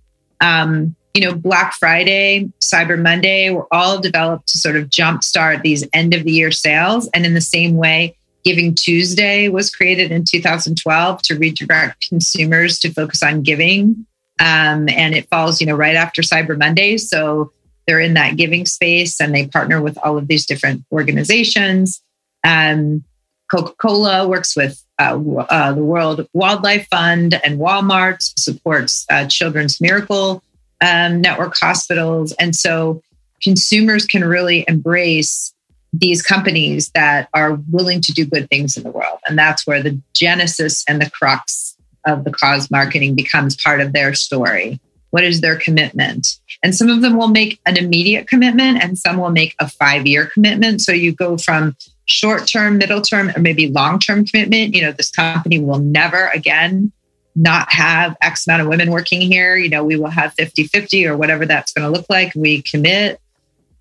um, 0.41 0.95
you 1.13 1.23
know, 1.23 1.35
Black 1.35 1.75
Friday, 1.75 2.53
Cyber 2.61 3.01
Monday 3.01 3.51
were 3.51 3.67
all 3.75 4.01
developed 4.01 4.47
to 4.49 4.59
sort 4.59 4.77
of 4.77 4.89
jumpstart 4.91 5.63
these 5.63 5.87
end 5.93 6.15
of 6.15 6.23
the 6.23 6.31
year 6.31 6.53
sales. 6.53 7.11
And 7.13 7.27
in 7.27 7.35
the 7.35 7.41
same 7.41 7.75
way, 7.75 8.17
Giving 8.45 8.75
Tuesday 8.75 9.49
was 9.49 9.75
created 9.75 10.11
in 10.13 10.25
2012 10.25 11.23
to 11.23 11.35
redirect 11.37 12.09
consumers 12.09 12.79
to 12.81 12.93
focus 12.93 13.23
on 13.23 13.43
giving 13.43 14.07
um, 14.41 14.89
and 14.89 15.15
it 15.15 15.29
falls, 15.29 15.61
you 15.61 15.67
know, 15.67 15.77
right 15.77 15.95
after 15.95 16.23
Cyber 16.23 16.59
Monday. 16.59 16.97
So 16.97 17.53
they're 17.87 18.01
in 18.01 18.15
that 18.15 18.37
giving 18.37 18.65
space 18.65 19.21
and 19.21 19.35
they 19.35 19.47
partner 19.47 19.83
with 19.83 19.99
all 19.99 20.17
of 20.17 20.29
these 20.29 20.47
different 20.47 20.85
organizations. 20.91 22.03
Um, 22.43 23.05
Coca 23.51 23.75
Cola 23.79 24.27
works 24.27 24.57
with 24.57 24.83
uh, 24.99 25.21
uh, 25.51 25.73
the 25.73 25.85
World 25.85 26.27
Wildlife 26.33 26.87
Fund 26.89 27.39
and 27.45 27.59
Walmart, 27.59 28.19
supports 28.39 29.05
uh, 29.11 29.27
Children's 29.27 29.81
Miracle 29.81 30.43
um, 30.81 31.21
Network 31.21 31.55
hospitals. 31.61 32.33
And 32.33 32.57
so 32.57 33.03
consumers 33.43 34.07
can 34.07 34.25
really 34.25 34.65
embrace 34.69 35.53
these 35.93 36.23
companies 36.23 36.91
that 36.95 37.29
are 37.35 37.59
willing 37.71 38.01
to 38.03 38.13
do 38.13 38.25
good 38.25 38.49
things 38.49 38.77
in 38.77 38.83
the 38.83 38.91
world. 38.91 39.19
And 39.27 39.39
that's 39.39 39.67
where 39.67 39.83
the 39.83 40.01
genesis 40.15 40.85
and 40.89 41.01
the 41.01 41.11
crux 41.11 41.77
of 42.07 42.25
the 42.25 42.31
cause 42.31 42.71
marketing 42.71 43.15
becomes 43.15 43.57
part 43.57 43.81
of 43.81 43.93
their 43.93 44.15
story. 44.15 44.81
What 45.11 45.25
is 45.25 45.41
their 45.41 45.57
commitment? 45.57 46.39
And 46.63 46.75
some 46.75 46.89
of 46.89 47.03
them 47.03 47.17
will 47.17 47.29
make 47.29 47.61
an 47.67 47.77
immediate 47.77 48.29
commitment 48.29 48.83
and 48.83 48.97
some 48.97 49.17
will 49.17 49.31
make 49.31 49.57
a 49.59 49.69
five 49.69 50.07
year 50.07 50.27
commitment. 50.27 50.81
So 50.81 50.93
you 50.93 51.13
go 51.13 51.37
from 51.37 51.77
short 52.07 52.47
term, 52.47 52.79
middle 52.79 53.01
term, 53.01 53.31
or 53.35 53.41
maybe 53.41 53.69
long 53.69 53.99
term 53.99 54.25
commitment. 54.25 54.75
You 54.75 54.83
know, 54.83 54.93
this 54.93 55.11
company 55.11 55.59
will 55.59 55.81
never 55.81 56.29
again 56.29 56.93
not 57.35 57.73
have 57.73 58.17
X 58.21 58.47
amount 58.47 58.63
of 58.63 58.69
women 58.69 58.91
working 58.91 59.21
here. 59.21 59.57
You 59.57 59.69
know, 59.69 59.85
we 59.85 59.97
will 59.97 60.11
have 60.11 60.35
50 60.35 60.65
50 60.65 61.07
or 61.07 61.17
whatever 61.17 61.47
that's 61.47 61.73
going 61.73 61.91
to 61.91 61.97
look 61.97 62.07
like. 62.09 62.33
We 62.35 62.63
commit 62.63 63.21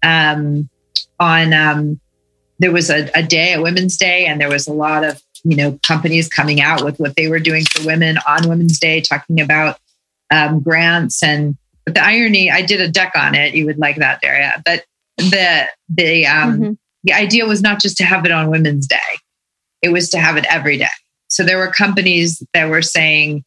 um, 0.04 0.70
on, 1.20 1.54
um, 1.54 2.00
there 2.60 2.72
was 2.72 2.90
a, 2.90 3.10
a 3.16 3.24
day, 3.24 3.54
a 3.54 3.62
Women's 3.62 3.98
Day, 3.98 4.26
and 4.26 4.40
there 4.40 4.50
was 4.50 4.68
a 4.68 4.74
lot 4.74 5.04
of 5.04 5.22
you 5.44 5.56
know 5.56 5.80
companies 5.88 6.28
coming 6.28 6.62
out 6.62 6.84
with 6.84 7.00
what 7.00 7.16
they 7.16 7.30
were 7.30 7.40
doing 7.40 7.64
for 7.72 7.86
women 7.86 8.18
on 8.28 8.50
Women's 8.50 8.80
Day, 8.80 9.02
talking 9.02 9.40
about 9.40 9.80
um, 10.32 10.62
grants 10.62 11.24
and. 11.24 11.58
But 11.86 11.96
the 11.96 12.06
irony, 12.06 12.52
I 12.52 12.62
did 12.62 12.82
a 12.82 12.90
deck 12.90 13.14
on 13.16 13.34
it. 13.34 13.56
You 13.56 13.66
would 13.66 13.80
like 13.80 13.96
that, 13.96 14.22
Daria. 14.22 14.62
But 14.64 14.84
the 15.18 15.68
the 15.88 16.28
um, 16.28 16.54
mm-hmm. 16.54 16.74
the 17.04 17.14
idea 17.14 17.48
was 17.48 17.62
not 17.62 17.82
just 17.82 17.98
to 17.98 18.04
have 18.04 18.26
it 18.26 18.32
on 18.32 18.52
Women's 18.52 18.86
Day; 18.86 18.98
it 19.82 19.90
was 19.90 20.10
to 20.10 20.20
have 20.20 20.38
it 20.38 20.46
every 20.50 20.78
day. 20.78 20.88
So 21.30 21.44
there 21.44 21.58
were 21.58 21.72
companies 21.72 22.44
that 22.54 22.70
were 22.70 22.82
saying, 22.82 23.44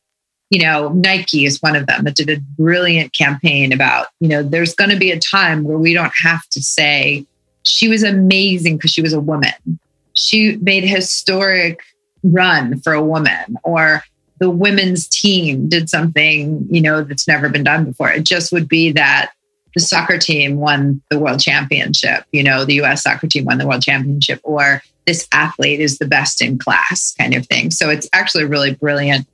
you 0.51 0.61
know, 0.63 0.91
Nike 0.91 1.45
is 1.45 1.61
one 1.61 1.77
of 1.77 1.87
them 1.87 2.05
that 2.05 2.15
did 2.15 2.31
a 2.31 2.41
brilliant 2.57 3.17
campaign 3.17 3.73
about, 3.73 4.07
you 4.21 4.29
know, 4.29 4.43
there's 4.43 4.75
going 4.75 4.91
to 4.91 4.97
be 4.97 5.11
a 5.11 5.19
time 5.19 5.65
where 5.65 5.79
we 5.79 5.93
don't 5.93 6.13
have 6.23 6.43
to 6.53 6.63
say 6.63 7.27
she 7.65 7.89
was 7.89 8.03
amazing 8.03 8.77
because 8.77 8.91
she 8.91 9.03
was 9.03 9.13
a 9.13 9.21
woman. 9.21 9.79
She 10.15 10.57
made 10.57 10.85
historic 10.85 11.81
run 12.23 12.81
for 12.81 12.93
a 12.93 13.03
woman 13.03 13.57
or 13.65 14.03
the 14.39 14.51
women's 14.51 15.09
team 15.09 15.69
did 15.69 15.89
something 15.89 16.67
you 16.71 16.81
know 16.81 17.03
that's 17.03 17.27
never 17.27 17.49
been 17.49 17.65
done 17.65 17.85
before. 17.85 18.11
It 18.11 18.25
just 18.25 18.53
would 18.53 18.69
be 18.69 18.93
that 18.93 19.33
the 19.75 19.81
soccer 19.81 20.19
team 20.19 20.57
won 20.57 21.01
the 21.11 21.19
world 21.19 21.41
championship 21.41 22.25
you 22.31 22.43
know 22.43 22.65
the 22.65 22.75
us 22.75 23.03
soccer 23.03 23.27
team 23.27 23.47
won 23.47 23.59
the 23.59 23.67
world 23.67 23.83
championship 23.83 24.39
or 24.43 24.83
this 25.07 25.27
athlete 25.33 25.81
is 25.81 25.99
the 25.99 26.07
best 26.07 26.41
in 26.41 26.59
class 26.59 27.15
kind 27.19 27.35
of 27.35 27.47
thing. 27.47 27.71
So 27.71 27.91
it's 27.91 28.09
actually 28.13 28.45
a 28.45 28.49
really 28.49 28.75
brilliant 28.75 29.27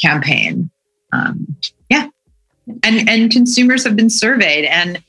campaign. 0.00 0.70
Um, 1.12 1.56
yeah. 1.88 2.08
And 2.84 3.08
and 3.08 3.30
consumers 3.30 3.84
have 3.84 3.96
been 3.96 4.10
surveyed 4.10 4.64
and 4.64 5.02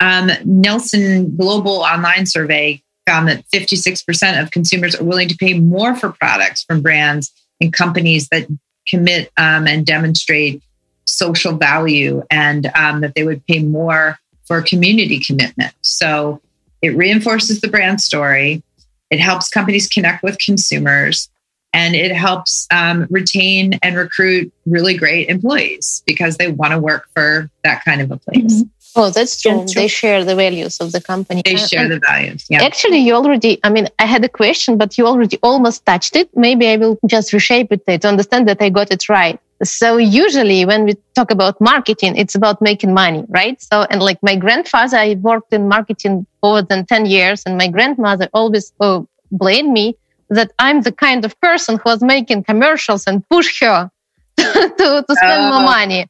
um, 0.00 0.30
Nielsen 0.44 1.36
Global 1.36 1.78
Online 1.78 2.26
Survey 2.26 2.82
found 3.06 3.28
that 3.28 3.44
56% 3.50 4.42
of 4.42 4.50
consumers 4.50 4.94
are 4.94 5.04
willing 5.04 5.28
to 5.28 5.36
pay 5.36 5.58
more 5.58 5.96
for 5.96 6.10
products 6.12 6.62
from 6.62 6.82
brands 6.82 7.32
and 7.60 7.72
companies 7.72 8.28
that 8.28 8.46
commit 8.86 9.32
um, 9.36 9.66
and 9.66 9.86
demonstrate 9.86 10.62
social 11.06 11.56
value 11.56 12.22
and 12.30 12.70
um, 12.74 13.00
that 13.00 13.14
they 13.14 13.24
would 13.24 13.44
pay 13.46 13.62
more 13.62 14.18
for 14.46 14.62
community 14.62 15.20
commitment. 15.20 15.74
So 15.80 16.40
it 16.82 16.90
reinforces 16.90 17.60
the 17.60 17.68
brand 17.68 18.00
story. 18.00 18.62
It 19.10 19.20
helps 19.20 19.48
companies 19.48 19.88
connect 19.88 20.22
with 20.22 20.38
consumers 20.38 21.30
and 21.72 21.94
it 21.94 22.12
helps 22.12 22.66
um, 22.70 23.06
retain 23.10 23.78
and 23.82 23.96
recruit 23.96 24.52
really 24.66 24.96
great 24.96 25.28
employees 25.28 26.02
because 26.06 26.36
they 26.36 26.50
want 26.50 26.72
to 26.72 26.78
work 26.78 27.08
for 27.14 27.50
that 27.64 27.84
kind 27.84 28.00
of 28.00 28.10
a 28.10 28.16
place. 28.16 28.62
Mm-hmm. 28.62 28.68
Oh, 28.98 29.10
that's 29.10 29.40
true. 29.40 29.64
They 29.74 29.86
share 29.86 30.24
the 30.24 30.34
values 30.34 30.78
of 30.78 30.92
the 30.92 31.00
company. 31.00 31.42
They 31.44 31.56
share 31.56 31.88
the 31.88 32.00
values. 32.00 32.46
Yeah. 32.48 32.64
Actually, 32.64 32.98
you 32.98 33.14
already, 33.14 33.60
I 33.62 33.70
mean, 33.70 33.88
I 33.98 34.06
had 34.06 34.24
a 34.24 34.28
question, 34.28 34.76
but 34.76 34.98
you 34.98 35.06
already 35.06 35.38
almost 35.42 35.86
touched 35.86 36.16
it. 36.16 36.28
Maybe 36.36 36.68
I 36.68 36.76
will 36.76 36.98
just 37.06 37.32
reshape 37.32 37.72
it 37.72 37.86
to 37.86 38.08
understand 38.08 38.48
that 38.48 38.60
I 38.60 38.70
got 38.70 38.90
it 38.90 39.08
right. 39.08 39.38
So 39.62 39.96
usually 39.96 40.64
when 40.64 40.84
we 40.84 40.94
talk 41.14 41.30
about 41.30 41.60
marketing, 41.60 42.16
it's 42.16 42.34
about 42.34 42.62
making 42.62 42.94
money, 42.94 43.24
right? 43.28 43.60
So, 43.60 43.82
and 43.90 44.00
like 44.00 44.18
my 44.22 44.36
grandfather, 44.36 44.96
I 44.96 45.14
worked 45.14 45.52
in 45.52 45.68
marketing 45.68 46.26
more 46.42 46.62
than 46.62 46.86
10 46.86 47.06
years 47.06 47.42
and 47.44 47.58
my 47.58 47.68
grandmother 47.68 48.28
always 48.32 48.72
uh, 48.80 49.02
blamed 49.32 49.72
me 49.72 49.96
that 50.30 50.52
I'm 50.58 50.82
the 50.82 50.92
kind 50.92 51.24
of 51.24 51.40
person 51.40 51.76
who 51.76 51.90
was 51.90 52.02
making 52.02 52.44
commercials 52.44 53.04
and 53.06 53.28
push 53.28 53.60
her 53.62 53.90
to, 54.38 55.04
to 55.08 55.14
spend 55.16 55.42
uh, 55.42 55.50
more 55.50 55.62
money 55.62 56.06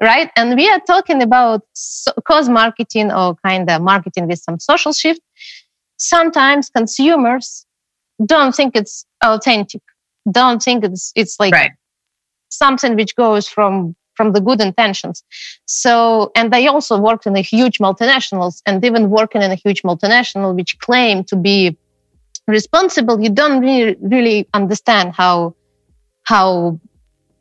right? 0.00 0.30
And 0.36 0.56
we 0.56 0.68
are 0.68 0.80
talking 0.80 1.22
about 1.22 1.62
so, 1.72 2.12
cause 2.26 2.48
marketing 2.48 3.12
or 3.12 3.36
kind 3.44 3.70
of 3.70 3.82
marketing 3.82 4.28
with 4.28 4.40
some 4.40 4.58
social 4.58 4.92
shift. 4.92 5.20
Sometimes 5.96 6.70
consumers 6.70 7.66
don't 8.24 8.54
think 8.54 8.76
it's 8.76 9.04
authentic. 9.22 9.82
Don't 10.30 10.62
think 10.62 10.84
it's 10.84 11.12
it's 11.14 11.38
like 11.38 11.52
right. 11.52 11.72
something 12.48 12.96
which 12.96 13.14
goes 13.16 13.48
from 13.48 13.94
from 14.14 14.32
the 14.32 14.40
good 14.40 14.60
intentions. 14.60 15.22
So 15.66 16.30
and 16.36 16.54
i 16.54 16.66
also 16.66 16.98
worked 16.98 17.26
in 17.26 17.36
a 17.36 17.40
huge 17.42 17.78
multinationals 17.78 18.62
and 18.66 18.84
even 18.84 19.10
working 19.10 19.42
in 19.42 19.50
a 19.50 19.56
huge 19.56 19.82
multinational 19.82 20.54
which 20.54 20.78
claim 20.78 21.24
to 21.24 21.36
be 21.36 21.76
responsible. 22.46 23.20
You 23.20 23.30
don't 23.30 23.60
really, 23.60 23.96
really 24.00 24.48
understand 24.54 25.14
how 25.14 25.54
how 26.24 26.80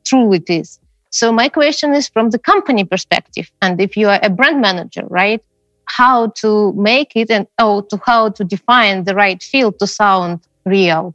true 0.06 0.34
it 0.34 0.50
is. 0.50 0.80
So 1.14 1.32
my 1.32 1.48
question 1.48 1.94
is 1.94 2.10
from 2.10 2.32
the 2.32 2.40
company 2.40 2.86
perspective. 2.86 3.52
And 3.62 3.80
if 3.80 3.96
you 3.96 4.10
are 4.10 4.20
a 4.24 4.32
brand 4.32 4.62
manager, 4.62 5.04
right? 5.10 5.44
How 5.86 6.30
to 6.42 6.74
make 6.74 7.12
it 7.16 7.30
and 7.30 7.46
oh, 7.60 7.82
to 7.82 8.02
how 8.04 8.30
to 8.30 8.44
define 8.44 9.04
the 9.04 9.14
right 9.14 9.42
field 9.42 9.78
to 9.78 9.86
sound 9.86 10.40
real 10.66 11.14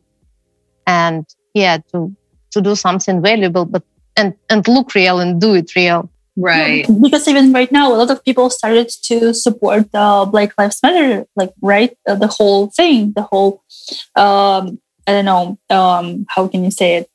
and 0.86 1.26
yeah, 1.52 1.78
to, 1.90 2.14
to 2.52 2.60
do 2.60 2.76
something 2.76 3.20
valuable, 3.20 3.64
but 3.64 3.82
and, 4.16 4.34
and 4.48 4.68
look 4.68 4.94
real 4.94 5.18
and 5.18 5.40
do 5.40 5.54
it 5.54 5.74
real. 5.74 6.08
Right. 6.36 6.86
because 7.02 7.26
even 7.26 7.52
right 7.52 7.72
now, 7.72 7.92
a 7.92 7.98
lot 7.98 8.12
of 8.12 8.24
people 8.24 8.50
started 8.50 8.90
to 9.02 9.34
support 9.34 9.90
the 9.90 10.28
Black 10.30 10.54
Lives 10.56 10.78
Matter, 10.80 11.26
like 11.34 11.52
right, 11.60 11.98
uh, 12.06 12.14
the 12.14 12.28
whole 12.28 12.68
thing, 12.68 13.14
the 13.16 13.22
whole. 13.22 13.64
Um, 14.14 14.80
I 15.08 15.12
don't 15.12 15.24
know. 15.24 15.58
Um, 15.70 16.26
how 16.28 16.46
can 16.46 16.62
you 16.62 16.70
say 16.70 16.98
it? 16.98 17.10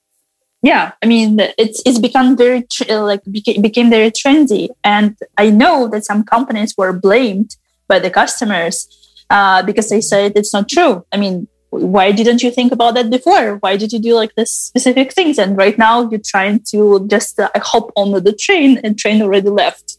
Yeah, 0.64 0.94
I 1.04 1.06
mean, 1.06 1.40
it's 1.58 1.82
it's 1.86 2.00
become 2.00 2.38
very 2.38 2.66
like 2.90 3.22
became, 3.30 3.62
became 3.62 3.90
very 3.90 4.10
trendy, 4.12 4.70
and 4.82 5.18
I 5.38 5.50
know 5.50 5.90
that 5.90 6.06
some 6.06 6.24
companies 6.24 6.74
were 6.78 6.94
blamed 6.94 7.58
by 7.90 8.00
the 8.00 8.10
customers 8.10 8.88
uh, 9.30 9.62
because 9.64 9.90
they 9.90 10.00
said 10.00 10.32
it's 10.38 10.54
not 10.54 10.70
true. 10.70 11.06
I 11.12 11.18
mean, 11.18 11.50
why 11.70 12.14
didn't 12.14 12.44
you 12.44 12.50
think 12.50 12.72
about 12.72 12.94
that 12.94 13.10
before? 13.10 13.58
Why 13.58 13.76
did 13.76 13.92
you 13.92 14.00
do 14.00 14.16
like 14.16 14.36
this 14.36 14.54
specific 14.54 15.12
things? 15.12 15.38
And 15.38 15.58
right 15.58 15.78
now 15.78 16.10
you're 16.10 16.22
trying 16.26 16.62
to 16.72 17.06
just 17.08 17.40
uh, 17.40 17.50
hop 17.56 17.92
on 17.98 18.12
the 18.12 18.34
train 18.34 18.80
and 18.84 18.98
train 18.98 19.22
already 19.22 19.50
left. 19.50 19.98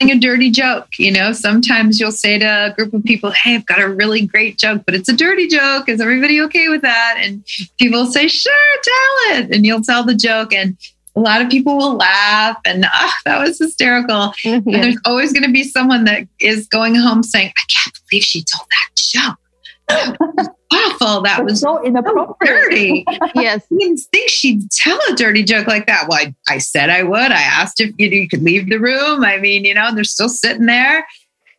A 0.00 0.18
dirty 0.18 0.50
joke, 0.50 0.88
you 0.98 1.12
know. 1.12 1.32
Sometimes 1.32 2.00
you'll 2.00 2.10
say 2.10 2.36
to 2.36 2.44
a 2.44 2.74
group 2.74 2.92
of 2.92 3.04
people, 3.04 3.30
"Hey, 3.30 3.54
I've 3.54 3.66
got 3.66 3.80
a 3.80 3.88
really 3.88 4.26
great 4.26 4.58
joke, 4.58 4.82
but 4.84 4.96
it's 4.96 5.08
a 5.08 5.16
dirty 5.16 5.46
joke. 5.46 5.88
Is 5.88 6.00
everybody 6.00 6.40
okay 6.42 6.68
with 6.68 6.82
that?" 6.82 7.18
And 7.20 7.44
people 7.78 8.06
say, 8.06 8.26
"Sure, 8.26 8.52
tell 8.82 9.38
it." 9.38 9.54
And 9.54 9.64
you'll 9.64 9.82
tell 9.82 10.02
the 10.02 10.16
joke, 10.16 10.52
and 10.52 10.76
a 11.14 11.20
lot 11.20 11.42
of 11.42 11.50
people 11.50 11.76
will 11.76 11.96
laugh 11.96 12.56
and 12.64 12.86
oh, 12.92 13.12
that 13.24 13.38
was 13.38 13.58
hysterical. 13.58 14.32
Mm-hmm. 14.44 14.68
And 14.74 14.82
there's 14.82 14.98
always 15.04 15.32
going 15.32 15.44
to 15.44 15.52
be 15.52 15.62
someone 15.62 16.04
that 16.04 16.26
is 16.40 16.66
going 16.66 16.94
home 16.94 17.22
saying, 17.22 17.52
I 17.56 17.62
can't 17.68 18.00
believe 18.08 18.24
she 18.24 18.42
told 18.42 18.66
that 18.70 18.88
joke 18.96 20.56
awful. 20.72 21.22
That 21.22 21.44
was 21.44 21.60
so 21.60 21.82
inappropriate. 21.84 22.36
dirty. 22.40 23.04
yes. 23.34 23.64
I 23.70 23.76
didn't 23.78 24.00
think 24.12 24.30
she'd 24.30 24.70
tell 24.70 24.98
a 25.10 25.14
dirty 25.14 25.42
joke 25.44 25.66
like 25.66 25.86
that. 25.86 26.06
Well, 26.08 26.18
I, 26.18 26.34
I 26.48 26.58
said 26.58 26.90
I 26.90 27.02
would. 27.02 27.18
I 27.32 27.42
asked 27.42 27.80
if 27.80 27.94
you, 27.98 28.08
you 28.08 28.28
could 28.28 28.42
leave 28.42 28.68
the 28.68 28.78
room. 28.78 29.24
I 29.24 29.38
mean, 29.38 29.64
you 29.64 29.74
know, 29.74 29.94
they're 29.94 30.04
still 30.04 30.28
sitting 30.28 30.66
there 30.66 31.04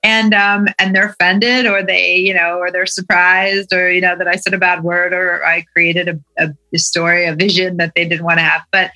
and 0.03 0.33
um 0.33 0.67
and 0.77 0.93
they're 0.93 1.07
offended 1.09 1.65
or 1.65 1.81
they 1.81 2.17
you 2.17 2.33
know 2.33 2.57
or 2.57 2.69
they're 2.69 2.85
surprised 2.85 3.73
or 3.73 3.89
you 3.89 4.01
know 4.01 4.15
that 4.17 4.27
i 4.27 4.35
said 4.35 4.53
a 4.53 4.57
bad 4.57 4.83
word 4.83 5.13
or 5.13 5.43
i 5.45 5.63
created 5.73 6.09
a, 6.09 6.19
a, 6.43 6.49
a 6.73 6.77
story 6.77 7.25
a 7.25 7.33
vision 7.33 7.77
that 7.77 7.93
they 7.95 8.07
didn't 8.07 8.25
want 8.25 8.37
to 8.37 8.43
have 8.43 8.61
but 8.71 8.91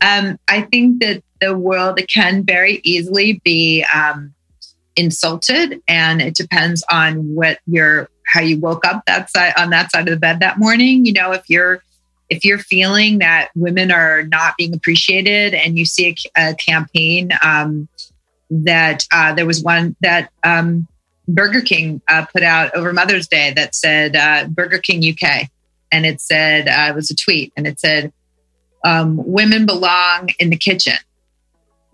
um 0.00 0.36
i 0.48 0.62
think 0.62 1.00
that 1.00 1.22
the 1.40 1.56
world 1.56 1.98
can 2.12 2.44
very 2.44 2.80
easily 2.82 3.40
be 3.44 3.84
um 3.94 4.34
insulted 4.96 5.80
and 5.86 6.20
it 6.20 6.34
depends 6.34 6.84
on 6.90 7.34
what 7.34 7.60
your 7.66 8.10
how 8.28 8.40
you 8.40 8.58
woke 8.58 8.84
up 8.84 9.04
that 9.06 9.30
side 9.30 9.52
on 9.56 9.70
that 9.70 9.90
side 9.90 10.06
of 10.08 10.14
the 10.14 10.20
bed 10.20 10.40
that 10.40 10.58
morning. 10.58 11.04
You 11.04 11.12
know 11.12 11.32
if 11.32 11.48
you're 11.48 11.82
if 12.28 12.44
you're 12.44 12.58
feeling 12.58 13.18
that 13.18 13.48
women 13.54 13.90
are 13.90 14.22
not 14.24 14.54
being 14.56 14.74
appreciated 14.74 15.54
and 15.54 15.78
you 15.78 15.84
see 15.84 16.14
a, 16.36 16.50
a 16.50 16.54
campaign 16.54 17.30
um, 17.42 17.88
that 18.50 19.06
uh, 19.12 19.32
there 19.34 19.46
was 19.46 19.62
one 19.62 19.96
that 20.02 20.30
um, 20.44 20.86
burger 21.26 21.60
king 21.60 22.00
uh, 22.08 22.24
put 22.32 22.42
out 22.42 22.74
over 22.74 22.92
mother's 22.92 23.28
day 23.28 23.52
that 23.54 23.74
said 23.74 24.16
uh, 24.16 24.46
burger 24.48 24.78
king 24.78 25.02
uk 25.10 25.48
and 25.90 26.06
it 26.06 26.20
said 26.20 26.68
uh, 26.68 26.92
it 26.92 26.94
was 26.94 27.10
a 27.10 27.14
tweet 27.14 27.52
and 27.56 27.66
it 27.66 27.80
said 27.80 28.12
um, 28.84 29.20
women 29.26 29.66
belong 29.66 30.30
in 30.38 30.50
the 30.50 30.56
kitchen. 30.56 30.96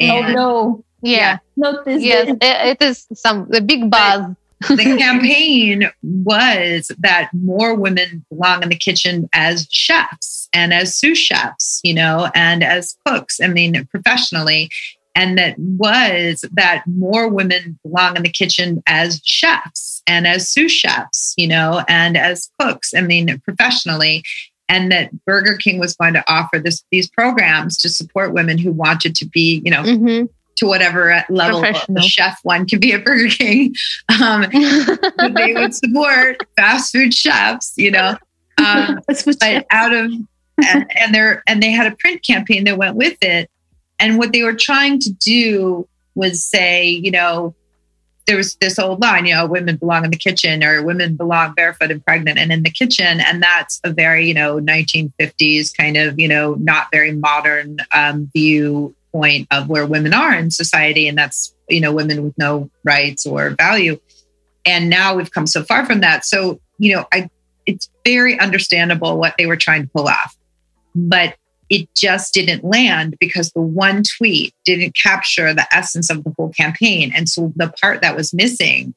Oh, 0.01 0.05
and, 0.05 0.27
oh 0.27 0.33
no. 0.33 0.85
Yeah, 1.03 1.19
yeah. 1.19 1.39
not 1.57 1.85
this. 1.85 2.03
Yes 2.03 2.29
it, 2.29 2.39
it 2.41 2.83
is 2.83 3.07
some 3.15 3.47
the 3.49 3.61
big 3.61 3.91
buzz 3.91 4.35
the 4.61 4.97
campaign 4.99 5.91
was 6.03 6.91
that 6.99 7.31
more 7.33 7.75
women 7.75 8.25
belong 8.31 8.63
in 8.63 8.69
the 8.69 8.77
kitchen 8.77 9.29
as 9.33 9.67
chefs 9.71 10.49
and 10.53 10.73
as 10.73 10.97
sous 10.97 11.19
chefs, 11.19 11.81
you 11.85 11.95
know, 11.95 12.31
and 12.35 12.63
as 12.63 12.97
cooks, 13.07 13.41
I 13.41 13.49
mean, 13.49 13.87
professionally. 13.87 14.71
And 15.17 15.39
that 15.39 15.57
was 15.59 16.45
that 16.53 16.83
more 16.87 17.29
women 17.29 17.79
belong 17.85 18.17
in 18.17 18.23
the 18.23 18.29
kitchen 18.29 18.83
as 18.87 19.21
chefs 19.25 20.03
and 20.07 20.27
as 20.27 20.49
sous 20.49 20.73
chefs, 20.73 21.35
you 21.37 21.47
know, 21.47 21.85
and 21.89 22.17
as 22.17 22.51
cooks, 22.59 22.93
I 22.95 23.01
mean, 23.01 23.41
professionally. 23.45 24.25
And 24.69 24.91
that 24.91 25.11
Burger 25.25 25.57
King 25.57 25.79
was 25.79 25.95
going 25.95 26.15
to 26.15 26.25
offer 26.27 26.59
this 26.59 26.83
these 26.91 27.09
programs 27.09 27.77
to 27.79 27.89
support 27.89 28.33
women 28.33 28.59
who 28.59 28.73
wanted 28.73 29.15
to 29.17 29.27
be, 29.27 29.61
you 29.65 29.71
know, 29.71 29.83
mm-hmm 29.83 30.25
to 30.57 30.67
whatever 30.67 31.25
level 31.29 31.63
the 31.89 32.03
chef 32.03 32.39
one 32.43 32.67
could 32.67 32.81
be 32.81 32.93
at 32.93 33.05
Burger 33.05 33.29
King. 33.29 33.75
Um, 34.21 34.43
they 35.35 35.53
would 35.55 35.75
support 35.75 36.47
fast 36.57 36.93
food 36.93 37.13
chefs, 37.13 37.75
you 37.77 37.91
know. 37.91 38.17
Um, 38.59 39.01
but 39.07 39.67
out 39.71 39.93
of 39.93 40.13
and, 40.65 40.87
and 40.97 41.15
they 41.15 41.35
and 41.47 41.63
they 41.63 41.71
had 41.71 41.93
a 41.93 41.97
print 41.97 42.25
campaign 42.25 42.65
that 42.65 42.79
went 42.79 42.97
with 42.97 43.17
it. 43.23 43.51
And 43.99 44.19
what 44.19 44.33
they 44.33 44.43
were 44.43 44.55
trying 44.55 44.99
to 45.01 45.13
do 45.13 45.89
was 46.15 46.45
say, 46.45 46.89
you 46.89 47.11
know, 47.11 47.55
there 48.27 48.37
was 48.37 48.57
this 48.57 48.79
old 48.79 49.01
line, 49.01 49.27
you 49.27 49.35
know, 49.35 49.47
women 49.47 49.77
belong 49.77 50.05
in 50.05 50.11
the 50.11 50.17
kitchen 50.17 50.65
or 50.65 50.83
women 50.83 51.17
belong 51.17 51.53
barefoot 51.55 51.91
and 51.91 52.05
pregnant 52.05 52.39
and 52.39 52.53
in 52.53 52.63
the 52.63 52.71
kitchen. 52.71 53.21
And 53.21 53.43
that's 53.43 53.81
a 53.85 53.93
very, 53.93 54.27
you 54.27 54.35
know, 54.35 54.61
1950s 54.61 55.77
kind 55.77 55.97
of, 55.97 56.19
you 56.19 56.29
know, 56.29 56.55
not 56.55 56.89
very 56.91 57.13
modern 57.13 57.79
um, 57.93 58.31
view 58.35 58.95
point 59.15 59.47
of 59.51 59.69
where 59.69 59.87
women 59.87 60.13
are 60.13 60.35
in 60.35 60.51
society 60.51 61.07
and 61.07 61.17
that's 61.17 61.55
you 61.69 61.81
know 61.81 61.93
women 61.93 62.23
with 62.23 62.37
no 62.37 62.71
rights 62.85 63.25
or 63.25 63.51
value. 63.51 63.99
And 64.67 64.91
now 64.91 65.15
we've 65.15 65.31
come 65.31 65.47
so 65.47 65.63
far 65.63 65.87
from 65.87 66.01
that. 66.01 66.25
So 66.25 66.61
you 66.79 66.95
know 66.95 67.07
i 67.13 67.29
it's 67.67 67.89
very 68.05 68.39
understandable 68.39 69.17
what 69.17 69.35
they 69.39 69.47
were 69.47 69.57
trying 69.57 69.85
to 69.85 69.89
pull 69.89 70.09
off. 70.09 70.37
But 70.95 71.37
it 71.71 71.89
just 71.97 72.35
didn't 72.35 72.63
land 72.63 73.17
because 73.19 73.51
the 73.53 73.63
one 73.63 74.03
tweet 74.19 74.53
didn't 74.67 74.95
capture 74.95 75.55
the 75.55 75.67
essence 75.73 76.11
of 76.11 76.23
the 76.25 76.35
whole 76.37 76.51
campaign. 76.51 77.11
And 77.17 77.27
so 77.27 77.55
the 77.57 77.73
part 77.81 78.03
that 78.03 78.17
was 78.17 78.35
missing 78.35 78.95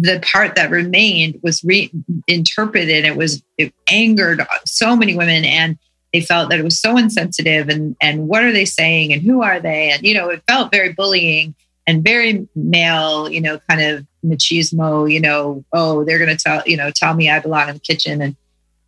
the 0.00 0.20
part 0.20 0.56
that 0.56 0.70
remained 0.70 1.38
was 1.42 1.62
reinterpreted 1.62 3.04
it 3.04 3.16
was 3.16 3.42
it 3.58 3.72
angered 3.88 4.44
so 4.64 4.96
many 4.96 5.16
women. 5.16 5.44
And 5.44 5.78
they 6.14 6.20
felt 6.20 6.48
that 6.48 6.60
it 6.60 6.62
was 6.62 6.78
so 6.78 6.96
insensitive 6.96 7.68
and 7.68 7.96
and 8.00 8.28
what 8.28 8.44
are 8.44 8.52
they 8.52 8.64
saying 8.64 9.12
and 9.12 9.20
who 9.20 9.42
are 9.42 9.58
they? 9.58 9.90
And 9.90 10.06
you 10.06 10.14
know 10.14 10.28
it 10.28 10.44
felt 10.48 10.70
very 10.70 10.92
bullying 10.92 11.56
and 11.88 12.04
very 12.04 12.48
male 12.54 13.28
you 13.28 13.40
know 13.40 13.58
kind 13.68 13.82
of 13.82 14.06
machismo 14.24 15.12
you 15.12 15.20
know 15.20 15.64
oh 15.72 16.04
they're 16.04 16.24
going 16.24 16.34
to 16.34 16.42
tell 16.42 16.62
you 16.64 16.78
know 16.78 16.90
tell 16.90 17.14
me 17.14 17.28
i 17.28 17.40
belong 17.40 17.68
in 17.68 17.74
the 17.74 17.80
kitchen. 17.80 18.22
And 18.22 18.36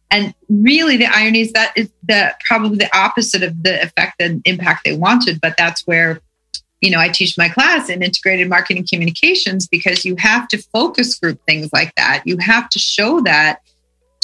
and 0.09 0.35
really 0.49 0.97
the 0.97 1.07
irony 1.07 1.41
is 1.41 1.53
that 1.53 1.73
is 1.77 1.91
the 2.05 2.33
probably 2.49 2.79
the 2.79 2.97
opposite 2.97 3.43
of 3.43 3.61
the 3.61 3.83
effect 3.83 4.15
and 4.21 4.41
impact 4.45 4.85
they 4.85 4.97
wanted 4.97 5.41
but 5.41 5.57
that's 5.59 5.85
where 5.85 6.21
you 6.81 6.93
know 6.93 7.01
i 7.01 7.09
teach 7.09 7.37
my 7.37 7.49
class 7.49 7.89
in 7.89 8.05
integrated 8.05 8.49
marketing 8.49 8.87
communications 8.89 9.67
because 9.67 10.05
you 10.05 10.15
have 10.17 10.47
to 10.47 10.59
focus 10.73 11.19
group 11.19 11.41
things 11.45 11.71
like 11.73 11.93
that. 11.97 12.23
You 12.25 12.37
have 12.39 12.69
to 12.69 12.79
show 12.79 13.21
that 13.23 13.63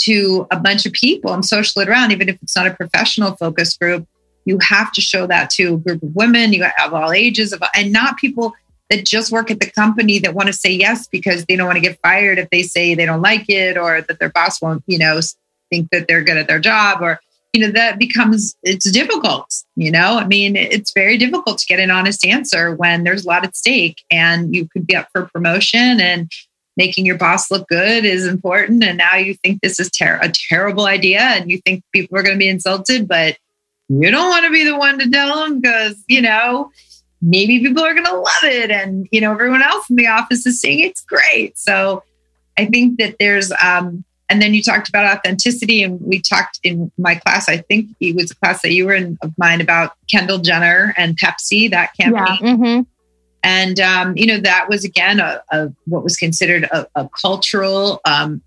to 0.05 0.46
a 0.50 0.59
bunch 0.59 0.86
of 0.86 0.92
people 0.92 1.32
and 1.32 1.44
social 1.44 1.82
it 1.82 1.88
around, 1.88 2.12
even 2.12 2.28
if 2.28 2.38
it's 2.42 2.57
not 2.57 2.66
a 2.66 2.74
professional 2.74 3.36
focus 3.36 3.76
group. 3.76 4.07
You 4.44 4.59
have 4.61 4.92
to 4.92 5.00
show 5.00 5.26
that 5.28 5.50
to 5.50 5.74
a 5.74 5.76
group 5.78 6.03
of 6.03 6.14
women, 6.16 6.53
you 6.53 6.64
have 6.64 6.92
all 6.92 7.12
ages, 7.12 7.53
of, 7.53 7.62
and 7.76 7.92
not 7.92 8.16
people 8.18 8.55
that 8.90 9.07
just 9.07 9.30
work 9.30 9.50
at 9.50 9.61
the 9.61 9.70
company 9.70 10.18
that 10.18 10.34
want 10.34 10.48
to 10.48 10.53
say 10.53 10.72
yes 10.72 11.07
because 11.07 11.44
they 11.46 11.57
don't 11.57 11.66
want 11.66 11.76
to 11.76 11.82
get 11.82 11.98
fired 12.03 12.38
if 12.38 12.50
they 12.50 12.62
say 12.62 12.94
they 12.94 13.07
don't 13.07 13.22
like 13.22 13.48
it 13.48 13.78
or 13.78 14.03
that 14.03 14.18
their 14.18 14.30
boss 14.30 14.61
won't, 14.61 14.82
you 14.86 14.98
know, 14.98 15.20
think 15.70 15.88
that 15.90 16.07
they're 16.09 16.24
good 16.24 16.36
at 16.36 16.48
their 16.48 16.61
job 16.61 17.00
or 17.00 17.20
you 17.53 17.61
know 17.61 17.70
that 17.70 17.98
becomes 17.98 18.57
it's 18.62 18.90
difficult 18.90 19.53
you 19.76 19.90
know 19.90 20.18
i 20.18 20.26
mean 20.26 20.57
it's 20.57 20.92
very 20.92 21.18
difficult 21.18 21.59
to 21.59 21.66
get 21.66 21.80
an 21.80 21.90
honest 21.90 22.24
answer 22.26 22.74
when 22.76 23.05
there's 23.05 23.24
a 23.24 23.28
lot 23.28 23.44
at 23.44 23.57
stake 23.57 24.03
and 24.11 24.55
you 24.55 24.66
could 24.68 24.86
be 24.86 24.96
up 24.96 25.09
for 25.12 25.26
promotion 25.26 26.00
and 26.00 26.30
making 26.77 27.07
your 27.07 27.18
boss 27.18 27.51
look 27.51 27.68
good 27.68 28.05
is 28.05 28.27
important 28.27 28.83
and 28.83 28.99
now 28.99 29.16
you 29.16 29.35
think 29.35 29.61
this 29.61 29.79
is 29.79 29.91
ter- 29.91 30.18
a 30.23 30.33
terrible 30.49 30.87
idea 30.87 31.20
and 31.20 31.51
you 31.51 31.59
think 31.59 31.85
people 31.93 32.16
are 32.18 32.23
going 32.23 32.35
to 32.35 32.39
be 32.39 32.49
insulted 32.49 33.07
but 33.07 33.37
you 33.89 34.11
don't 34.11 34.31
want 34.31 34.45
to 34.45 34.51
be 34.51 34.64
the 34.64 34.77
one 34.77 34.99
to 34.99 35.11
tell 35.11 35.37
them 35.37 35.61
because 35.61 36.03
you 36.09 36.23
know 36.23 36.70
maybe 37.20 37.61
people 37.61 37.83
are 37.83 37.95
going 37.95 38.07
to 38.07 38.14
love 38.14 38.45
it 38.45 38.70
and 38.70 39.07
you 39.12 39.20
know 39.20 39.33
everyone 39.33 39.62
else 39.62 39.89
in 39.91 39.97
the 39.97 40.07
office 40.07 40.47
is 40.47 40.61
saying 40.61 40.81
it's 40.81 41.03
great 41.03 41.57
so 41.59 42.03
i 42.59 42.64
think 42.64 42.99
that 42.99 43.16
there's 43.18 43.53
um 43.62 44.05
and 44.29 44.41
then 44.41 44.55
you 44.55 44.62
talked 44.62 44.89
about 44.89 45.18
authenticity 45.18 45.83
and 45.83 46.01
we 46.01 46.20
talked 46.20 46.59
in 46.62 46.91
my 46.97 47.14
class 47.14 47.49
i 47.49 47.59
think 47.59 47.89
it 48.01 48.16
was 48.16 48.31
a 48.31 48.37
class 48.37 48.62
that 48.62 48.73
you 48.73 48.87
were 48.87 48.95
in 48.95 49.18
of 49.23 49.33
mine 49.37 49.61
about 49.61 49.93
kendall 50.11 50.39
jenner 50.39 50.95
and 50.97 51.18
pepsi 51.18 51.70
that 51.70 51.93
campaign 51.95 52.39
yeah. 52.41 52.55
mm-hmm. 52.55 52.83
And, 53.43 53.80
um, 53.80 54.16
you 54.16 54.26
know, 54.26 54.38
that 54.38 54.68
was 54.68 54.84
again 54.84 55.20
a, 55.20 55.43
a 55.51 55.72
what 55.86 56.05
was 56.05 56.16
considered 56.16 56.64
a, 56.64 56.86
a 56.95 57.09
cultural, 57.20 58.01
um, 58.05 58.40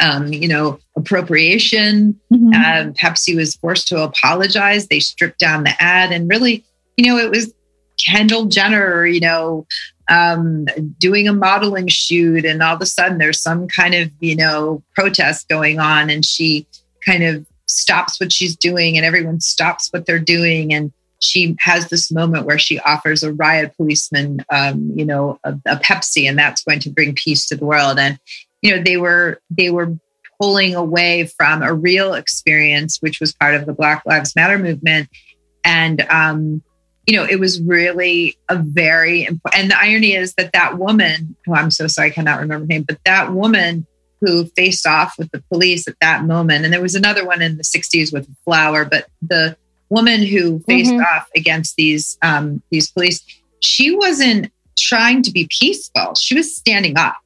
um, 0.00 0.32
you 0.32 0.48
know, 0.48 0.78
appropriation. 0.96 2.20
Mm-hmm. 2.32 2.52
Um, 2.52 2.94
Pepsi 2.94 3.36
was 3.36 3.54
forced 3.56 3.88
to 3.88 4.02
apologize. 4.02 4.88
They 4.88 5.00
stripped 5.00 5.38
down 5.38 5.64
the 5.64 5.74
ad 5.80 6.12
and 6.12 6.28
really, 6.28 6.64
you 6.96 7.06
know, 7.06 7.18
it 7.18 7.30
was 7.30 7.52
Kendall 8.04 8.46
Jenner, 8.46 9.06
you 9.06 9.20
know, 9.20 9.66
um, 10.08 10.66
doing 10.98 11.26
a 11.28 11.32
modeling 11.32 11.88
shoot, 11.88 12.44
and 12.44 12.62
all 12.62 12.76
of 12.76 12.82
a 12.82 12.86
sudden 12.86 13.18
there's 13.18 13.40
some 13.40 13.68
kind 13.68 13.94
of, 13.94 14.10
you 14.20 14.36
know, 14.36 14.82
protest 14.94 15.48
going 15.48 15.80
on, 15.80 16.10
and 16.10 16.24
she 16.24 16.66
kind 17.04 17.24
of 17.24 17.46
stops 17.66 18.20
what 18.20 18.32
she's 18.32 18.54
doing, 18.54 18.96
and 18.96 19.06
everyone 19.06 19.40
stops 19.40 19.92
what 19.92 20.06
they're 20.06 20.18
doing, 20.18 20.72
and 20.72 20.92
she 21.20 21.56
has 21.60 21.88
this 21.88 22.10
moment 22.12 22.46
where 22.46 22.58
she 22.58 22.78
offers 22.80 23.22
a 23.22 23.32
riot 23.32 23.74
policeman, 23.76 24.44
um, 24.50 24.92
you 24.94 25.04
know, 25.04 25.38
a, 25.44 25.52
a 25.66 25.76
Pepsi, 25.76 26.28
and 26.28 26.38
that's 26.38 26.62
going 26.62 26.80
to 26.80 26.90
bring 26.90 27.14
peace 27.14 27.46
to 27.46 27.56
the 27.56 27.64
world. 27.64 27.98
And 27.98 28.18
you 28.62 28.74
know, 28.74 28.82
they 28.82 28.96
were 28.96 29.40
they 29.50 29.70
were 29.70 29.96
pulling 30.40 30.74
away 30.74 31.26
from 31.26 31.62
a 31.62 31.72
real 31.72 32.14
experience, 32.14 32.98
which 33.00 33.20
was 33.20 33.32
part 33.32 33.54
of 33.54 33.66
the 33.66 33.72
Black 33.72 34.02
Lives 34.06 34.36
Matter 34.36 34.58
movement, 34.58 35.08
and 35.64 36.02
um, 36.10 36.62
you 37.06 37.16
know, 37.16 37.24
it 37.24 37.38
was 37.38 37.60
really 37.62 38.36
a 38.48 38.56
very 38.56 39.24
important. 39.24 39.62
And 39.62 39.70
the 39.70 39.78
irony 39.78 40.14
is 40.14 40.34
that 40.34 40.52
that 40.52 40.78
woman, 40.78 41.36
who 41.44 41.54
I'm 41.54 41.70
so 41.70 41.86
sorry, 41.86 42.08
I 42.08 42.12
cannot 42.12 42.40
remember 42.40 42.64
her 42.64 42.68
name, 42.68 42.82
but 42.82 42.98
that 43.04 43.32
woman 43.32 43.86
who 44.20 44.46
faced 44.56 44.86
off 44.86 45.14
with 45.18 45.30
the 45.30 45.42
police 45.50 45.86
at 45.86 45.94
that 46.00 46.24
moment, 46.24 46.64
and 46.64 46.72
there 46.72 46.82
was 46.82 46.94
another 46.94 47.24
one 47.24 47.42
in 47.42 47.58
the 47.58 47.62
60s 47.62 48.12
with 48.12 48.28
Flower, 48.44 48.84
but 48.84 49.06
the 49.22 49.56
woman 49.88 50.22
who 50.22 50.60
faced 50.60 50.90
mm-hmm. 50.90 51.16
off 51.16 51.28
against 51.36 51.76
these 51.76 52.18
um, 52.22 52.62
these 52.70 52.90
police, 52.90 53.22
she 53.60 53.94
wasn't 53.94 54.50
trying 54.78 55.22
to 55.22 55.30
be 55.30 55.48
peaceful. 55.58 56.14
She 56.14 56.34
was 56.34 56.54
standing 56.54 56.96
up. 56.96 57.16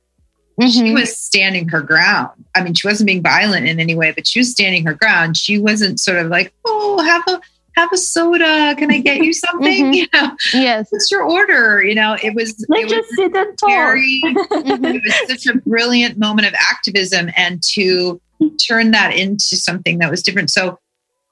Mm-hmm. 0.61 0.87
She 0.87 0.93
was 0.93 1.17
standing 1.17 1.69
her 1.69 1.81
ground. 1.81 2.45
I 2.55 2.63
mean, 2.63 2.75
she 2.75 2.87
wasn't 2.87 3.07
being 3.07 3.23
violent 3.23 3.67
in 3.67 3.81
any 3.81 3.95
way, 3.95 4.13
but 4.13 4.27
she 4.27 4.41
was 4.41 4.51
standing 4.51 4.85
her 4.85 4.95
ground. 4.95 5.37
She 5.37 5.59
wasn't 5.59 5.99
sort 5.99 6.19
of 6.19 6.27
like, 6.27 6.53
"Oh, 6.67 7.03
have 7.03 7.23
a 7.29 7.41
have 7.77 7.91
a 7.93 7.97
soda. 7.97 8.75
Can 8.77 8.91
I 8.91 8.99
get 8.99 9.25
you 9.25 9.33
something?" 9.33 9.87
Mm-hmm. 9.87 9.93
You 9.95 10.07
know, 10.13 10.37
yes. 10.53 10.89
What's 10.91 11.11
your 11.11 11.23
order? 11.23 11.83
You 11.83 11.95
know, 11.95 12.17
it 12.23 12.35
was. 12.35 12.65
Let's 12.69 12.93
it 12.93 12.97
just 12.97 13.09
sit 13.11 13.35
and 13.35 13.59
talk. 13.59 13.71
Very, 13.71 14.21
it 14.23 15.03
was 15.03 15.29
such 15.43 15.55
a 15.55 15.59
brilliant 15.61 16.19
moment 16.19 16.47
of 16.47 16.55
activism, 16.71 17.31
and 17.37 17.63
to 17.75 18.21
turn 18.59 18.91
that 18.91 19.15
into 19.15 19.57
something 19.57 19.99
that 19.99 20.11
was 20.11 20.23
different. 20.23 20.51
So 20.51 20.79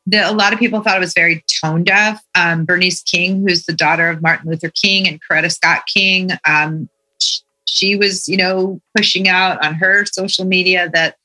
the, 0.08 0.28
a 0.28 0.32
lot 0.32 0.54
of 0.54 0.58
people 0.58 0.82
thought 0.82 0.96
it 0.96 1.00
was 1.00 1.12
very 1.12 1.44
tone 1.62 1.84
deaf. 1.84 2.22
Um, 2.34 2.64
Bernice 2.64 3.02
King, 3.02 3.46
who's 3.46 3.66
the 3.66 3.74
daughter 3.74 4.08
of 4.08 4.22
Martin 4.22 4.50
Luther 4.50 4.70
King 4.70 5.06
and 5.06 5.20
Coretta 5.20 5.52
Scott 5.52 5.82
King, 5.92 6.30
um, 6.46 6.88
she, 7.20 7.42
she 7.66 7.96
was, 7.96 8.26
you 8.26 8.38
know, 8.38 8.80
pushing 8.96 9.28
out 9.28 9.62
on 9.64 9.74
her 9.74 10.06
social 10.06 10.46
media 10.46 10.88
that 10.94 11.16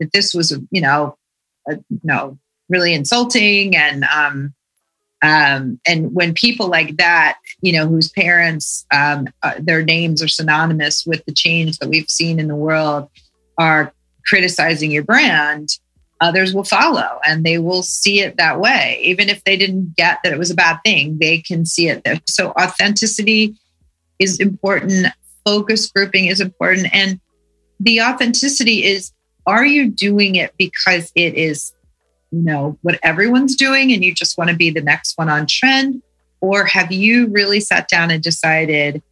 that 0.00 0.12
this 0.12 0.34
was, 0.34 0.58
you 0.72 0.80
know, 0.80 1.16
a, 1.68 1.76
you 1.76 2.00
know, 2.02 2.36
really 2.68 2.92
insulting 2.92 3.76
and 3.76 4.04
um, 4.04 4.52
um, 5.22 5.80
and 5.86 6.12
when 6.12 6.34
people 6.34 6.66
like 6.66 6.96
that, 6.96 7.38
you 7.62 7.72
know, 7.72 7.86
whose 7.86 8.10
parents, 8.10 8.84
um, 8.92 9.28
uh, 9.42 9.54
their 9.58 9.82
names 9.82 10.22
are 10.22 10.28
synonymous 10.28 11.06
with 11.06 11.24
the 11.24 11.32
change 11.32 11.78
that 11.78 11.88
we've 11.88 12.10
seen 12.10 12.38
in 12.40 12.48
the 12.48 12.56
world, 12.56 13.08
are 13.58 13.94
criticizing 14.26 14.90
your 14.90 15.04
brand, 15.04 15.78
others 16.24 16.54
will 16.54 16.64
follow 16.64 17.20
and 17.26 17.44
they 17.44 17.58
will 17.58 17.82
see 17.82 18.20
it 18.20 18.38
that 18.38 18.58
way. 18.58 18.98
Even 19.02 19.28
if 19.28 19.44
they 19.44 19.58
didn't 19.58 19.94
get 19.94 20.18
that 20.24 20.32
it 20.32 20.38
was 20.38 20.50
a 20.50 20.54
bad 20.54 20.78
thing, 20.82 21.18
they 21.20 21.38
can 21.38 21.66
see 21.66 21.88
it 21.88 22.02
there. 22.02 22.18
So 22.26 22.50
authenticity 22.52 23.54
is 24.18 24.40
important, 24.40 25.08
focus 25.44 25.90
grouping 25.90 26.26
is 26.26 26.40
important. 26.40 26.86
And 26.94 27.20
the 27.78 28.00
authenticity 28.00 28.84
is 28.84 29.12
are 29.46 29.66
you 29.66 29.90
doing 29.90 30.36
it 30.36 30.54
because 30.56 31.12
it 31.14 31.34
is, 31.34 31.74
you 32.30 32.42
know, 32.42 32.78
what 32.80 32.98
everyone's 33.02 33.54
doing 33.54 33.92
and 33.92 34.02
you 34.02 34.14
just 34.14 34.38
want 34.38 34.48
to 34.48 34.56
be 34.56 34.70
the 34.70 34.80
next 34.80 35.18
one 35.18 35.28
on 35.28 35.46
trend? 35.46 36.02
Or 36.40 36.64
have 36.64 36.90
you 36.90 37.26
really 37.26 37.60
sat 37.60 37.88
down 37.88 38.10
and 38.10 38.22
decided 38.22 39.02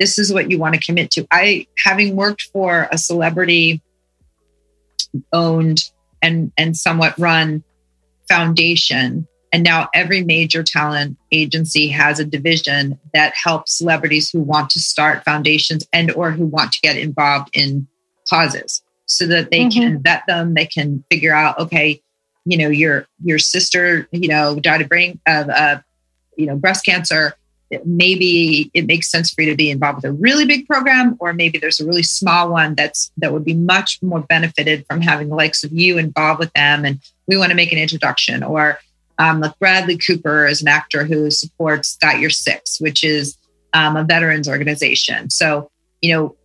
this 0.00 0.18
is 0.18 0.32
what 0.32 0.50
you 0.50 0.58
want 0.58 0.74
to 0.74 0.80
commit 0.80 1.12
to? 1.12 1.26
I, 1.30 1.68
having 1.84 2.16
worked 2.16 2.48
for 2.52 2.88
a 2.90 2.98
celebrity 2.98 3.80
owned 5.32 5.84
and 6.22 6.52
and 6.56 6.76
somewhat 6.76 7.18
run 7.18 7.62
foundation. 8.28 9.26
And 9.50 9.62
now 9.62 9.88
every 9.94 10.22
major 10.22 10.62
talent 10.62 11.16
agency 11.32 11.88
has 11.88 12.20
a 12.20 12.24
division 12.24 12.98
that 13.14 13.34
helps 13.34 13.78
celebrities 13.78 14.28
who 14.28 14.40
want 14.40 14.68
to 14.70 14.80
start 14.80 15.24
foundations 15.24 15.86
and 15.92 16.10
or 16.10 16.30
who 16.30 16.44
want 16.44 16.72
to 16.72 16.80
get 16.82 16.98
involved 16.98 17.48
in 17.54 17.88
causes 18.28 18.82
so 19.06 19.26
that 19.26 19.50
they 19.50 19.60
mm-hmm. 19.60 19.80
can 19.80 20.02
vet 20.02 20.24
them. 20.28 20.52
They 20.52 20.66
can 20.66 21.02
figure 21.10 21.34
out 21.34 21.58
okay 21.58 22.02
you 22.48 22.56
know 22.56 22.68
your 22.68 23.06
your 23.22 23.38
sister 23.38 24.08
you 24.10 24.26
know 24.26 24.58
died 24.58 24.80
of 24.80 24.88
brain 24.88 25.20
of 25.26 25.48
uh, 25.50 25.80
you 26.36 26.46
know 26.46 26.56
breast 26.56 26.84
cancer 26.84 27.34
maybe 27.84 28.70
it 28.72 28.86
makes 28.86 29.10
sense 29.10 29.30
for 29.32 29.42
you 29.42 29.50
to 29.50 29.56
be 29.56 29.70
involved 29.70 29.96
with 29.96 30.04
a 30.06 30.12
really 30.12 30.46
big 30.46 30.66
program 30.66 31.16
or 31.20 31.32
maybe 31.32 31.58
there's 31.58 31.80
a 31.80 31.86
really 31.86 32.02
small 32.02 32.50
one 32.50 32.74
that's 32.74 33.10
that 33.18 33.32
would 33.32 33.44
be 33.44 33.54
much 33.54 33.98
more 34.02 34.20
benefited 34.20 34.86
from 34.86 35.00
having 35.00 35.28
the 35.28 35.34
likes 35.34 35.62
of 35.64 35.72
you 35.72 35.98
involved 35.98 36.38
with 36.38 36.52
them 36.54 36.84
and 36.84 37.00
we 37.26 37.36
want 37.36 37.50
to 37.50 37.56
make 37.56 37.72
an 37.72 37.78
introduction. 37.78 38.42
Or 38.42 38.78
um, 39.18 39.40
like 39.40 39.58
bradley 39.58 39.98
cooper 39.98 40.46
is 40.46 40.62
an 40.62 40.68
actor 40.68 41.04
who 41.04 41.30
supports 41.30 41.96
got 41.96 42.20
your 42.20 42.30
six 42.30 42.80
which 42.80 43.04
is 43.04 43.36
um, 43.74 43.96
a 43.96 44.04
veterans 44.04 44.48
organization. 44.48 45.28
So 45.28 45.70
you 46.00 46.14
know 46.14 46.36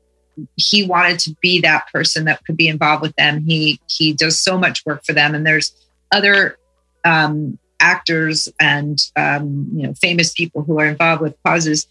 he 0.55 0.85
wanted 0.85 1.19
to 1.19 1.35
be 1.41 1.61
that 1.61 1.85
person 1.93 2.25
that 2.25 2.43
could 2.43 2.57
be 2.57 2.67
involved 2.67 3.01
with 3.01 3.15
them. 3.15 3.45
He 3.45 3.79
he 3.87 4.13
does 4.13 4.39
so 4.39 4.57
much 4.57 4.85
work 4.85 5.05
for 5.05 5.13
them 5.13 5.35
and 5.35 5.45
there's 5.45 5.73
other 6.11 6.57
um, 7.05 7.57
actors 7.79 8.49
and 8.59 8.99
um, 9.15 9.69
you 9.73 9.87
know 9.87 9.93
famous 9.93 10.33
people 10.33 10.63
who 10.63 10.79
are 10.79 10.85
involved 10.85 11.21
with 11.21 11.35
causes 11.45 11.87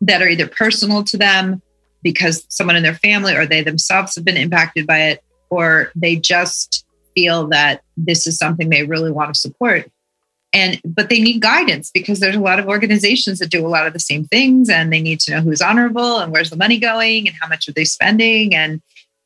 that 0.00 0.22
are 0.22 0.28
either 0.28 0.46
personal 0.46 1.02
to 1.04 1.16
them 1.16 1.62
because 2.02 2.44
someone 2.48 2.76
in 2.76 2.82
their 2.82 2.94
family 2.94 3.34
or 3.34 3.46
they 3.46 3.62
themselves 3.62 4.14
have 4.14 4.24
been 4.24 4.36
impacted 4.36 4.86
by 4.86 4.98
it 4.98 5.22
or 5.50 5.90
they 5.94 6.16
just 6.16 6.84
feel 7.14 7.48
that 7.48 7.82
this 7.96 8.26
is 8.26 8.36
something 8.36 8.70
they 8.70 8.84
really 8.84 9.10
want 9.10 9.34
to 9.34 9.40
support 9.40 9.90
and 10.52 10.80
but 10.84 11.08
they 11.08 11.20
need 11.20 11.40
guidance 11.40 11.90
because 11.92 12.20
there's 12.20 12.36
a 12.36 12.40
lot 12.40 12.58
of 12.58 12.66
organizations 12.66 13.38
that 13.38 13.50
do 13.50 13.64
a 13.64 13.68
lot 13.68 13.86
of 13.86 13.92
the 13.92 14.00
same 14.00 14.24
things 14.24 14.68
and 14.68 14.92
they 14.92 15.00
need 15.00 15.20
to 15.20 15.32
know 15.32 15.40
who's 15.40 15.62
honorable 15.62 16.18
and 16.18 16.32
where's 16.32 16.50
the 16.50 16.56
money 16.56 16.78
going 16.78 17.28
and 17.28 17.36
how 17.40 17.48
much 17.48 17.68
are 17.68 17.72
they 17.72 17.84
spending 17.84 18.54
and 18.54 18.80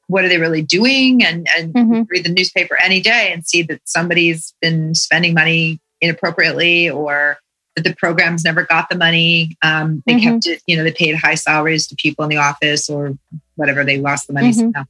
what 0.06 0.24
are 0.24 0.28
they 0.28 0.38
really 0.38 0.62
doing 0.62 1.24
and 1.24 1.48
and 1.56 1.72
mm-hmm. 1.72 2.02
read 2.08 2.24
the 2.24 2.32
newspaper 2.32 2.76
any 2.82 3.00
day 3.00 3.32
and 3.32 3.46
see 3.46 3.62
that 3.62 3.80
somebody's 3.84 4.54
been 4.60 4.94
spending 4.94 5.34
money 5.34 5.80
inappropriately 6.04 6.90
or 6.90 7.38
that 7.76 7.82
the 7.82 7.94
programs 7.94 8.44
never 8.44 8.64
got 8.64 8.88
the 8.88 8.96
money. 8.96 9.56
Um, 9.62 10.02
they 10.06 10.14
mm-hmm. 10.14 10.34
kept 10.34 10.46
it, 10.46 10.62
you 10.66 10.76
know, 10.76 10.84
they 10.84 10.92
paid 10.92 11.16
high 11.16 11.34
salaries 11.34 11.86
to 11.88 11.96
people 11.96 12.24
in 12.24 12.30
the 12.30 12.36
office 12.36 12.88
or 12.88 13.18
whatever. 13.56 13.84
They 13.84 13.98
lost 13.98 14.26
the 14.26 14.32
money 14.32 14.50
mm-hmm. 14.50 14.60
somehow. 14.60 14.84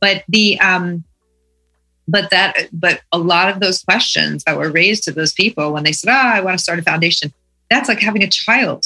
But 0.00 0.24
the, 0.28 0.58
um, 0.60 1.04
but 2.08 2.30
that, 2.30 2.68
but 2.72 3.00
a 3.12 3.18
lot 3.18 3.48
of 3.48 3.60
those 3.60 3.82
questions 3.82 4.42
that 4.44 4.58
were 4.58 4.70
raised 4.70 5.04
to 5.04 5.12
those 5.12 5.32
people 5.32 5.72
when 5.72 5.84
they 5.84 5.92
said, 5.92 6.10
"Oh, 6.10 6.16
I 6.16 6.40
want 6.40 6.58
to 6.58 6.62
start 6.62 6.80
a 6.80 6.82
foundation," 6.82 7.32
that's 7.70 7.88
like 7.88 8.00
having 8.00 8.24
a 8.24 8.28
child. 8.28 8.84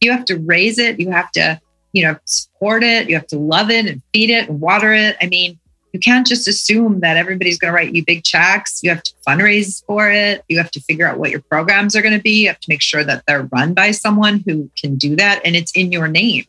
You 0.00 0.12
have 0.12 0.26
to 0.26 0.36
raise 0.36 0.78
it. 0.78 1.00
You 1.00 1.10
have 1.10 1.32
to, 1.32 1.58
you 1.92 2.04
know, 2.04 2.18
support 2.26 2.84
it. 2.84 3.08
You 3.08 3.16
have 3.16 3.26
to 3.28 3.38
love 3.38 3.70
it 3.70 3.86
and 3.86 4.02
feed 4.12 4.28
it 4.30 4.50
and 4.50 4.60
water 4.60 4.92
it. 4.92 5.16
I 5.20 5.26
mean, 5.26 5.58
you 5.92 6.00
can't 6.00 6.26
just 6.26 6.46
assume 6.46 7.00
that 7.00 7.16
everybody's 7.16 7.58
going 7.58 7.72
to 7.72 7.74
write 7.74 7.94
you 7.94 8.04
big 8.04 8.24
checks. 8.24 8.82
You 8.82 8.90
have 8.90 9.02
to 9.02 9.12
fundraise 9.26 9.84
for 9.86 10.10
it. 10.10 10.44
You 10.48 10.58
have 10.58 10.70
to 10.72 10.80
figure 10.80 11.06
out 11.06 11.18
what 11.18 11.30
your 11.30 11.40
programs 11.40 11.96
are 11.96 12.02
going 12.02 12.16
to 12.16 12.22
be. 12.22 12.42
You 12.42 12.48
have 12.48 12.60
to 12.60 12.68
make 12.68 12.82
sure 12.82 13.04
that 13.04 13.24
they're 13.26 13.48
run 13.52 13.74
by 13.74 13.92
someone 13.92 14.42
who 14.46 14.70
can 14.76 14.96
do 14.96 15.16
that 15.16 15.40
and 15.44 15.56
it's 15.56 15.72
in 15.72 15.90
your 15.90 16.08
name. 16.08 16.44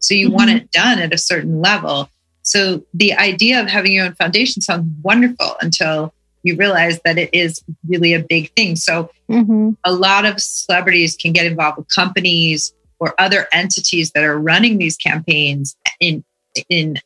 So 0.00 0.14
you 0.14 0.26
mm-hmm. 0.26 0.34
want 0.34 0.50
it 0.50 0.70
done 0.72 0.98
at 0.98 1.14
a 1.14 1.18
certain 1.18 1.60
level. 1.60 2.10
So 2.42 2.84
the 2.92 3.14
idea 3.14 3.60
of 3.60 3.68
having 3.68 3.92
your 3.92 4.06
own 4.06 4.14
foundation 4.14 4.62
sounds 4.62 4.88
wonderful 5.02 5.54
until 5.60 6.12
you 6.42 6.56
realize 6.56 7.00
that 7.04 7.18
it 7.18 7.30
is 7.32 7.62
really 7.86 8.14
a 8.14 8.18
big 8.18 8.52
thing. 8.54 8.74
So 8.74 9.10
mm-hmm. 9.30 9.70
a 9.84 9.92
lot 9.92 10.24
of 10.24 10.40
celebrities 10.40 11.16
can 11.16 11.32
get 11.32 11.46
involved 11.46 11.78
with 11.78 11.94
companies 11.94 12.74
or 12.98 13.14
other 13.20 13.46
entities 13.52 14.10
that 14.12 14.24
are 14.24 14.38
running 14.38 14.78
these 14.78 14.96
campaigns 14.96 15.76
in 16.00 16.24
in 16.68 16.98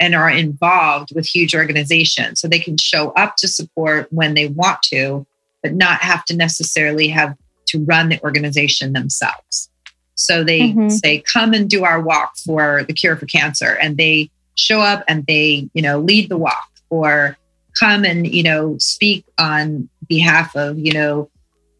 and 0.00 0.14
are 0.14 0.30
involved 0.30 1.14
with 1.14 1.26
huge 1.26 1.54
organizations. 1.54 2.40
So 2.40 2.48
they 2.48 2.58
can 2.58 2.76
show 2.76 3.10
up 3.12 3.36
to 3.36 3.48
support 3.48 4.08
when 4.10 4.34
they 4.34 4.48
want 4.48 4.82
to, 4.84 5.26
but 5.62 5.74
not 5.74 6.00
have 6.00 6.24
to 6.26 6.36
necessarily 6.36 7.08
have 7.08 7.36
to 7.66 7.84
run 7.84 8.08
the 8.08 8.22
organization 8.22 8.92
themselves. 8.92 9.70
So 10.16 10.44
they 10.44 10.60
mm-hmm. 10.60 10.88
say, 10.90 11.20
come 11.20 11.54
and 11.54 11.68
do 11.68 11.84
our 11.84 12.00
walk 12.00 12.36
for 12.44 12.84
the 12.84 12.92
cure 12.92 13.16
for 13.16 13.26
cancer. 13.26 13.76
And 13.80 13.96
they 13.96 14.30
show 14.56 14.80
up 14.80 15.04
and 15.08 15.24
they, 15.26 15.68
you 15.74 15.82
know, 15.82 16.00
lead 16.00 16.28
the 16.28 16.36
walk 16.36 16.68
or 16.90 17.36
come 17.78 18.04
and, 18.04 18.26
you 18.26 18.42
know, 18.42 18.78
speak 18.78 19.24
on 19.38 19.88
behalf 20.08 20.54
of, 20.54 20.78
you 20.78 20.92
know, 20.92 21.30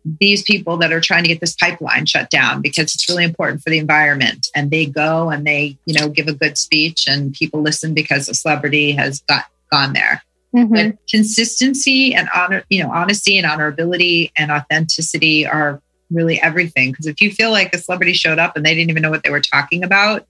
these 0.05 0.43
people 0.43 0.77
that 0.77 0.93
are 0.93 1.01
trying 1.01 1.23
to 1.23 1.29
get 1.29 1.41
this 1.41 1.55
pipeline 1.55 2.05
shut 2.05 2.29
down 2.29 2.61
because 2.61 2.95
it's 2.95 3.09
really 3.09 3.25
important 3.25 3.63
for 3.63 3.71
the 3.71 3.79
environment 3.79 4.49
and 4.55 4.71
they 4.71 4.85
go 4.85 5.31
and 5.31 5.47
they 5.47 5.79
you 5.87 5.99
know 5.99 6.09
give 6.09 6.29
a 6.29 6.35
good 6.35 6.59
speech 6.59 7.07
and 7.09 7.33
people 7.33 7.63
listen 7.63 7.95
because 7.95 8.29
a 8.29 8.35
celebrity 8.35 8.93
has 8.93 9.21
got 9.23 9.47
gone 9.73 9.95
there 9.95 10.23
mm-hmm. 10.55 10.75
but 10.75 11.09
consistency 11.09 12.15
and 12.15 12.29
honor 12.35 12.63
you 12.69 12.83
know 12.83 12.91
honesty 12.91 13.39
and 13.39 13.47
honorability 13.47 14.31
and 14.37 14.51
authenticity 14.51 15.47
are 15.47 15.81
really 16.11 16.41
everything 16.43 16.91
because 16.91 17.07
if 17.07 17.21
you 17.23 17.31
feel 17.31 17.51
like 17.51 17.75
a 17.75 17.79
celebrity 17.79 18.13
showed 18.13 18.39
up 18.39 18.57
and 18.57 18.65
they 18.65 18.75
didn't 18.75 18.91
even 18.91 19.03
know 19.03 19.11
what 19.11 19.23
they 19.23 19.31
were 19.31 19.41
talking 19.41 19.83
about 19.83 20.23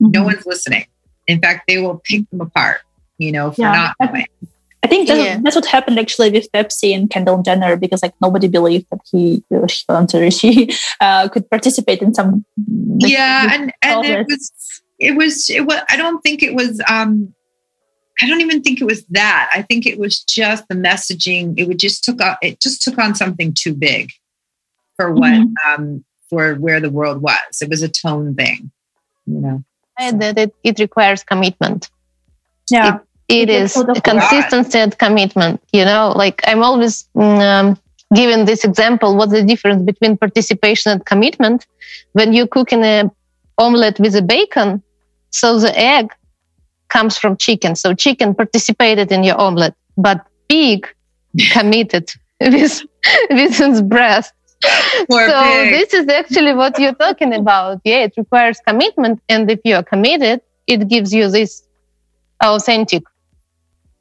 mm-hmm. 0.00 0.10
no 0.10 0.24
one's 0.24 0.46
listening 0.46 0.86
in 1.28 1.40
fact 1.40 1.64
they 1.68 1.78
will 1.78 1.98
pick 2.04 2.28
them 2.30 2.40
apart 2.40 2.80
you 3.18 3.30
know 3.30 3.52
for 3.52 3.62
yeah. 3.62 3.94
not 4.00 4.12
knowing 4.12 4.26
I 4.84 4.88
think 4.88 5.06
that's, 5.06 5.20
yeah. 5.20 5.38
that's 5.40 5.54
what 5.54 5.66
happened 5.66 5.98
actually 5.98 6.30
with 6.30 6.50
Pepsi 6.52 6.94
and 6.94 7.08
Kendall 7.08 7.40
Jenner 7.42 7.76
because 7.76 8.02
like 8.02 8.14
nobody 8.20 8.48
believed 8.48 8.86
that 8.90 9.00
he, 9.10 9.44
I'm 9.88 10.08
sorry, 10.08 10.30
she 10.40 10.74
uh, 11.00 11.28
could 11.28 11.48
participate 11.48 12.02
in 12.02 12.14
some. 12.14 12.44
Yeah, 12.98 13.48
and 13.52 13.72
and 13.82 14.04
it 14.04 14.26
was 14.26 14.52
it 14.98 15.16
was 15.16 15.50
it 15.50 15.66
was. 15.66 15.80
I 15.88 15.96
don't 15.96 16.20
think 16.22 16.42
it 16.42 16.54
was. 16.54 16.80
um 16.88 17.34
I 18.20 18.28
don't 18.28 18.40
even 18.40 18.62
think 18.62 18.80
it 18.80 18.84
was 18.84 19.04
that. 19.06 19.50
I 19.52 19.62
think 19.62 19.86
it 19.86 19.98
was 19.98 20.22
just 20.22 20.68
the 20.68 20.74
messaging. 20.74 21.54
It 21.56 21.66
would 21.66 21.78
just 21.78 22.04
took 22.04 22.20
on, 22.20 22.36
it 22.42 22.60
just 22.60 22.82
took 22.82 22.98
on 22.98 23.14
something 23.14 23.54
too 23.54 23.74
big 23.74 24.12
for 24.96 25.12
what 25.12 25.32
mm-hmm. 25.32 25.82
um 25.82 26.04
for 26.28 26.54
where 26.56 26.80
the 26.80 26.90
world 26.90 27.22
was. 27.22 27.60
It 27.60 27.68
was 27.68 27.82
a 27.82 27.88
tone 27.88 28.34
thing, 28.34 28.70
you 29.26 29.38
know. 29.38 29.64
That 29.98 30.38
it, 30.38 30.54
it 30.64 30.78
requires 30.78 31.22
commitment. 31.22 31.90
Yeah. 32.70 32.96
It, 32.96 33.02
it 33.32 33.48
is 33.48 33.72
consistency 34.04 34.78
and 34.78 34.96
commitment 34.98 35.60
you 35.72 35.84
know? 35.84 36.12
Like 36.14 36.42
i'm 36.46 36.62
always 36.62 37.08
mm, 37.16 37.40
um, 37.40 37.78
giving 38.14 38.44
this 38.44 38.64
example 38.64 39.16
what's 39.16 39.32
the 39.32 39.42
difference 39.42 39.82
between 39.82 40.16
participation 40.16 40.92
and 40.92 41.04
commitment? 41.06 41.66
When 42.12 42.32
you 42.32 42.46
cook 42.46 42.72
in 42.72 42.84
a 42.84 43.10
omelette 43.58 43.98
with 44.00 44.14
a 44.16 44.22
bacon 44.22 44.82
so 45.30 45.58
the 45.58 45.76
egg 45.78 46.12
comes 46.88 47.16
from 47.16 47.36
chicken. 47.38 47.74
So 47.74 47.94
chicken 47.94 48.34
participated 48.34 49.10
in 49.12 49.24
your 49.24 49.40
omelette 49.40 49.74
but 49.96 50.26
pig 50.48 50.86
committed 51.52 52.10
with 52.40 52.82
with 53.30 53.60
its 53.60 53.80
breast 53.80 54.34
Poor 55.10 55.28
so 55.28 55.42
pig. 55.42 55.72
this 55.72 55.94
is 55.94 56.06
actually 56.08 56.54
what 56.54 56.78
you're 56.78 56.94
talking 56.94 57.32
about. 57.34 57.80
Yeah 57.84 58.04
it 58.04 58.14
requires 58.16 58.58
commitment 58.66 59.20
and 59.28 59.50
if 59.50 59.60
you 59.64 59.74
are 59.76 59.82
committed 59.82 60.40
it 60.66 60.88
gives 60.88 61.12
you 61.12 61.28
this 61.28 61.62
authentic 62.42 63.02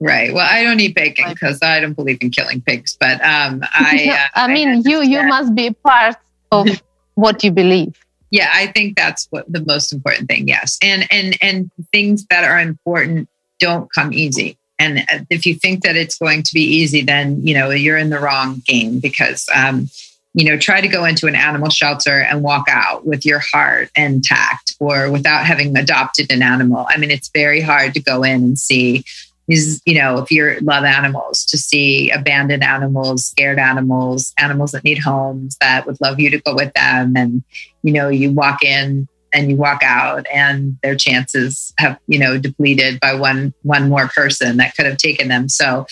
Right. 0.01 0.33
Well, 0.33 0.47
I 0.49 0.63
don't 0.63 0.79
eat 0.79 0.95
bacon 0.95 1.29
because 1.29 1.59
I 1.61 1.79
don't 1.79 1.93
believe 1.93 2.17
in 2.21 2.31
killing 2.31 2.59
pigs. 2.61 2.97
But 2.99 3.23
um, 3.23 3.61
I. 3.73 4.09
Uh, 4.09 4.39
I 4.39 4.47
mean, 4.51 4.69
I 4.69 4.89
you 4.89 5.03
you 5.03 5.23
must 5.23 5.53
be 5.53 5.71
part 5.71 6.15
of 6.51 6.67
what 7.13 7.43
you 7.43 7.51
believe. 7.51 7.95
Yeah, 8.31 8.49
I 8.51 8.67
think 8.67 8.97
that's 8.97 9.27
what 9.29 9.45
the 9.51 9.63
most 9.63 9.93
important 9.93 10.27
thing. 10.27 10.47
Yes, 10.47 10.79
and 10.81 11.07
and 11.11 11.37
and 11.41 11.71
things 11.93 12.25
that 12.31 12.43
are 12.43 12.59
important 12.59 13.29
don't 13.59 13.93
come 13.93 14.11
easy. 14.11 14.57
And 14.79 14.99
uh, 14.99 15.19
if 15.29 15.45
you 15.45 15.53
think 15.53 15.83
that 15.83 15.95
it's 15.95 16.17
going 16.17 16.41
to 16.41 16.53
be 16.53 16.63
easy, 16.63 17.03
then 17.03 17.45
you 17.45 17.53
know 17.53 17.69
you're 17.69 17.97
in 17.97 18.09
the 18.09 18.19
wrong 18.19 18.63
game 18.65 18.99
because. 18.99 19.47
Um, 19.53 19.89
you 20.33 20.45
know, 20.45 20.57
try 20.57 20.79
to 20.79 20.87
go 20.87 21.03
into 21.03 21.27
an 21.27 21.35
animal 21.35 21.69
shelter 21.69 22.21
and 22.21 22.41
walk 22.41 22.67
out 22.69 23.05
with 23.05 23.25
your 23.25 23.39
heart 23.39 23.89
intact 23.97 24.77
or 24.79 25.11
without 25.11 25.45
having 25.45 25.77
adopted 25.77 26.31
an 26.31 26.41
animal. 26.41 26.85
I 26.87 26.95
mean, 26.95 27.11
it's 27.11 27.29
very 27.33 27.59
hard 27.59 27.93
to 27.95 27.99
go 27.99 28.23
in 28.23 28.41
and 28.41 28.57
see 28.57 29.03
is 29.51 29.81
you 29.85 29.95
know 29.95 30.17
if 30.19 30.31
you 30.31 30.57
love 30.61 30.85
animals 30.85 31.45
to 31.45 31.57
see 31.57 32.09
abandoned 32.11 32.63
animals 32.63 33.25
scared 33.25 33.59
animals 33.59 34.33
animals 34.37 34.71
that 34.71 34.83
need 34.83 34.97
homes 34.97 35.57
that 35.59 35.85
would 35.85 35.99
love 35.99 36.19
you 36.19 36.29
to 36.29 36.39
go 36.39 36.55
with 36.55 36.73
them. 36.73 37.13
And 37.17 37.43
you 37.83 37.91
know 37.91 38.07
you 38.07 38.31
walk 38.31 38.63
in 38.63 39.07
and 39.33 39.49
you 39.49 39.57
walk 39.57 39.81
out 39.83 40.25
and 40.33 40.77
their 40.83 40.95
chances 40.95 41.73
have 41.77 41.99
you 42.07 42.17
know 42.17 42.37
depleted 42.37 42.99
by 43.01 43.13
one 43.13 43.53
one 43.63 43.89
more 43.89 44.07
person 44.07 44.57
that 44.57 44.75
could 44.75 44.85
have 44.85 44.97
taken 44.97 45.27
them. 45.27 45.49
So 45.49 45.85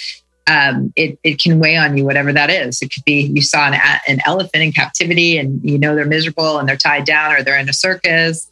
um, 0.48 0.92
it, 0.96 1.20
it 1.24 1.40
can 1.40 1.60
weigh 1.60 1.78
on 1.78 1.96
you 1.96 2.06
whatever 2.06 2.34
that 2.34 2.50
is. 2.50 2.82
It 2.82 2.92
could 2.92 3.04
be 3.06 3.22
you 3.22 3.42
saw 3.42 3.68
an, 3.68 3.80
an 4.08 4.20
elephant 4.26 4.64
in 4.64 4.72
captivity 4.72 5.38
and 5.38 5.64
you 5.64 5.78
know 5.78 5.96
they're 5.96 6.06
miserable 6.06 6.58
and 6.58 6.68
they're 6.68 6.78
tied 6.78 7.06
down 7.06 7.34
or 7.34 7.44
they're 7.44 7.60
in 7.60 7.70
a 7.70 7.74
circus 7.74 8.50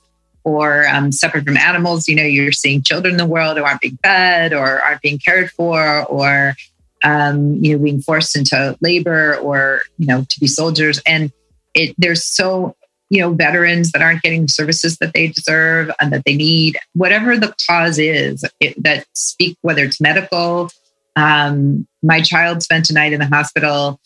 or 0.48 0.88
um, 0.88 1.12
separate 1.12 1.44
from 1.44 1.58
animals. 1.58 2.08
You 2.08 2.16
know, 2.16 2.24
you're 2.24 2.54
seeing 2.54 2.82
children 2.82 3.16
in 3.16 3.18
the 3.18 3.26
world 3.26 3.58
who 3.58 3.66
aren't 3.66 3.82
being 3.82 4.00
fed 4.02 4.54
or 4.54 4.82
aren't 4.82 5.02
being 5.02 5.20
cared 5.20 5.52
for, 5.52 6.06
or 6.06 6.56
um, 7.04 7.62
you 7.62 7.74
know, 7.74 7.84
being 7.84 8.02
forced 8.02 8.38
into 8.38 8.78
labor 8.80 9.36
or 9.36 9.82
you 9.98 10.08
know 10.08 10.26
to 10.30 10.40
be 10.40 10.48
soldiers. 10.48 11.02
And 11.06 11.34
it 11.74 11.94
there's 11.98 12.24
so 12.24 12.78
you 13.10 13.20
know 13.20 13.34
veterans 13.34 13.92
that 13.92 14.02
aren't 14.02 14.22
getting 14.22 14.44
the 14.44 14.48
services 14.48 14.98
that 15.00 15.14
they 15.14 15.28
deserve 15.28 15.92
and 16.00 16.14
that 16.14 16.24
they 16.26 16.38
need. 16.38 16.80
Whatever 16.94 17.36
the 17.36 17.54
cause 17.70 18.00
is 18.00 18.46
it, 18.62 18.82
that 18.82 19.06
speak, 19.14 19.58
whether 19.62 19.84
it's 19.84 20.00
medical. 20.00 20.70
Um, 21.18 21.88
my 22.04 22.22
child 22.22 22.64
spent 22.64 22.90
a 22.90 22.94
night 22.94 23.12
in 23.12 23.20
the 23.20 23.26
hospital 23.26 24.00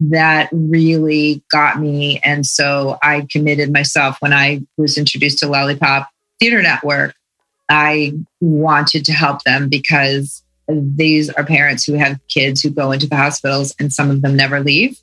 that 0.00 0.48
really 0.52 1.42
got 1.50 1.80
me. 1.80 2.20
And 2.24 2.44
so 2.44 2.98
I 3.02 3.26
committed 3.30 3.72
myself 3.72 4.16
when 4.20 4.32
I 4.32 4.62
was 4.76 4.98
introduced 4.98 5.38
to 5.38 5.48
Lollipop 5.48 6.08
Theater 6.38 6.62
Network. 6.62 7.14
I 7.68 8.12
wanted 8.40 9.04
to 9.06 9.12
help 9.12 9.42
them 9.42 9.68
because 9.68 10.42
these 10.68 11.30
are 11.30 11.44
parents 11.44 11.84
who 11.84 11.94
have 11.94 12.20
kids 12.28 12.60
who 12.60 12.70
go 12.70 12.92
into 12.92 13.08
the 13.08 13.16
hospitals 13.16 13.74
and 13.80 13.92
some 13.92 14.10
of 14.10 14.22
them 14.22 14.36
never 14.36 14.60
leave. 14.60 14.98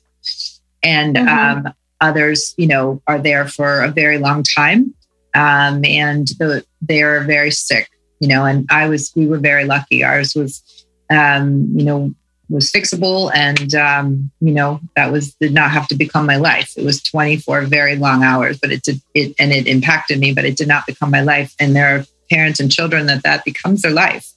And 0.82 1.16
mm-hmm. 1.16 1.66
um, 1.66 1.74
others, 2.00 2.54
you 2.56 2.66
know, 2.66 3.02
are 3.06 3.18
there 3.18 3.48
for 3.48 3.82
a 3.82 3.90
very 3.90 4.18
long 4.18 4.42
time. 4.42 4.94
Um, 5.34 5.84
and 5.84 6.28
the, 6.38 6.64
they're 6.80 7.24
very 7.24 7.50
sick, 7.50 7.90
you 8.20 8.28
know, 8.28 8.44
and 8.44 8.66
I 8.70 8.88
was, 8.88 9.12
we 9.16 9.26
were 9.26 9.38
very 9.38 9.64
lucky. 9.64 10.04
Ours 10.04 10.34
was, 10.34 10.62
um, 11.10 11.72
you 11.74 11.84
know, 11.84 12.14
was 12.54 12.70
fixable 12.70 13.30
and 13.34 13.74
um, 13.74 14.30
you 14.40 14.52
know 14.52 14.80
that 14.96 15.12
was 15.12 15.34
did 15.34 15.52
not 15.52 15.70
have 15.70 15.88
to 15.88 15.94
become 15.94 16.24
my 16.24 16.36
life. 16.36 16.72
It 16.76 16.84
was 16.84 17.02
24 17.02 17.62
very 17.62 17.96
long 17.96 18.22
hours 18.22 18.58
but 18.58 18.72
it 18.72 18.82
did 18.82 19.00
it 19.14 19.34
and 19.38 19.52
it 19.52 19.66
impacted 19.66 20.18
me 20.20 20.32
but 20.32 20.44
it 20.44 20.56
did 20.56 20.68
not 20.68 20.86
become 20.86 21.10
my 21.10 21.20
life. 21.20 21.54
And 21.58 21.74
there 21.74 21.96
are 21.96 22.06
parents 22.30 22.60
and 22.60 22.72
children 22.72 23.06
that 23.06 23.22
that 23.24 23.44
becomes 23.44 23.82
their 23.82 23.92
life 23.92 24.30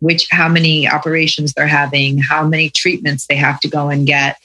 which 0.00 0.26
how 0.30 0.48
many 0.48 0.88
operations 0.88 1.52
they're 1.52 1.66
having 1.66 2.18
how 2.18 2.46
many 2.46 2.70
treatments 2.70 3.26
they 3.26 3.36
have 3.36 3.60
to 3.60 3.68
go 3.68 3.88
and 3.88 4.06
get 4.06 4.36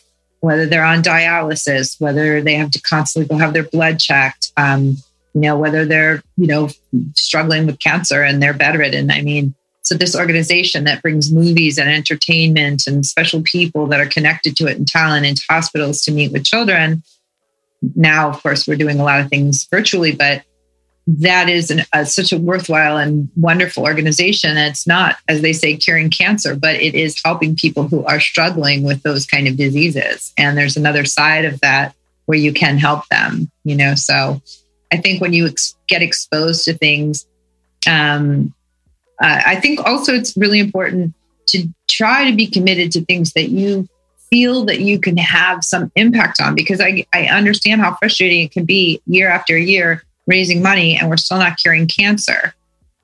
whether 0.42 0.66
they're 0.66 0.84
on 0.84 1.02
dialysis 1.02 2.00
whether 2.00 2.42
they 2.42 2.54
have 2.54 2.72
to 2.72 2.82
constantly 2.82 3.28
go 3.28 3.38
have 3.38 3.54
their 3.54 3.64
blood 3.64 4.00
checked 4.00 4.52
um, 4.58 4.98
you 5.34 5.42
know 5.42 5.58
whether 5.58 5.86
they're 5.86 6.22
you 6.38 6.48
know 6.48 6.70
struggling 7.16 7.66
with 7.66 7.80
cancer 7.80 8.22
and 8.22 8.42
they're 8.42 8.54
bedridden 8.54 9.10
i 9.10 9.22
mean 9.22 9.56
so 9.86 9.94
this 9.94 10.16
organization 10.16 10.84
that 10.86 11.04
brings 11.04 11.32
movies 11.32 11.78
and 11.78 11.88
entertainment 11.88 12.88
and 12.88 13.06
special 13.06 13.44
people 13.44 13.86
that 13.88 14.00
are 14.00 14.08
connected 14.08 14.58
to 14.58 14.66
it 14.66 14.78
and 14.78 14.88
talent 14.88 15.28
into 15.28 15.44
hospitals 15.48 16.02
to 16.02 16.12
meet 16.12 16.32
with 16.32 16.44
children. 16.44 17.04
Now, 17.96 18.30
of 18.30 18.42
course, 18.42 18.68
we're 18.68 18.78
doing 18.78 19.00
a 19.00 19.04
lot 19.04 19.20
of 19.20 19.30
things 19.30 19.68
virtually, 19.70 20.16
but 20.16 20.42
that 21.06 21.50
is 21.50 21.70
an, 21.70 21.84
such 22.06 22.32
a 22.32 22.38
worthwhile 22.40 22.98
and 22.98 23.30
wonderful 23.36 23.84
organization. 23.84 24.58
It's 24.58 24.88
not, 24.88 25.18
as 25.28 25.44
they 25.44 25.54
say, 25.54 25.78
curing 25.78 26.10
cancer, 26.10 26.56
but 26.56 26.78
it 26.78 26.96
is 26.96 27.22
helping 27.24 27.56
people 27.56 27.88
who 27.88 28.04
are 28.06 28.20
struggling 28.20 28.84
with 28.84 29.04
those 29.04 29.28
kind 29.28 29.48
of 29.48 29.56
diseases. 29.56 30.34
And 30.36 30.58
there's 30.58 30.78
another 30.78 31.06
side 31.06 31.46
of 31.46 31.62
that 31.62 31.94
where 32.26 32.40
you 32.40 32.54
can 32.54 32.80
help 32.80 33.08
them, 33.10 33.52
you 33.64 33.76
know. 33.76 33.94
So 33.94 34.42
I 34.92 34.98
think 34.98 35.22
when 35.22 35.34
you 35.34 35.46
ex- 35.46 35.76
get 35.88 36.02
exposed 36.02 36.66
to 36.66 36.74
things, 36.74 37.28
um, 37.88 38.55
uh, 39.22 39.42
I 39.46 39.60
think 39.60 39.80
also 39.86 40.14
it's 40.14 40.36
really 40.36 40.60
important 40.60 41.14
to 41.48 41.68
try 41.88 42.30
to 42.30 42.36
be 42.36 42.48
committed 42.48 42.92
to 42.94 43.06
things 43.06 43.34
that 43.34 43.50
you 43.50 43.88
feel 44.30 44.66
that 44.66 44.82
you 44.82 45.00
can 45.00 45.18
have 45.18 45.64
some 45.64 45.92
impact 45.96 46.42
on 46.42 46.56
because 46.56 46.82
I, 46.82 47.06
I 47.14 47.26
understand 47.26 47.82
how 47.82 47.96
frustrating 47.96 48.42
it 48.42 48.52
can 48.52 48.66
be 48.66 49.02
year 49.06 49.30
after 49.30 49.58
year 49.58 50.04
raising 50.28 50.62
money 50.62 50.98
and 50.98 51.10
we're 51.10 51.18
still 51.18 51.38
not 51.38 51.58
curing 51.58 51.88
cancer. 51.88 52.54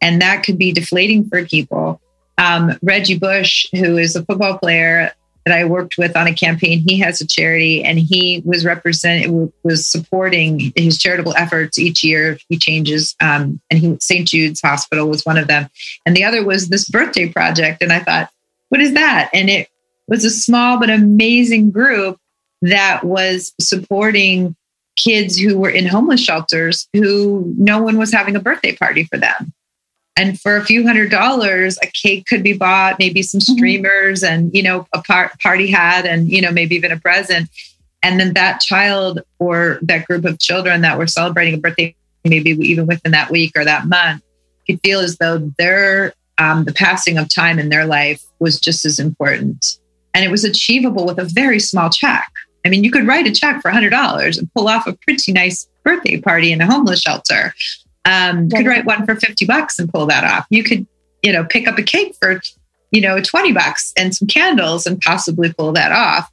And 0.01 0.21
that 0.21 0.43
could 0.43 0.57
be 0.57 0.71
deflating 0.71 1.29
for 1.29 1.45
people. 1.45 2.01
Um, 2.37 2.77
Reggie 2.81 3.19
Bush, 3.19 3.67
who 3.71 3.97
is 3.97 4.15
a 4.15 4.25
football 4.25 4.57
player 4.57 5.13
that 5.45 5.57
I 5.57 5.65
worked 5.65 5.97
with 5.97 6.15
on 6.15 6.27
a 6.27 6.33
campaign. 6.33 6.83
He 6.87 6.99
has 6.99 7.19
a 7.21 7.27
charity 7.27 7.83
and 7.83 7.97
he 7.97 8.41
was 8.45 8.65
representing 8.65 9.51
was 9.63 9.87
supporting 9.87 10.71
his 10.75 10.97
charitable 10.97 11.35
efforts 11.35 11.79
each 11.79 12.03
year. 12.03 12.37
He 12.49 12.57
changes, 12.57 13.15
um, 13.21 13.59
and 13.69 13.79
he 13.79 13.97
St. 13.99 14.27
Jude's 14.27 14.61
Hospital 14.61 15.07
was 15.07 15.25
one 15.25 15.37
of 15.37 15.47
them, 15.47 15.69
and 16.05 16.15
the 16.15 16.23
other 16.23 16.45
was 16.45 16.69
this 16.69 16.89
birthday 16.89 17.31
project. 17.31 17.81
And 17.81 17.91
I 17.91 17.99
thought, 17.99 18.29
what 18.69 18.81
is 18.81 18.93
that? 18.93 19.29
And 19.33 19.49
it 19.49 19.69
was 20.07 20.25
a 20.25 20.29
small 20.29 20.79
but 20.79 20.89
amazing 20.89 21.71
group 21.71 22.17
that 22.61 23.03
was 23.03 23.53
supporting 23.59 24.55
kids 24.97 25.37
who 25.37 25.57
were 25.57 25.69
in 25.69 25.87
homeless 25.87 26.21
shelters 26.21 26.87
who 26.93 27.53
no 27.57 27.81
one 27.81 27.97
was 27.97 28.11
having 28.11 28.35
a 28.35 28.41
birthday 28.41 28.75
party 28.75 29.05
for 29.05 29.17
them. 29.17 29.53
And 30.21 30.39
for 30.39 30.55
a 30.55 30.63
few 30.63 30.85
hundred 30.85 31.09
dollars, 31.09 31.79
a 31.81 31.87
cake 31.87 32.27
could 32.27 32.43
be 32.43 32.53
bought, 32.53 32.99
maybe 32.99 33.23
some 33.23 33.39
mm-hmm. 33.39 33.55
streamers 33.55 34.21
and, 34.21 34.53
you 34.53 34.61
know, 34.61 34.85
a 34.93 35.01
par- 35.01 35.31
party 35.41 35.65
hat 35.65 36.05
and, 36.05 36.29
you 36.29 36.39
know, 36.39 36.51
maybe 36.51 36.75
even 36.75 36.91
a 36.91 36.99
present. 36.99 37.49
And 38.03 38.19
then 38.19 38.33
that 38.33 38.61
child 38.61 39.21
or 39.39 39.79
that 39.81 40.05
group 40.05 40.23
of 40.25 40.37
children 40.37 40.81
that 40.81 40.99
were 40.99 41.07
celebrating 41.07 41.55
a 41.55 41.57
birthday, 41.57 41.95
maybe 42.23 42.51
even 42.51 42.85
within 42.85 43.13
that 43.13 43.31
week 43.31 43.53
or 43.55 43.65
that 43.65 43.87
month, 43.87 44.21
could 44.67 44.79
feel 44.81 44.99
as 44.99 45.17
though 45.17 45.39
their, 45.57 46.13
um, 46.37 46.65
the 46.65 46.73
passing 46.73 47.17
of 47.17 47.27
time 47.27 47.57
in 47.57 47.69
their 47.69 47.87
life 47.87 48.23
was 48.39 48.59
just 48.59 48.85
as 48.85 48.99
important. 48.99 49.79
And 50.13 50.23
it 50.23 50.29
was 50.29 50.43
achievable 50.43 51.07
with 51.07 51.17
a 51.17 51.25
very 51.25 51.59
small 51.59 51.89
check. 51.89 52.31
I 52.63 52.69
mean, 52.69 52.83
you 52.83 52.91
could 52.91 53.07
write 53.07 53.25
a 53.25 53.31
check 53.31 53.59
for 53.63 53.71
$100 53.71 54.37
and 54.37 54.53
pull 54.53 54.67
off 54.67 54.85
a 54.85 54.93
pretty 54.93 55.31
nice 55.31 55.67
birthday 55.83 56.21
party 56.21 56.51
in 56.51 56.61
a 56.61 56.71
homeless 56.71 57.01
shelter. 57.01 57.55
Um, 58.05 58.47
yeah. 58.49 58.57
Could 58.57 58.67
write 58.67 58.85
one 58.85 59.05
for 59.05 59.15
50 59.15 59.45
bucks 59.45 59.77
and 59.79 59.91
pull 59.91 60.05
that 60.07 60.23
off. 60.23 60.45
You 60.49 60.63
could, 60.63 60.87
you 61.21 61.31
know, 61.31 61.45
pick 61.45 61.67
up 61.67 61.77
a 61.77 61.83
cake 61.83 62.15
for 62.19 62.41
you 62.91 63.01
know, 63.01 63.21
20 63.21 63.53
bucks 63.53 63.93
and 63.97 64.13
some 64.13 64.27
candles 64.27 64.85
and 64.85 64.99
possibly 64.99 65.51
pull 65.51 65.71
that 65.73 65.91
off. 65.91 66.31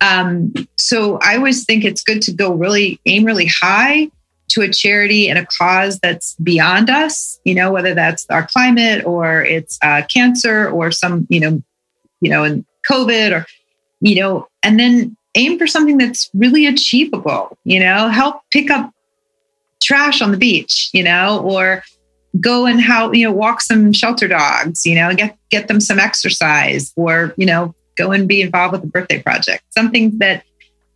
Um, 0.00 0.52
so 0.76 1.18
I 1.22 1.36
always 1.36 1.64
think 1.64 1.84
it's 1.84 2.02
good 2.02 2.22
to 2.22 2.32
go 2.32 2.52
really 2.52 3.00
aim 3.06 3.24
really 3.24 3.46
high 3.46 4.10
to 4.48 4.62
a 4.62 4.68
charity 4.68 5.28
and 5.28 5.38
a 5.38 5.46
cause 5.46 6.00
that's 6.00 6.34
beyond 6.36 6.90
us, 6.90 7.38
you 7.44 7.54
know, 7.54 7.70
whether 7.70 7.94
that's 7.94 8.26
our 8.30 8.46
climate 8.46 9.04
or 9.04 9.44
it's 9.44 9.78
uh, 9.82 10.02
cancer 10.12 10.68
or 10.68 10.90
some, 10.90 11.26
you 11.30 11.38
know, 11.38 11.62
you 12.20 12.30
know, 12.30 12.42
and 12.42 12.64
COVID 12.90 13.32
or, 13.32 13.46
you 14.00 14.16
know, 14.16 14.48
and 14.64 14.80
then 14.80 15.16
aim 15.36 15.58
for 15.58 15.68
something 15.68 15.98
that's 15.98 16.28
really 16.34 16.66
achievable, 16.66 17.56
you 17.62 17.78
know, 17.78 18.08
help 18.08 18.40
pick 18.50 18.70
up 18.70 18.90
trash 19.82 20.20
on 20.22 20.30
the 20.30 20.36
beach, 20.36 20.90
you 20.92 21.02
know, 21.02 21.40
or 21.42 21.82
go 22.40 22.66
and 22.66 22.80
how, 22.80 23.12
you 23.12 23.24
know, 23.26 23.32
walk 23.32 23.60
some 23.60 23.92
shelter 23.92 24.28
dogs, 24.28 24.86
you 24.86 24.94
know, 24.94 25.14
get, 25.14 25.36
get 25.50 25.68
them 25.68 25.80
some 25.80 25.98
exercise 25.98 26.92
or, 26.96 27.34
you 27.36 27.46
know, 27.46 27.74
go 27.96 28.12
and 28.12 28.28
be 28.28 28.40
involved 28.40 28.72
with 28.72 28.82
the 28.82 28.86
birthday 28.86 29.22
project, 29.22 29.64
something 29.70 30.18
that 30.18 30.44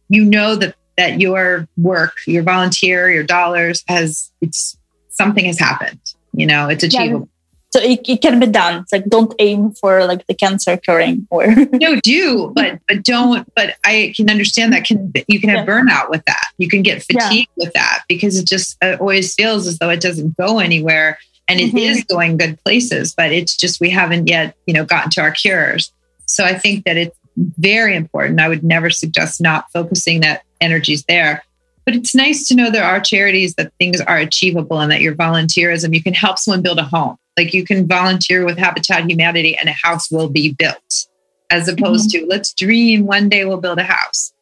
you 0.09 0.24
know 0.24 0.57
that 0.57 0.74
that 0.97 1.20
your 1.20 1.66
work, 1.76 2.12
your 2.26 2.43
volunteer, 2.43 3.11
your 3.11 3.24
dollars 3.24 3.82
has 3.89 4.30
it's 4.41 4.76
something 5.09 5.45
has 5.45 5.59
happened. 5.59 6.01
You 6.32 6.47
know, 6.47 6.68
it's 6.68 6.85
achievable. 6.85 7.28
So 7.75 7.81
it, 7.81 8.09
it 8.09 8.22
can 8.22 8.39
be 8.39 8.47
done. 8.47 8.83
It's 8.83 8.93
like 8.93 9.05
don't 9.07 9.35
aim 9.41 9.72
for 9.72 10.05
like 10.07 10.25
the 10.29 10.35
cancer 10.35 10.77
curing 10.77 11.27
or 11.29 11.45
no, 11.72 11.97
do 11.97 12.53
but 12.55 12.79
but 12.87 13.03
don't. 13.03 13.53
But 13.57 13.75
I 13.85 14.12
can 14.14 14.31
understand 14.31 14.72
that 14.72 14.85
can 14.85 15.12
you 15.27 15.41
can 15.41 15.51
have 15.51 15.66
yeah. 15.66 15.75
burnout 15.75 16.09
with 16.09 16.25
that. 16.27 16.45
You 16.57 16.68
can 16.68 16.83
get 16.83 17.03
fatigued 17.03 17.51
yeah. 17.57 17.64
with 17.64 17.72
that 17.72 18.05
because 18.09 18.39
it 18.39 18.47
just 18.47 18.77
it 18.81 19.01
always 19.01 19.35
feels 19.35 19.66
as 19.66 19.79
though 19.79 19.91
it 19.91 20.01
doesn't 20.01 20.37
go 20.37 20.61
anywhere, 20.61 21.18
and 21.49 21.59
it 21.59 21.70
mm-hmm. 21.70 21.79
is 21.79 22.05
going 22.05 22.37
good 22.37 22.62
places. 22.62 23.12
But 23.12 23.33
it's 23.33 23.57
just 23.57 23.81
we 23.81 23.91
haven't 23.91 24.29
yet 24.29 24.55
you 24.66 24.75
know 24.75 24.85
gotten 24.85 25.11
to 25.11 25.22
our 25.22 25.33
cures. 25.33 25.93
So 26.27 26.45
I 26.45 26.57
think 26.57 26.85
that 26.85 26.97
it's 26.97 27.18
very 27.59 27.97
important. 27.97 28.39
I 28.39 28.47
would 28.47 28.62
never 28.62 28.89
suggest 28.89 29.41
not 29.41 29.68
focusing 29.72 30.20
that 30.20 30.45
energies 30.61 31.03
there. 31.09 31.43
But 31.85 31.97
it's 31.97 32.14
nice 32.14 32.47
to 32.47 32.55
know 32.55 32.70
there 32.70 32.85
are 32.85 33.01
charities 33.01 33.57
that 33.57 33.72
things 33.81 34.01
are 34.01 34.16
achievable 34.16 34.79
and 34.79 34.93
that 34.93 35.01
your 35.01 35.16
volunteerism, 35.16 35.93
you 35.93 36.03
can 36.03 36.14
help 36.14 36.39
someone 36.39 36.62
build 36.62 36.79
a 36.79 36.85
home. 36.85 37.18
Like 37.37 37.53
you 37.53 37.64
can 37.64 37.87
volunteer 37.87 38.45
with 38.45 38.59
Habitat 38.59 39.11
Humanity 39.11 39.57
and 39.57 39.68
a 39.68 39.72
house 39.72 40.11
will 40.11 40.28
be 40.28 40.53
built, 40.53 41.07
as 41.51 41.68
opposed 41.68 42.11
mm-hmm. 42.11 42.26
to 42.26 42.30
let's 42.30 42.53
dream 42.53 43.07
one 43.07 43.28
day 43.28 43.45
we'll 43.45 43.61
build 43.61 43.78
a 43.78 43.85
house. 43.85 44.32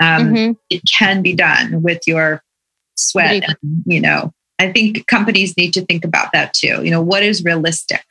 Um, 0.00 0.32
mm-hmm. 0.32 0.52
It 0.70 0.82
can 0.98 1.22
be 1.22 1.34
done 1.34 1.82
with 1.82 2.00
your 2.06 2.42
sweat. 2.96 3.44
And, 3.46 3.56
you 3.86 4.00
know, 4.00 4.32
I 4.58 4.72
think 4.72 5.06
companies 5.06 5.56
need 5.56 5.72
to 5.74 5.84
think 5.84 6.04
about 6.04 6.32
that 6.32 6.54
too. 6.54 6.82
You 6.82 6.90
know, 6.90 7.02
what 7.02 7.22
is 7.22 7.44
realistic? 7.44 8.04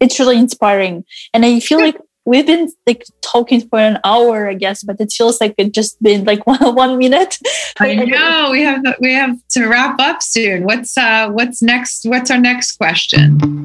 It's 0.00 0.18
really 0.18 0.38
inspiring. 0.38 1.04
And 1.34 1.44
I 1.44 1.60
feel 1.60 1.78
like 1.78 1.98
we've 2.24 2.46
been 2.46 2.70
like 2.86 3.04
talking 3.22 3.68
for 3.68 3.78
an 3.78 3.98
hour, 4.04 4.48
I 4.48 4.54
guess, 4.54 4.82
but 4.82 5.00
it 5.00 5.12
feels 5.12 5.40
like 5.40 5.54
it 5.58 5.72
just 5.72 6.02
been 6.02 6.24
like 6.24 6.46
one, 6.46 6.74
one 6.74 6.98
minute. 6.98 7.38
I 7.78 7.94
know 7.94 8.48
we 8.50 8.62
have 8.62 8.82
we 9.00 9.12
have 9.12 9.36
to 9.50 9.66
wrap 9.66 9.98
up 10.00 10.22
soon. 10.22 10.64
What's 10.64 10.96
uh 10.96 11.30
what's 11.30 11.60
next? 11.62 12.04
What's 12.06 12.30
our 12.30 12.38
next 12.38 12.76
question? 12.76 13.59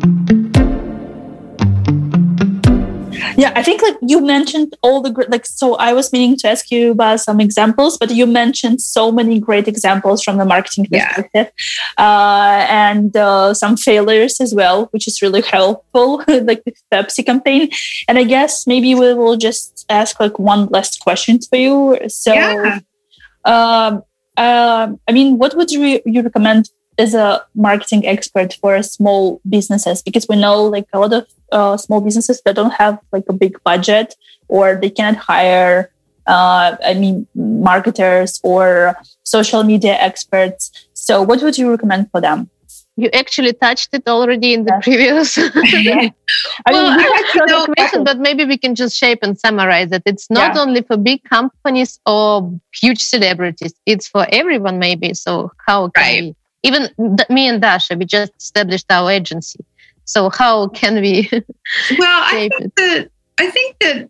Yeah 3.37 3.51
i 3.55 3.63
think 3.63 3.81
like 3.81 3.97
you 4.01 4.21
mentioned 4.21 4.75
all 4.81 5.01
the 5.01 5.09
great 5.09 5.29
like 5.29 5.45
so 5.45 5.75
i 5.75 5.93
was 5.93 6.11
meaning 6.11 6.35
to 6.37 6.47
ask 6.47 6.71
you 6.71 6.91
about 6.91 7.19
some 7.19 7.39
examples 7.39 7.97
but 7.97 8.11
you 8.11 8.25
mentioned 8.25 8.81
so 8.81 9.11
many 9.11 9.39
great 9.39 9.67
examples 9.67 10.23
from 10.23 10.37
the 10.37 10.45
marketing 10.45 10.85
perspective 10.85 11.51
yeah. 11.97 12.03
uh, 12.05 12.65
and 12.69 13.15
uh, 13.17 13.53
some 13.53 13.75
failures 13.77 14.39
as 14.39 14.53
well 14.53 14.85
which 14.91 15.07
is 15.07 15.21
really 15.21 15.41
helpful 15.41 16.17
like 16.27 16.63
the 16.63 16.73
pepsi 16.91 17.25
campaign 17.25 17.69
and 18.07 18.17
i 18.17 18.23
guess 18.23 18.65
maybe 18.67 18.95
we 18.95 19.13
will 19.13 19.37
just 19.37 19.85
ask 19.89 20.19
like 20.19 20.37
one 20.39 20.65
last 20.67 20.99
question 21.01 21.39
for 21.39 21.57
you 21.57 21.97
so 22.07 22.33
yeah. 22.33 22.79
um, 23.45 24.03
uh, 24.37 24.87
i 25.07 25.11
mean 25.11 25.37
what 25.37 25.55
would 25.55 25.71
you, 25.71 26.01
you 26.05 26.21
recommend 26.21 26.69
as 26.97 27.13
a 27.13 27.45
marketing 27.55 28.05
expert 28.05 28.53
for 28.61 28.81
small 28.81 29.41
businesses 29.47 30.01
because 30.01 30.27
we 30.29 30.35
know 30.35 30.63
like 30.63 30.87
a 30.93 30.99
lot 30.99 31.13
of 31.13 31.27
uh, 31.51 31.77
small 31.77 32.01
businesses 32.01 32.41
that 32.45 32.55
don't 32.55 32.73
have 32.73 32.99
like 33.11 33.23
a 33.29 33.33
big 33.33 33.61
budget 33.63 34.15
or 34.47 34.75
they 34.75 34.89
cannot 34.89 35.17
hire 35.17 35.91
uh, 36.27 36.75
i 36.83 36.93
mean 36.93 37.27
marketers 37.35 38.39
or 38.43 38.95
social 39.23 39.63
media 39.63 39.93
experts 39.93 40.71
so 40.93 41.21
what 41.21 41.41
would 41.41 41.57
you 41.57 41.69
recommend 41.69 42.09
for 42.11 42.21
them 42.21 42.49
you 42.97 43.09
actually 43.13 43.51
touched 43.51 43.89
it 43.93 44.07
already 44.07 44.53
in 44.53 44.63
the 44.63 44.71
yeah. 44.71 44.79
previous 44.79 45.37
yeah. 45.73 46.09
I 46.65 46.71
well, 46.71 46.97
mean, 46.97 47.05
I 47.05 47.45
no 47.45 47.65
question, 47.65 48.05
but 48.05 48.19
maybe 48.19 48.45
we 48.45 48.57
can 48.57 48.73
just 48.73 48.95
shape 48.95 49.19
and 49.21 49.37
summarize 49.37 49.91
it 49.91 50.03
it's 50.05 50.29
not 50.29 50.55
yeah. 50.55 50.61
only 50.61 50.81
for 50.81 50.97
big 50.97 51.23
companies 51.23 51.99
or 52.05 52.51
huge 52.73 53.01
celebrities 53.01 53.73
it's 53.85 54.07
for 54.07 54.25
everyone 54.31 54.79
maybe 54.79 55.13
so 55.13 55.51
how 55.67 55.89
can 55.89 56.03
right. 56.03 56.23
we 56.23 56.35
even 56.65 56.89
me 57.29 57.47
and 57.47 57.61
Dasha, 57.61 57.95
we 57.95 58.05
just 58.05 58.31
established 58.39 58.87
our 58.89 59.11
agency. 59.11 59.63
So 60.05 60.29
how 60.29 60.69
can 60.69 61.01
we? 61.01 61.29
well, 61.31 61.43
I 62.01 62.49
think 62.57 62.75
that 62.75 63.09
I 63.39 63.49
think 63.49 63.79
that 63.79 64.09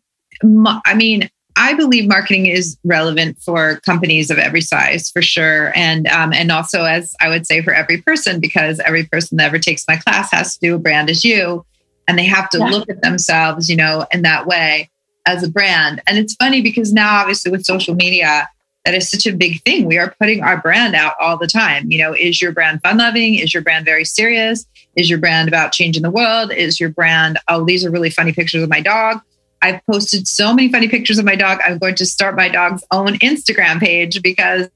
I 0.86 0.94
mean 0.94 1.30
I 1.58 1.74
believe 1.74 2.08
marketing 2.08 2.48
is 2.48 2.78
relevant 2.84 3.42
for 3.42 3.80
companies 3.86 4.30
of 4.30 4.38
every 4.38 4.62
size 4.62 5.10
for 5.10 5.22
sure, 5.22 5.72
and 5.76 6.08
um, 6.08 6.34
and 6.34 6.52
also 6.52 6.84
as 6.84 7.16
I 7.22 7.30
would 7.30 7.48
say 7.48 7.62
for 7.62 7.74
every 7.74 8.02
person 8.02 8.40
because 8.40 8.80
every 8.80 9.06
person 9.06 9.38
that 9.38 9.48
ever 9.48 9.60
takes 9.60 9.86
my 9.88 9.96
class 9.96 10.32
has 10.32 10.56
to 10.56 10.60
do 10.60 10.76
a 10.76 10.80
brand 10.80 11.10
as 11.10 11.24
you, 11.24 11.66
and 12.08 12.20
they 12.20 12.26
have 12.26 12.50
to 12.52 12.60
yeah. 12.60 12.66
look 12.66 12.90
at 12.90 13.02
themselves, 13.02 13.70
you 13.70 13.76
know, 13.76 14.06
in 14.12 14.22
that 14.24 14.46
way 14.46 14.90
as 15.26 15.44
a 15.44 15.50
brand. 15.50 16.02
And 16.08 16.18
it's 16.18 16.36
funny 16.36 16.62
because 16.62 16.94
now, 16.94 17.16
obviously, 17.20 17.52
with 17.52 17.66
social 17.66 17.96
media, 17.96 18.50
that 18.86 18.94
is 18.94 19.10
such 19.10 19.26
a 19.26 19.36
big 19.36 19.62
thing. 19.64 19.86
We 19.86 19.98
are 19.98 20.16
putting 20.20 20.44
our 20.44 20.62
brand 20.62 20.96
out 20.96 21.16
all 21.20 21.38
the 21.38 21.48
time. 21.48 21.90
You 21.90 21.98
know, 21.98 22.14
is 22.14 22.42
your 22.42 22.52
brand 22.52 22.82
fun 22.82 23.00
loving? 23.00 23.36
Is 23.36 23.54
your 23.54 23.64
brand 23.64 23.84
very 23.84 24.06
serious? 24.06 24.66
Is 24.96 25.10
your 25.10 25.20
brand 25.20 25.48
about 25.48 25.72
changing 25.72 26.04
the 26.04 26.12
world? 26.12 26.54
Is 26.54 26.80
your 26.80 26.90
brand, 26.90 27.40
oh, 27.50 27.66
these 27.66 27.84
are 27.84 27.92
really 27.92 28.12
funny 28.12 28.32
pictures 28.32 28.62
of 28.62 28.70
my 28.70 28.82
dog? 28.82 29.22
I've 29.62 29.82
posted 29.90 30.28
so 30.28 30.54
many 30.54 30.72
funny 30.72 30.88
pictures 30.88 31.18
of 31.18 31.26
my 31.26 31.36
dog. 31.36 31.60
I'm 31.66 31.80
going 31.80 31.96
to 31.96 32.06
start 32.06 32.36
my 32.36 32.48
dog's 32.48 32.84
own 32.92 33.18
Instagram 33.20 33.80
page 33.80 34.22
because 34.22 34.70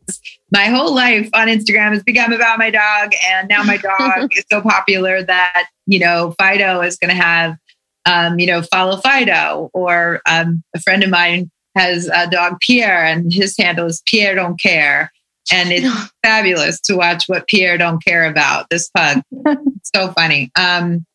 my 0.51 0.65
whole 0.65 0.95
life 0.95 1.29
on 1.33 1.47
Instagram 1.47 1.93
has 1.93 2.01
become 2.01 2.33
about 2.33 2.57
my 2.57 2.71
dog. 2.71 3.11
And 3.27 3.47
now 3.47 3.61
my 3.61 3.77
dog 3.77 4.31
is 4.35 4.45
so 4.51 4.61
popular 4.61 5.21
that, 5.21 5.67
you 5.85 5.99
know, 5.99 6.33
Fido 6.39 6.81
is 6.81 6.97
going 6.97 7.15
to 7.15 7.21
have, 7.21 7.55
um, 8.05 8.39
you 8.39 8.47
know, 8.47 8.63
follow 8.63 8.97
Fido. 8.97 9.69
Or 9.73 10.21
um, 10.27 10.63
a 10.75 10.79
friend 10.79 11.03
of 11.03 11.11
mine 11.11 11.51
has 11.75 12.09
a 12.13 12.29
dog 12.29 12.57
Pierre, 12.61 13.03
and 13.03 13.31
his 13.31 13.55
handle 13.57 13.87
is 13.87 14.01
Pierre 14.05 14.35
Don't 14.35 14.59
Care. 14.59 15.11
And 15.51 15.71
it's 15.71 16.11
fabulous 16.23 16.79
to 16.81 16.95
watch 16.95 17.23
what 17.27 17.47
Pierre 17.47 17.77
don't 17.77 18.03
care 18.03 18.25
about. 18.25 18.69
This 18.69 18.89
pug, 18.89 19.21
so 19.83 20.09
funny. 20.09 20.51
Um, 20.55 21.05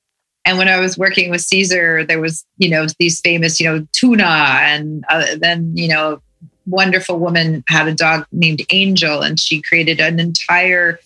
and 0.45 0.59
when 0.59 0.69
I 0.69 0.79
was 0.79 0.99
working 0.99 1.31
with 1.31 1.41
Cesar, 1.41 2.05
there 2.05 2.21
was 2.21 2.45
you 2.59 2.69
know 2.69 2.87
these 2.99 3.21
famous 3.21 3.61
you 3.61 3.67
know 3.67 3.87
tuna, 3.93 4.25
and 4.25 5.05
uh, 5.09 5.37
then 5.39 5.77
you 5.77 5.89
know 5.89 6.21
wonderful 6.67 7.19
woman 7.19 7.63
had 7.69 7.89
a 7.89 7.95
dog 7.95 8.27
named 8.33 8.63
Angel, 8.71 9.23
and 9.23 9.39
she 9.39 9.61
created 9.61 10.01
an 10.01 10.21
entire 10.21 10.99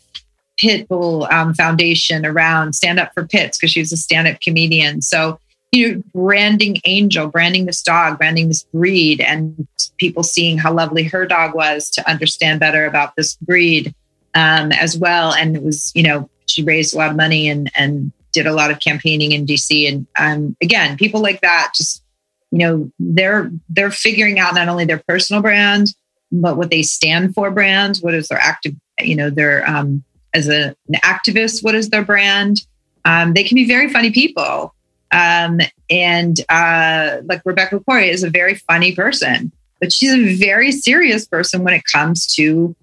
pit 0.58 0.88
bull 0.88 1.28
um, 1.30 1.54
foundation 1.54 2.26
around 2.26 2.72
stand 2.72 2.98
up 2.98 3.12
for 3.14 3.24
pits 3.26 3.58
because 3.58 3.70
she 3.70 3.80
was 3.80 3.92
a 3.92 3.96
stand 3.96 4.26
up 4.26 4.40
comedian. 4.40 5.02
So 5.02 5.38
you 5.72 5.94
know, 5.94 6.02
branding 6.14 6.78
Angel, 6.84 7.28
branding 7.28 7.66
this 7.66 7.82
dog, 7.82 8.18
branding 8.18 8.48
this 8.48 8.64
breed, 8.64 9.20
and 9.20 9.66
people 9.98 10.22
seeing 10.22 10.58
how 10.58 10.72
lovely 10.72 11.04
her 11.04 11.26
dog 11.26 11.54
was 11.54 11.90
to 11.90 12.10
understand 12.10 12.60
better 12.60 12.86
about 12.86 13.14
this 13.16 13.34
breed 13.36 13.94
um, 14.34 14.72
as 14.72 14.96
well. 14.96 15.32
And 15.34 15.56
it 15.56 15.62
was, 15.62 15.92
you 15.94 16.02
know, 16.02 16.30
she 16.46 16.62
raised 16.62 16.94
a 16.94 16.98
lot 16.98 17.10
of 17.10 17.16
money 17.16 17.48
and 17.48 17.70
and 17.76 18.12
did 18.32 18.46
a 18.46 18.52
lot 18.52 18.70
of 18.70 18.80
campaigning 18.80 19.32
in 19.32 19.46
DC. 19.46 19.88
And 19.88 20.06
um, 20.18 20.56
again, 20.62 20.96
people 20.96 21.20
like 21.20 21.40
that 21.40 21.72
just, 21.74 22.02
you 22.50 22.58
know, 22.58 22.90
they're 22.98 23.50
they're 23.68 23.90
figuring 23.90 24.38
out 24.38 24.54
not 24.54 24.68
only 24.68 24.86
their 24.86 25.02
personal 25.06 25.42
brand, 25.42 25.88
but 26.32 26.56
what 26.56 26.70
they 26.70 26.82
stand 26.82 27.34
for 27.34 27.50
brand. 27.50 27.98
What 27.98 28.14
is 28.14 28.28
their 28.28 28.38
active, 28.38 28.74
you 29.00 29.16
know, 29.16 29.28
their 29.28 29.68
um, 29.68 30.02
as 30.34 30.48
a, 30.48 30.74
an 30.88 30.94
activist, 31.02 31.62
what 31.62 31.74
is 31.74 31.90
their 31.90 32.04
brand? 32.04 32.60
Um, 33.04 33.32
they 33.34 33.44
can 33.44 33.54
be 33.54 33.66
very 33.66 33.90
funny 33.90 34.10
people 34.10 34.74
um, 35.10 35.60
and 35.90 36.38
uh, 36.48 37.18
like 37.24 37.42
Rebecca 37.44 37.80
Corry 37.80 38.10
is 38.10 38.22
a 38.22 38.30
very 38.30 38.54
funny 38.54 38.94
person, 38.94 39.52
but 39.80 39.92
she's 39.92 40.12
a 40.12 40.36
very 40.36 40.72
serious 40.72 41.26
person 41.26 41.64
when 41.64 41.74
it 41.74 41.82
comes 41.90 42.26
to 42.34 42.74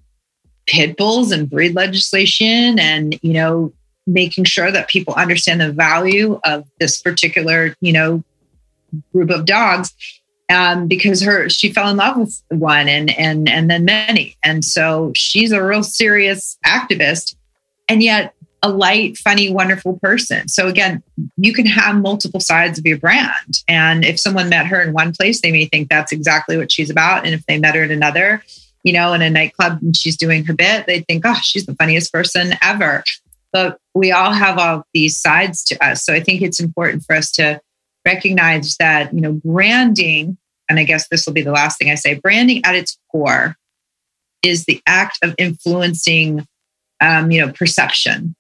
pit 0.66 0.98
bulls 0.98 1.32
and 1.32 1.50
breed 1.50 1.76
legislation 1.76 2.80
and, 2.80 3.20
you 3.22 3.34
know, 3.34 3.72
making 4.08 4.46
sure 4.46 4.72
that 4.72 4.90
people 4.90 5.14
understand 5.14 5.62
the 5.62 5.72
value 5.72 6.40
of 6.44 6.66
this 6.80 7.02
particular, 7.02 7.76
you 7.82 7.94
know, 7.94 8.24
group 9.12 9.30
of 9.30 9.46
dogs. 9.46 9.94
Um, 10.48 10.88
because 10.88 11.24
her 11.24 11.50
she 11.50 11.74
fell 11.74 11.90
in 11.90 11.98
love 11.98 12.18
with 12.18 12.40
one 12.50 12.88
and 12.88 13.10
and 13.18 13.50
and 13.50 13.68
then 13.68 13.84
many. 13.84 14.38
And 14.44 14.64
so 14.64 15.12
she's 15.16 15.52
a 15.52 15.64
real 15.64 15.82
serious 15.82 16.60
activist. 16.64 17.36
And 17.90 18.04
yet 18.04 18.36
a 18.66 18.70
light, 18.70 19.16
funny, 19.16 19.52
wonderful 19.52 20.00
person. 20.00 20.48
So 20.48 20.68
again, 20.68 21.04
you 21.38 21.54
can 21.54 21.68
have 21.68 22.02
multiple 22.02 22.40
sides 22.40 22.80
of 22.80 22.86
your 22.88 22.98
brand. 22.98 23.62
And 23.68 24.04
if 24.04 24.20
someone 24.20 24.50
met 24.50 24.66
her 24.66 24.82
in 24.82 24.92
one 24.92 25.14
place, 25.14 25.40
they 25.40 25.52
may 25.52 25.66
think 25.66 25.88
that's 25.88 26.12
exactly 26.12 26.58
what 26.58 26.72
she's 26.72 26.90
about. 26.90 27.26
And 27.26 27.36
if 27.36 27.46
they 27.46 27.60
met 27.60 27.76
her 27.76 27.84
in 27.84 27.92
another, 27.92 28.44
you 28.84 28.92
know, 28.92 29.14
in 29.14 29.22
a 29.22 29.30
nightclub 29.30 29.78
and 29.84 29.96
she's 29.96 30.18
doing 30.18 30.46
her 30.46 30.54
bit, 30.54 30.88
they'd 30.88 31.06
think, 31.06 31.24
oh, 31.28 31.36
she's 31.44 31.68
the 31.68 31.76
funniest 31.76 32.12
person 32.12 32.56
ever. 32.64 33.04
But 33.54 33.78
we 33.94 34.12
all 34.12 34.32
have 34.32 34.58
all 34.58 34.84
these 34.96 35.16
sides 35.16 35.64
to 35.66 35.86
us. 35.86 36.04
So 36.04 36.16
I 36.16 36.20
think 36.20 36.42
it's 36.42 36.60
important 36.60 37.04
for 37.04 37.16
us 37.16 37.32
to 37.34 37.62
recognize 38.04 38.78
that, 38.78 39.14
you 39.14 39.22
know, 39.22 39.34
branding, 39.46 40.40
and 40.70 40.80
I 40.80 40.86
guess 40.86 41.08
this 41.08 41.28
will 41.28 41.34
be 41.34 41.44
the 41.44 41.52
last 41.52 41.78
thing 41.78 41.92
I 41.92 41.96
say, 41.96 42.16
branding 42.16 42.66
at 42.66 42.74
its 42.74 42.98
core 43.12 43.58
is 44.42 44.66
the 44.66 44.82
act 44.88 45.20
of 45.22 45.36
influencing, 45.38 46.48
um, 47.00 47.30
you 47.30 47.46
know, 47.46 47.52
perception 47.54 48.36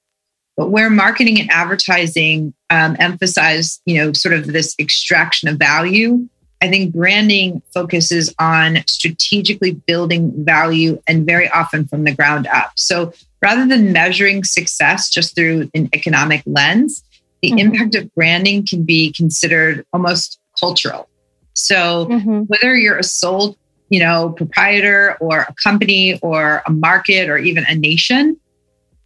but 0.57 0.69
where 0.69 0.89
marketing 0.89 1.39
and 1.39 1.51
advertising 1.51 2.53
um, 2.69 2.95
emphasize, 2.99 3.81
you 3.85 3.97
know, 3.97 4.13
sort 4.13 4.33
of 4.33 4.47
this 4.47 4.75
extraction 4.79 5.49
of 5.49 5.57
value, 5.57 6.27
I 6.61 6.69
think 6.69 6.93
branding 6.93 7.61
focuses 7.73 8.33
on 8.39 8.77
strategically 8.87 9.73
building 9.73 10.33
value 10.45 11.01
and 11.07 11.25
very 11.25 11.49
often 11.49 11.85
from 11.85 12.05
the 12.05 12.15
ground 12.15 12.47
up. 12.47 12.71
So 12.75 13.13
rather 13.41 13.67
than 13.67 13.91
measuring 13.91 14.43
success 14.43 15.09
just 15.09 15.35
through 15.35 15.69
an 15.75 15.89
economic 15.93 16.41
lens, 16.45 17.03
the 17.41 17.49
mm-hmm. 17.49 17.59
impact 17.59 17.95
of 17.95 18.13
branding 18.15 18.65
can 18.65 18.83
be 18.83 19.11
considered 19.11 19.85
almost 19.93 20.39
cultural. 20.59 21.09
So 21.53 22.07
mm-hmm. 22.07 22.41
whether 22.43 22.75
you're 22.75 22.97
a 22.97 23.03
sole, 23.03 23.57
you 23.89 23.99
know, 23.99 24.29
proprietor 24.29 25.17
or 25.19 25.41
a 25.41 25.53
company 25.61 26.17
or 26.21 26.63
a 26.65 26.71
market 26.71 27.29
or 27.29 27.37
even 27.37 27.65
a 27.67 27.75
nation, 27.75 28.39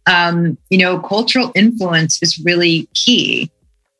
um, 0.06 0.58
you 0.70 0.78
know, 0.78 0.98
cultural 1.00 1.52
influence 1.54 2.22
is 2.22 2.38
really 2.38 2.88
key. 2.94 3.50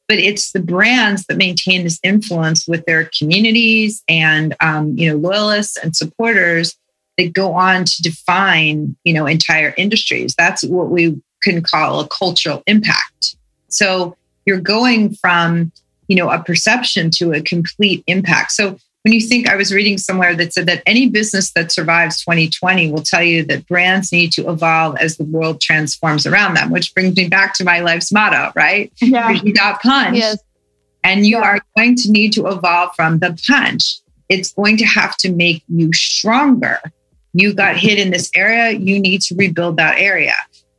But 0.08 0.18
it's 0.18 0.50
the 0.50 0.60
brands 0.60 1.24
that 1.26 1.36
maintain 1.36 1.84
this 1.84 2.00
influence 2.02 2.66
with 2.66 2.84
their 2.84 3.08
communities 3.16 4.02
and 4.08 4.56
um, 4.60 4.96
you 4.96 5.08
know 5.08 5.16
loyalists 5.16 5.76
and 5.76 5.94
supporters 5.94 6.76
that 7.16 7.32
go 7.32 7.52
on 7.54 7.84
to 7.84 8.02
define 8.02 8.96
you 9.04 9.12
know 9.12 9.26
entire 9.26 9.72
industries. 9.76 10.34
That's 10.36 10.64
what 10.64 10.90
we 10.90 11.20
can 11.42 11.62
call 11.62 12.00
a 12.00 12.08
cultural 12.08 12.62
impact. 12.66 13.36
So 13.68 14.16
you're 14.46 14.60
going 14.60 15.14
from 15.14 15.70
you 16.08 16.16
know 16.16 16.28
a 16.28 16.42
perception 16.42 17.10
to 17.18 17.32
a 17.32 17.40
complete 17.40 18.02
impact. 18.08 18.50
So 18.50 18.78
when 19.02 19.14
you 19.14 19.20
think 19.20 19.48
I 19.48 19.56
was 19.56 19.72
reading 19.72 19.96
somewhere 19.96 20.36
that 20.36 20.52
said 20.52 20.66
that 20.66 20.82
any 20.84 21.08
business 21.08 21.52
that 21.52 21.72
survives 21.72 22.22
2020 22.22 22.92
will 22.92 23.02
tell 23.02 23.22
you 23.22 23.44
that 23.44 23.66
brands 23.66 24.12
need 24.12 24.32
to 24.32 24.50
evolve 24.50 24.96
as 24.98 25.16
the 25.16 25.24
world 25.24 25.60
transforms 25.60 26.26
around 26.26 26.54
them, 26.54 26.70
which 26.70 26.94
brings 26.94 27.16
me 27.16 27.28
back 27.28 27.54
to 27.54 27.64
my 27.64 27.80
life's 27.80 28.12
motto, 28.12 28.52
right? 28.54 28.92
Yeah. 29.00 29.30
You 29.30 29.54
got 29.54 29.80
punch. 29.80 30.18
Yes. 30.18 30.38
And 31.02 31.26
you 31.26 31.38
yeah. 31.38 31.44
are 31.44 31.60
going 31.76 31.96
to 31.96 32.10
need 32.10 32.34
to 32.34 32.46
evolve 32.46 32.94
from 32.94 33.20
the 33.20 33.38
punch. 33.48 34.00
It's 34.28 34.52
going 34.52 34.76
to 34.76 34.84
have 34.84 35.16
to 35.18 35.32
make 35.32 35.62
you 35.68 35.92
stronger. 35.94 36.78
You 37.32 37.54
got 37.54 37.78
hit 37.78 37.98
in 37.98 38.10
this 38.10 38.30
area, 38.36 38.78
you 38.78 39.00
need 39.00 39.22
to 39.22 39.34
rebuild 39.34 39.78
that 39.78 39.98
area. 39.98 40.34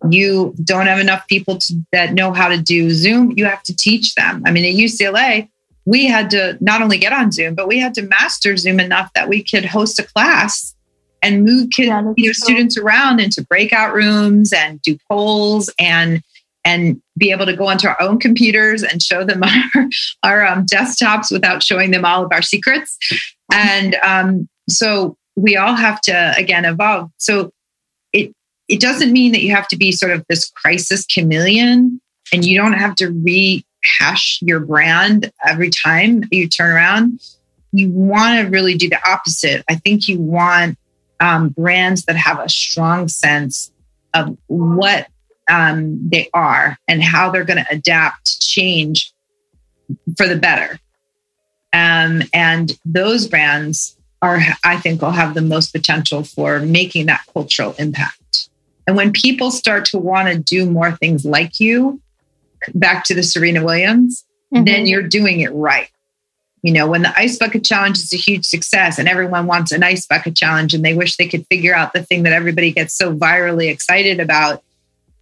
You 0.10 0.54
don't 0.64 0.86
have 0.86 1.00
enough 1.00 1.28
people 1.28 1.58
to, 1.58 1.86
that 1.92 2.14
know 2.14 2.34
how 2.34 2.50
to 2.50 2.58
do 2.58 2.92
Zoom, 2.92 3.34
you 3.36 3.46
have 3.46 3.64
to 3.64 3.76
teach 3.76 4.14
them. 4.14 4.44
I 4.46 4.52
mean, 4.52 4.66
at 4.66 4.80
UCLA, 4.80 5.50
we 5.86 6.06
had 6.06 6.30
to 6.32 6.58
not 6.62 6.82
only 6.82 6.98
get 6.98 7.14
on 7.14 7.32
Zoom, 7.32 7.56
but 7.56 7.68
we 7.68 7.80
had 7.80 7.94
to 7.96 8.04
master 8.04 8.56
Zoom 8.58 8.80
enough 8.80 9.12
that 9.14 9.30
we 9.30 9.44
could 9.44 9.66
host 9.66 10.00
a 10.00 10.04
class 10.04 10.76
and 11.24 11.44
move 11.44 11.70
kids, 11.70 11.90
yeah, 11.90 12.14
you 12.18 12.28
know, 12.28 12.34
students 12.34 12.78
around 12.78 13.20
into 13.20 13.44
breakout 13.44 13.94
rooms 13.94 14.52
and 14.54 14.82
do 14.82 14.98
polls 15.10 15.72
and 15.80 16.22
and 16.64 17.02
be 17.18 17.32
able 17.32 17.46
to 17.48 17.56
go 17.56 17.68
onto 17.68 17.88
our 17.88 18.00
own 18.00 18.20
computers 18.20 18.84
and 18.84 19.02
show 19.02 19.24
them 19.24 19.42
our, 19.76 19.90
our 20.24 20.46
um, 20.46 20.66
desktops 20.66 21.32
without 21.32 21.64
showing 21.64 21.90
them 21.90 22.06
all 22.06 22.24
of 22.24 22.32
our 22.32 22.42
secrets. 22.42 22.98
And 23.52 23.96
um, 24.04 24.48
so 24.70 25.18
we 25.36 25.58
all 25.58 25.74
have 25.74 26.00
to 26.02 26.34
again 26.38 26.66
evolve. 26.66 27.10
So 27.18 27.52
it 28.14 28.34
it 28.68 28.80
doesn't 28.80 29.12
mean 29.12 29.32
that 29.32 29.42
you 29.42 29.54
have 29.56 29.68
to 29.70 29.78
be 29.78 29.92
sort 29.92 30.12
of 30.12 30.24
this 30.30 30.50
crisis 30.52 31.06
chameleon 31.06 32.00
and 32.34 32.46
you 32.46 32.58
don't 32.58 32.74
have 32.74 32.96
to 32.96 33.10
re 33.10 33.66
hash 34.00 34.40
your 34.42 34.60
brand 34.60 35.32
every 35.46 35.70
time 35.70 36.24
you 36.32 36.48
turn 36.48 36.72
around. 36.72 37.20
You 37.72 37.90
want 37.90 38.40
to 38.40 38.50
really 38.50 38.76
do 38.76 38.90
the 38.90 39.00
opposite. 39.08 39.64
I 39.70 39.76
think 39.76 40.08
you 40.08 40.20
want 40.20 40.78
um, 41.20 41.50
brands 41.50 42.06
that 42.06 42.16
have 42.16 42.40
a 42.40 42.50
strong 42.50 43.08
sense 43.08 43.72
of 44.14 44.38
what 44.48 45.08
um, 45.50 46.10
they 46.10 46.30
are 46.34 46.78
and 46.88 47.02
how 47.02 47.30
they're 47.30 47.44
going 47.44 47.64
to 47.64 47.72
adapt, 47.72 48.42
change 48.42 49.14
for 50.18 50.28
the 50.28 50.36
better. 50.36 50.80
Um, 51.74 52.24
and 52.34 52.78
those 52.84 53.28
brands 53.28 53.98
are, 54.22 54.40
I 54.64 54.78
think, 54.78 55.02
will 55.02 55.12
have 55.12 55.34
the 55.34 55.42
most 55.42 55.72
potential 55.72 56.24
for 56.24 56.60
making 56.60 57.08
that 57.08 57.24
cultural 57.34 57.74
impact. 57.80 58.50
And 58.88 58.96
when 58.96 59.14
people 59.14 59.52
start 59.52 59.86
to 59.86 59.98
want 59.98 60.28
to 60.28 60.38
do 60.38 60.70
more 60.70 60.92
things 60.92 61.24
like 61.24 61.60
you, 61.60 62.02
back 62.74 63.04
to 63.06 63.16
the 63.16 63.24
Serena 63.24 63.64
Williams, 63.64 64.26
mm-hmm. 64.54 64.64
then 64.66 64.88
you're 64.88 65.08
doing 65.08 65.42
it 65.42 65.52
right. 65.52 65.90
You 66.64 66.74
know, 66.74 66.88
when 66.88 67.02
the 67.02 67.18
ice 67.18 67.40
bucket 67.40 67.66
challenge 67.66 67.98
is 67.98 68.14
a 68.14 68.18
huge 68.18 68.46
success 68.46 69.00
and 69.00 69.08
everyone 69.08 69.48
wants 69.48 69.72
an 69.72 69.84
ice 69.84 70.06
bucket 70.06 70.36
challenge 70.36 70.74
and 70.74 70.86
they 70.86 70.94
wish 70.94 71.18
they 71.18 71.28
could 71.28 71.46
figure 71.48 71.74
out 71.74 71.94
the 71.94 72.04
thing 72.04 72.24
that 72.24 72.34
everybody 72.34 72.72
gets 72.72 72.96
so 72.96 73.16
virally 73.16 73.70
excited 73.70 74.20
about, 74.20 74.64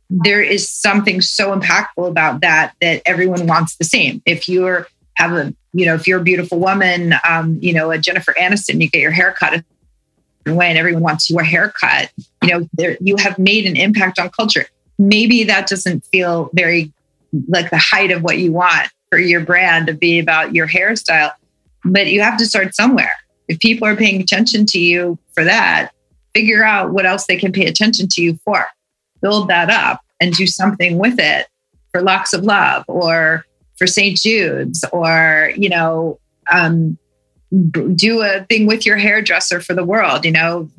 there 0.10 0.42
is 0.42 0.70
something 0.70 1.22
so 1.22 1.58
impactful 1.58 2.10
about 2.10 2.42
that 2.42 2.74
that 2.82 3.02
everyone 3.06 3.48
wants 3.48 3.78
the 3.78 3.86
same. 3.86 4.22
If 4.26 4.50
you're 4.50 4.88
have 5.16 5.34
a, 5.34 5.54
you 5.74 5.86
know, 5.86 5.96
if 5.96 6.08
you're 6.08 6.20
a 6.20 6.24
beautiful 6.24 6.60
woman, 6.60 7.14
um, 7.28 7.60
you 7.62 7.74
know, 7.74 7.92
a 7.92 7.98
Jennifer 7.98 8.34
Aniston, 8.40 8.82
you 8.82 8.90
get 8.90 9.02
your 9.02 9.12
hair 9.12 9.34
cut 9.38 9.64
way 10.48 10.68
and 10.68 10.78
everyone 10.78 11.04
wants 11.04 11.30
your 11.30 11.44
haircut, 11.44 12.12
you 12.44 12.50
know, 12.50 12.68
there, 12.74 12.98
you 13.02 13.18
have 13.18 13.38
made 13.38 13.66
an 13.66 13.76
impact 13.76 14.20
on 14.20 14.30
culture. 14.30 14.66
Maybe 14.98 15.44
that 15.46 15.68
doesn't 15.68 16.06
feel 16.06 16.50
very 16.54 16.92
like 17.48 17.70
the 17.70 17.78
height 17.78 18.12
of 18.12 18.24
what 18.24 18.38
you 18.38 18.52
want 18.52 18.90
for 19.10 19.20
your 19.20 19.42
brand 19.42 19.88
to 19.88 19.94
be 19.94 20.20
about 20.20 20.54
your 20.54 20.68
hairstyle. 20.68 21.32
But 21.84 22.08
you 22.08 22.22
have 22.22 22.38
to 22.38 22.46
start 22.46 22.76
somewhere. 22.76 23.12
If 23.48 23.60
people 23.60 23.88
are 23.88 23.96
paying 23.96 24.22
attention 24.22 24.66
to 24.68 24.80
you 24.80 25.18
for 25.34 25.44
that, 25.44 25.92
figure 26.36 26.64
out 26.64 26.92
what 26.92 27.06
else 27.06 27.26
they 27.26 27.38
can 27.38 27.52
pay 27.52 27.66
attention 27.66 28.08
to 28.10 28.22
you 28.22 28.40
for. 28.46 28.66
Build 29.22 29.48
that 29.50 29.70
up 29.70 30.02
and 30.20 30.34
do 30.34 30.46
something 30.46 30.98
with 30.98 31.20
it 31.20 31.48
for 31.92 32.02
Locks 32.02 32.34
of 32.34 32.44
Love 32.44 32.84
or 32.88 33.46
for 33.78 33.88
St. 33.88 34.18
Jude's 34.18 34.86
or, 34.92 35.52
you 35.56 35.70
know, 35.70 36.20
um, 36.52 36.98
do 37.96 38.22
a 38.22 38.46
thing 38.46 38.68
with 38.68 38.86
your 38.86 38.98
hairdresser 38.98 39.60
for 39.60 39.74
the 39.74 39.84
world 39.84 40.24
you 40.24 40.32
know 40.32 40.70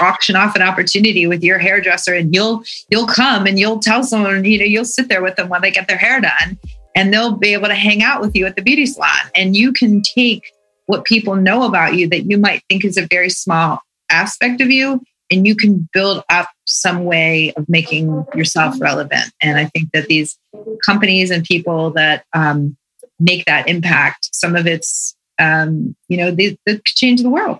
auction 0.00 0.36
off 0.36 0.54
an 0.54 0.62
opportunity 0.62 1.26
with 1.26 1.42
your 1.42 1.58
hairdresser 1.58 2.14
and 2.14 2.32
you'll 2.32 2.62
you'll 2.90 3.08
come 3.08 3.44
and 3.44 3.58
you'll 3.58 3.80
tell 3.80 4.04
someone 4.04 4.44
you 4.44 4.58
know 4.58 4.64
you'll 4.64 4.84
sit 4.84 5.08
there 5.08 5.22
with 5.22 5.34
them 5.34 5.48
while 5.48 5.60
they 5.60 5.70
get 5.70 5.88
their 5.88 5.98
hair 5.98 6.20
done 6.20 6.58
and 6.94 7.12
they'll 7.12 7.36
be 7.36 7.52
able 7.52 7.68
to 7.68 7.74
hang 7.74 8.02
out 8.02 8.20
with 8.20 8.34
you 8.34 8.46
at 8.46 8.56
the 8.56 8.62
beauty 8.62 8.86
salon. 8.86 9.10
And 9.34 9.56
you 9.56 9.72
can 9.72 10.02
take 10.02 10.52
what 10.86 11.04
people 11.04 11.36
know 11.36 11.64
about 11.64 11.94
you 11.94 12.08
that 12.08 12.24
you 12.30 12.38
might 12.38 12.62
think 12.68 12.84
is 12.84 12.96
a 12.96 13.06
very 13.06 13.30
small 13.30 13.80
aspect 14.10 14.60
of 14.60 14.70
you 14.70 15.00
and 15.30 15.46
you 15.46 15.56
can 15.56 15.88
build 15.92 16.22
up 16.28 16.48
some 16.66 17.04
way 17.04 17.52
of 17.56 17.66
making 17.68 18.26
yourself 18.34 18.78
relevant. 18.80 19.32
And 19.40 19.58
i 19.58 19.66
think 19.66 19.90
that 19.92 20.08
these 20.08 20.38
companies 20.84 21.30
and 21.30 21.44
people 21.44 21.90
that 21.92 22.24
um, 22.34 22.76
make 23.18 23.44
that 23.46 23.68
impact 23.68 24.28
some 24.32 24.56
of 24.56 24.66
it's 24.66 25.16
um, 25.42 25.96
you 26.08 26.16
know, 26.16 26.30
they, 26.30 26.56
they 26.66 26.80
change 26.84 27.22
the 27.22 27.30
world. 27.30 27.58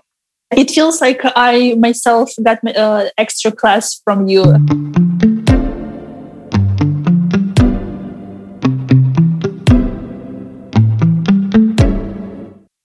It 0.55 0.69
feels 0.69 1.01
like 1.01 1.21
I 1.23 1.75
myself 1.79 2.29
got 2.41 2.59
uh, 2.75 3.09
extra 3.17 3.51
class 3.51 3.99
from 4.03 4.27
you. 4.27 4.43